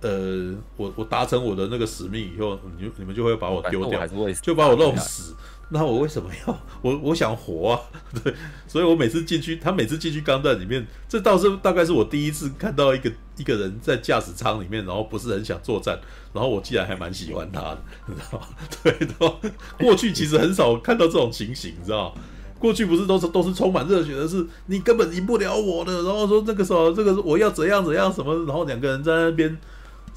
[0.00, 4.06] 呃，我我达成我的那个使命以后，你就你们就会把我丢掉，
[4.40, 5.34] 就把我弄死。
[5.70, 7.80] 那我为什么要我我想活啊？
[8.24, 8.32] 对，
[8.66, 16.00] 所以我每次进去，他每次进去钢弹里面，这倒是大概是我第一次看到一个一个人在驾驶舱里面，然后不是很想作战，
[16.32, 18.46] 然后我竟然还蛮喜欢他的， 你知道吗？
[18.82, 19.38] 对，然后
[19.78, 22.22] 过去其实很少看到这种情形，你知道吗？
[22.58, 29.58] 过去不是都是都是充满热血的，是你根本赢不了我的，然后说那个时候这个我要怎样怎样什么，然后两个人在那边。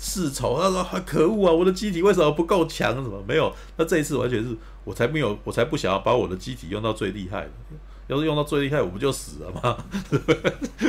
[0.03, 1.53] 世仇，他说还可恶啊！
[1.53, 2.91] 我的机体为什么不够强？
[2.95, 3.53] 什么没有？
[3.77, 7.51] 那这一次完全是我才没有，我才不想要把我的机体用到最厉害的。
[8.07, 9.77] 要是用到最厉害，我不就死了吗？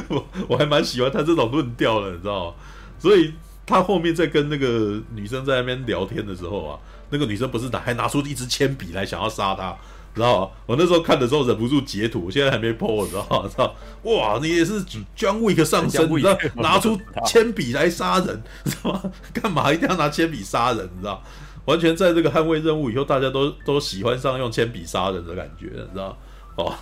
[0.09, 2.55] 我 我还蛮喜欢他这种论调的，你知道吗？
[2.99, 3.35] 所以
[3.67, 6.79] 他后面在跟那个女生在那边聊天的时候啊，
[7.11, 9.77] 那个女生不是拿还拿出一支铅笔来想要杀他。
[10.15, 10.51] 知道吗？
[10.67, 13.49] 我那时候看的时候忍不住截图，现在还没 po，知道吗？
[13.49, 13.75] 知道？
[14.03, 14.85] 哇，你也是
[15.17, 16.37] John Wick 上身，你知道？
[16.57, 19.03] 拿出铅笔来杀人， 知道吗？
[19.33, 20.85] 干嘛一定要拿铅笔杀人？
[20.95, 21.23] 你知道？
[21.65, 26.19] 完全在这个捍卫任务以后，大家都都喜欢上用铅笔杀人的感觉，你知道？
[26.57, 26.75] 哦，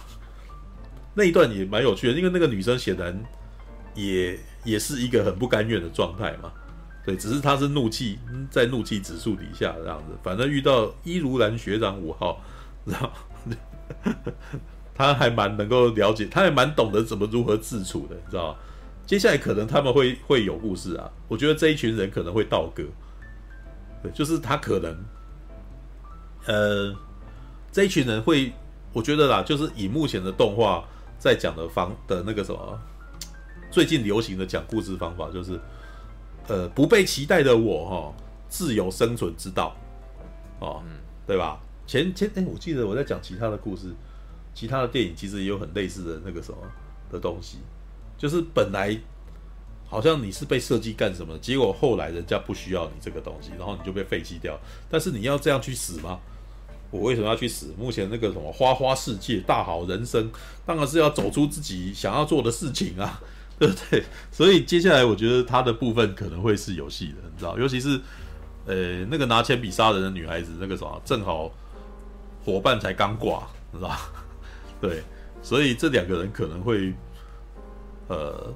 [1.14, 3.16] 那一段也蛮有趣的，因为那个女生显然
[3.94, 6.50] 也也是一个很不甘愿的状态嘛。
[7.04, 8.18] 对，只是她是怒气
[8.50, 12.40] 在怒气指数底下这样子，反正遇到伊如兰学长五号。
[12.90, 13.10] 然后
[14.94, 18.58] 他还蛮能够了解，他还蛮懂得怎么如何自处的，你知道吗？
[19.06, 22.84] 接下来可能他们会会有故事啊，我觉得这一群人可能会倒戈，
[24.02, 24.96] 对，就是他可能，
[26.46, 26.94] 呃，
[27.72, 28.52] 这一群人会，
[28.92, 30.84] 我觉得啦，就是以目前的动画
[31.18, 32.78] 在讲的方的那个什么，
[33.70, 35.58] 最近流行的讲故事方法，就是，
[36.46, 38.14] 呃，不被期待的我哈，
[38.48, 39.74] 自由生存之道，
[40.60, 40.82] 哦，
[41.26, 41.58] 对吧？
[41.90, 43.92] 前前哎，我记得我在讲其他的故事，
[44.54, 46.58] 其他的电影其实也有很类似的那个什么
[47.10, 47.58] 的东西，
[48.16, 48.96] 就是本来
[49.88, 54.56] 好像你是被设计干什么，结果后来人家不需要你这个东西，然后你就被废弃掉。
[54.88, 56.20] 但是你要这样去死吗？
[56.92, 57.74] 我为什么要去死？
[57.76, 60.30] 目前那个什么花花世界大好人生，
[60.64, 63.20] 当然是要走出自己想要做的事情啊，
[63.58, 64.04] 对不对？
[64.30, 68.00] 所以接下来我觉得他的部分可能会是有戏的，你知道，尤其是
[68.66, 71.52] 呃那个拿铅笔杀人的女孩子，那个什么正好。
[72.44, 74.12] 伙伴才刚挂，知道吧？
[74.80, 75.02] 对，
[75.42, 76.92] 所以这两个人可能会，
[78.08, 78.52] 呃，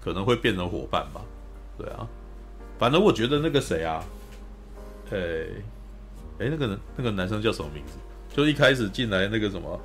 [0.00, 1.20] 可能会变成伙伴吧。
[1.76, 2.06] 对啊，
[2.78, 4.04] 反正我觉得那个谁啊，
[5.10, 5.48] 诶、欸，
[6.38, 7.92] 哎，那个人那个男生叫什么名字？
[8.34, 9.80] 就一开始进来那个什么，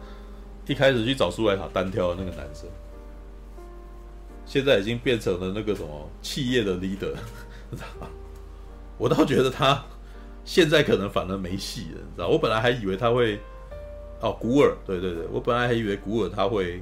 [0.67, 2.69] 一开始去找苏莱塔单挑的那个男生，
[4.45, 7.15] 现在已经变成了那个什么企业的 leader。
[8.97, 9.83] 我倒觉得他
[10.45, 12.29] 现在可能反而没戏了，你知道？
[12.29, 13.37] 我本来还以为他会，
[14.21, 16.81] 哦，古尔，对对对，我本来还以为古尔他会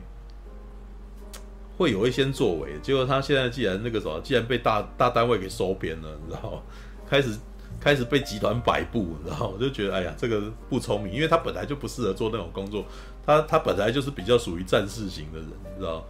[1.78, 6.62] 会有一些作为，结果他现在既然那个什么，既然被大大单位给收编了，你知道？
[7.10, 7.36] 开始。
[7.80, 12.86] 开始被集团摆布，你知道我就觉得，哎呀，这个不聪明，因为他本来就不适合做那种工作，
[13.26, 16.06] 他他本来就是比较属于战士型的人，你知道，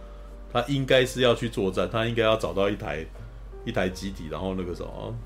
[0.52, 3.04] 他应该是要去作战，他应该要找到一台
[3.64, 5.16] 一台机体，然后那个什么，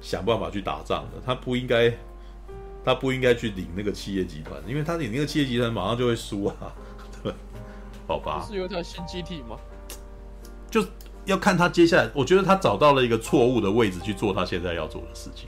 [0.00, 1.92] 想办法去打仗的，他不应该，
[2.84, 6.54] 他不应该去领那个企业集团，因为他领那个企业集团马上就会输啊，
[7.22, 7.32] 对，
[8.06, 8.46] 好吧？
[8.48, 9.56] 是有一条新机体吗？
[10.70, 10.84] 就。
[11.24, 15.46] 要看他接下来，我觉得他找到了一个错误的位置去做他现在要做的事情，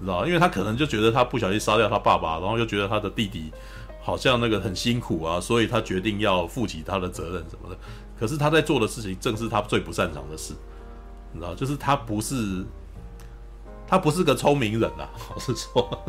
[0.00, 0.26] 知道？
[0.26, 3.52] 因为他可能就觉得他不小心杀掉他爸爸，然后又觉得他的弟弟
[4.00, 7.76] 好像那个很辛苦啊，所以他决定要负起他的责任什么的。
[8.18, 10.54] 可是他在做的事情正是他最不擅长的事，
[11.32, 11.54] 你知道？
[11.54, 12.64] 就是他不是
[13.86, 16.04] 他不是个聪明人啊， 我是说，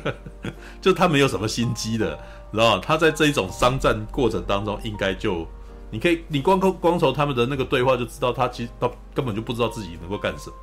[0.80, 2.18] 就他没有什么心机的，
[2.52, 2.78] 知道？
[2.78, 5.46] 他在这一种商战过程当中应该就。
[5.92, 10.56] 你可以，你光光光从他们的那个对话就知道，他其实他根本就不知道自己能够干什么，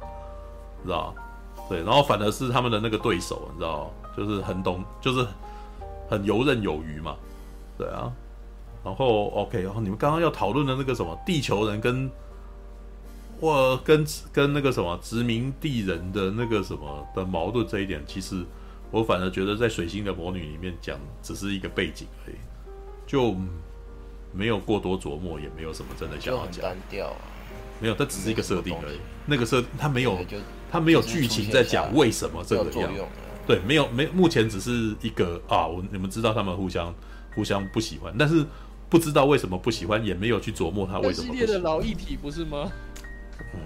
[0.85, 1.13] 知道
[1.67, 5.27] 对，然后反而是他们的那个对手，你知道就是很懂，就是
[6.09, 7.13] 很游刃有余嘛，
[7.77, 8.09] 对啊。
[8.85, 12.09] 然后 OK，然后你们刚刚要讨论的那个什么地球人跟，
[13.39, 18.43] 我跟跟那个什么殖民地人的那个什么的矛盾这一点，其实
[18.91, 22.35] 我反而觉得在水星的魔女里面讲只是一个背景而已，
[23.05, 23.35] 就。
[24.33, 26.61] 没有过多琢磨，也没有什么真的想要讲。
[26.61, 27.17] 单调啊，
[27.79, 28.97] 没有，它只是一个设定而已。
[29.25, 30.19] 那个设，它没有，
[30.69, 32.91] 它没有剧情在讲为什么这个样。
[33.47, 36.93] 对，没有，没，目前只是一个啊，我你们知道他们互相
[37.33, 38.45] 互相不喜欢，但是
[38.89, 41.39] 不知道为什么不喜欢，也没有去琢磨他为什么不喜欢。
[41.39, 42.69] 系列的老议题不是吗？
[43.53, 43.59] 嗯，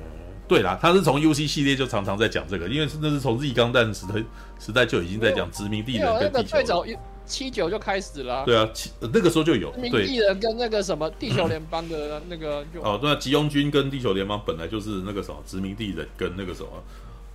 [0.47, 4.23] 对啦，他是从 UC 系列就常常在讲这个，因为那是从 Z 钢弹时代
[4.59, 6.97] 时代就已经在讲殖民地人跟地球人。
[7.23, 16.69] 七九就开始了，对啊，七那个时候就有，殖民地人跟那个什么地球联邦的那个就哦，对啊，急佣军跟地球联邦本来就是那个什么殖民地人跟那个什么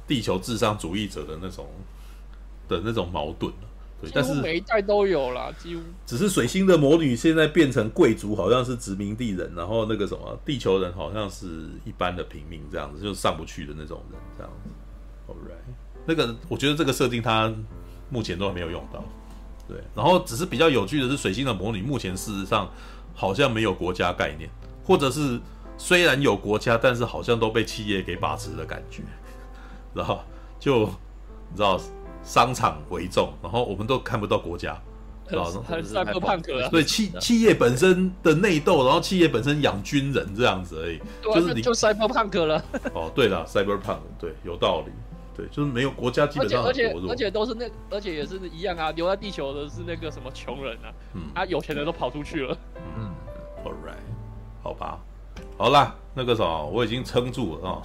[0.07, 1.67] 地球至上主义者的那种
[2.69, 3.51] 的那种矛盾，
[4.01, 11.47] 对，但是每一代都有啦，几乎只是水星的魔女现在变成贵族，好像是殖民地人，然后那个什么地球人好像是
[11.85, 14.70] 一般的平民这样子，就是上不去的那种人这样子。
[15.28, 15.74] Alright，
[16.05, 17.52] 那个我觉得这个设定它
[18.10, 19.02] 目前都还没有用到。
[19.66, 22.70] 对，然后只是比较有趣的是，水星的魔女目前事实上
[23.14, 24.48] 好像没有国家概念，
[24.85, 25.40] 或者是
[25.77, 29.02] 虽然有国家，但是好像都被企业给把持的感觉，
[29.93, 30.20] 然后
[30.60, 30.85] 就
[31.51, 31.81] 你知道
[32.27, 34.77] 商场为重，然后我们都看不到国家，
[35.28, 35.62] 知道吗？
[35.66, 36.69] 很赛博朋克啊！
[36.70, 42.62] 对， 企企业本身的内斗，然后企业本身养军人这样子而已，就是你就赛博朋克了。
[42.93, 44.93] 哦，对了，Cyberpunk，对，有道理。
[45.36, 48.90] 对，就是没有国家，基本上而且而且，而且都是那，而且也是一样啊。
[48.93, 52.57] 留在地球的是那个什么穷人啊，嗯，啊，有钱人都跑出去了。
[52.98, 53.11] 嗯
[53.62, 54.01] ，All right，
[54.62, 54.98] 好吧，
[55.59, 57.82] 好啦，那个什么，我已经撑住了啊。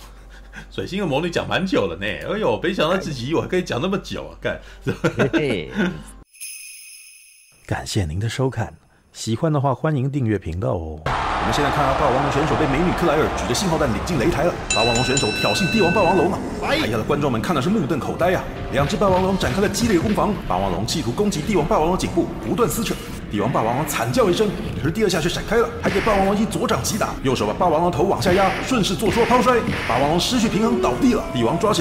[0.69, 4.59] 水星的魔女讲蛮久了呢，哎呦，没想到自己我还可以讲那么久啊，干。
[7.67, 8.73] 感谢您的收看，
[9.13, 10.99] 喜欢的话欢迎订阅频道哦。
[11.05, 14.53] 我们现在看到霸王龙选手被美女克莱尔举着信号弹领进擂台了。
[14.75, 16.37] 霸王龙选手挑衅帝王霸王龙啊！
[16.63, 18.43] 哎呀的观众们看的是目瞪口呆啊！
[18.71, 22.93] 两只霸王龙展开了激烈攻防，霸王龙企图攻击帝王霸王龙颈部，不断撕扯。
[23.31, 24.49] 帝王霸王龙惨叫一声，
[24.81, 29.57] 可是第二下却闪开了，还给霸王龙一左掌击打，右手把霸王龙头往下压，顺势做出了抛摔。
[29.87, 31.79] 霸王龙失去平衡倒地了，帝王抓起来。